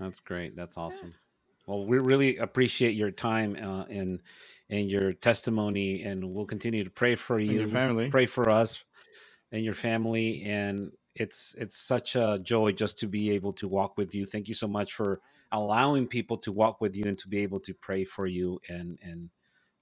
That's 0.00 0.20
great. 0.20 0.56
That's 0.56 0.78
awesome. 0.78 1.14
Well, 1.66 1.86
we 1.86 1.98
really 1.98 2.38
appreciate 2.38 2.94
your 2.94 3.10
time 3.10 3.56
uh, 3.62 3.84
and 3.84 4.20
and 4.70 4.90
your 4.90 5.12
testimony, 5.12 6.02
and 6.02 6.24
we'll 6.24 6.46
continue 6.46 6.82
to 6.82 6.90
pray 6.90 7.14
for 7.14 7.40
you, 7.40 7.60
your 7.60 7.68
family. 7.68 8.08
pray 8.08 8.26
for 8.26 8.48
us 8.48 8.82
and 9.52 9.64
your 9.64 9.74
family. 9.74 10.42
And 10.44 10.90
it's 11.14 11.54
it's 11.58 11.76
such 11.76 12.16
a 12.16 12.40
joy 12.42 12.72
just 12.72 12.98
to 13.00 13.06
be 13.06 13.30
able 13.32 13.52
to 13.54 13.68
walk 13.68 13.98
with 13.98 14.14
you. 14.14 14.26
Thank 14.26 14.48
you 14.48 14.54
so 14.54 14.66
much 14.66 14.94
for 14.94 15.20
allowing 15.52 16.06
people 16.06 16.38
to 16.38 16.52
walk 16.52 16.80
with 16.80 16.96
you 16.96 17.04
and 17.04 17.18
to 17.18 17.28
be 17.28 17.38
able 17.38 17.60
to 17.60 17.74
pray 17.74 18.04
for 18.04 18.26
you. 18.26 18.58
And 18.68 18.98
and 19.02 19.28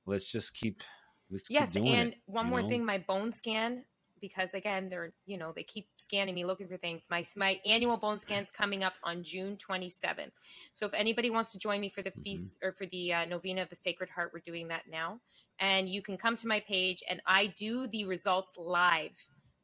let's 0.05 0.31
just 0.31 0.55
keep 0.55 0.83
let's 1.31 1.49
yes, 1.49 1.73
keep 1.73 1.85
doing 1.85 1.95
and 1.95 2.13
it. 2.13 2.19
one 2.27 2.47
more 2.47 2.63
know? 2.63 2.69
thing, 2.69 2.85
my 2.85 2.99
bone 2.99 3.31
scan 3.31 3.85
because 4.21 4.55
again 4.55 4.89
they're 4.91 5.13
you 5.27 5.39
know 5.39 5.53
they 5.57 5.65
keep 5.65 5.89
scanning 5.99 6.35
me 6.35 6.45
looking 6.45 6.69
for 6.69 6.79
things. 6.79 7.07
My 7.11 7.25
my 7.37 7.61
annual 7.69 7.97
bone 7.99 8.19
scan's 8.19 8.51
coming 8.51 8.85
up 8.85 8.95
on 9.05 9.23
june 9.25 9.57
27th 9.59 10.31
so 10.75 10.87
if 10.87 10.95
anybody 10.95 11.31
wants 11.31 11.53
to 11.53 11.59
join 11.61 11.81
me 11.81 11.91
for 11.91 12.03
the 12.03 12.13
feast 12.25 12.59
or 12.65 12.73
for 12.73 12.87
the 12.89 13.15
uh, 13.15 13.27
novena 13.27 13.63
of 13.63 13.71
the 13.71 13.77
sacred 13.77 14.11
heart 14.11 14.33
we're 14.35 14.43
doing 14.47 14.69
that 14.71 14.85
now. 14.91 15.21
And 15.61 15.89
you 15.91 16.03
can 16.03 16.19
come 16.19 16.37
to 16.39 16.49
my 16.49 16.61
page 16.63 17.03
and 17.11 17.23
i 17.27 17.49
do 17.59 17.89
the 17.89 18.07
results 18.07 18.55
live. 18.59 19.13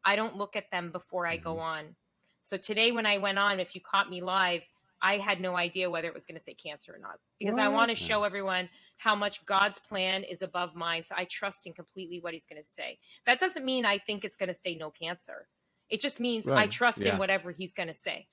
I 0.04 0.16
don't 0.16 0.36
look 0.36 0.56
at 0.56 0.70
them 0.72 0.92
before 0.92 1.26
i 1.28 1.38
go 1.38 1.60
on. 1.60 1.96
So 2.44 2.58
today 2.58 2.92
when 2.92 3.06
i 3.06 3.18
went 3.18 3.38
on 3.40 3.60
if 3.60 3.76
you 3.76 3.82
caught 3.82 4.10
me 4.10 4.22
live 4.22 4.62
i 5.04 5.18
had 5.18 5.40
no 5.40 5.56
idea 5.56 5.88
whether 5.88 6.08
it 6.08 6.14
was 6.14 6.26
going 6.26 6.36
to 6.36 6.42
say 6.42 6.54
cancer 6.54 6.92
or 6.92 6.98
not 6.98 7.20
because 7.38 7.58
i 7.58 7.68
want 7.68 7.90
to 7.90 7.94
show 7.94 8.24
everyone 8.24 8.68
how 8.96 9.14
much 9.14 9.44
god's 9.46 9.78
plan 9.78 10.24
is 10.24 10.42
above 10.42 10.74
mine 10.74 11.04
so 11.04 11.14
i 11.16 11.24
trust 11.26 11.66
in 11.66 11.72
completely 11.72 12.18
what 12.20 12.32
he's 12.32 12.46
going 12.46 12.60
to 12.60 12.68
say 12.68 12.98
that 13.26 13.38
doesn't 13.38 13.64
mean 13.64 13.84
I 13.84 13.98
think 13.98 14.24
it's 14.24 14.36
going 14.36 14.48
to 14.48 14.54
say 14.54 14.74
no 14.74 14.90
cancer. 14.90 15.46
It 15.90 16.00
just 16.00 16.20
means 16.20 16.48
I 16.48 16.66
trust 16.66 17.04
yeah. 17.04 17.12
in 17.12 17.18
whatever 17.18 17.52
he's 17.52 17.74
going 17.74 17.88
to 17.88 17.94
say 17.94 18.26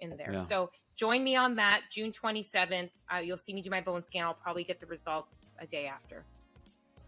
in 0.00 0.16
there. 0.16 0.32
Yeah. 0.34 0.44
So 0.44 0.70
join 0.94 1.24
me 1.24 1.36
on 1.36 1.56
that 1.56 1.82
June 1.90 2.12
27th. 2.12 2.90
Uh, 3.12 3.18
you'll 3.18 3.38
see 3.38 3.54
me 3.54 3.62
do 3.62 3.70
my 3.70 3.80
bone 3.80 4.02
scan. 4.02 4.24
I'll 4.24 4.34
probably 4.34 4.64
get 4.64 4.78
the 4.78 4.86
results 4.86 5.46
a 5.58 5.66
day 5.66 5.86
after. 5.86 6.24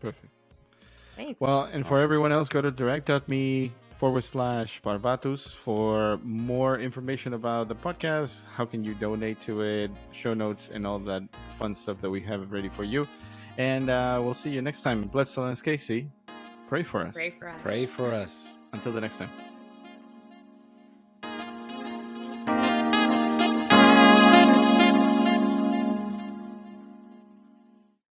Perfect. 0.00 0.32
Thanks. 1.16 1.40
Well, 1.40 1.64
and 1.64 1.86
for 1.86 1.98
everyone 1.98 2.32
else, 2.32 2.48
go 2.48 2.60
to 2.60 2.70
direct.me 2.70 3.72
forward 4.04 4.22
slash 4.22 4.82
barbatus 4.82 5.54
for 5.54 6.20
more 6.22 6.78
information 6.78 7.32
about 7.32 7.68
the 7.68 7.74
podcast. 7.74 8.44
How 8.54 8.66
can 8.66 8.84
you 8.84 8.92
donate 8.94 9.40
to 9.48 9.62
it, 9.62 9.90
show 10.12 10.34
notes, 10.34 10.68
and 10.74 10.86
all 10.86 10.98
that 10.98 11.22
fun 11.58 11.74
stuff 11.74 12.02
that 12.02 12.10
we 12.10 12.20
have 12.20 12.52
ready 12.52 12.68
for 12.68 12.84
you. 12.84 13.08
And 13.56 13.88
uh, 13.88 14.20
we'll 14.22 14.34
see 14.34 14.50
you 14.50 14.60
next 14.60 14.82
time. 14.82 15.04
Bless 15.04 15.34
Solanus 15.34 15.62
Casey. 15.64 16.10
Pray 16.68 16.82
for 16.82 17.00
us. 17.00 17.14
pray 17.14 17.30
for 17.30 17.48
us. 17.48 17.62
Pray 17.62 17.86
for 17.86 18.12
us. 18.12 18.58
Until 18.74 18.92
the 18.92 19.00
next 19.00 19.16
time. 19.16 19.53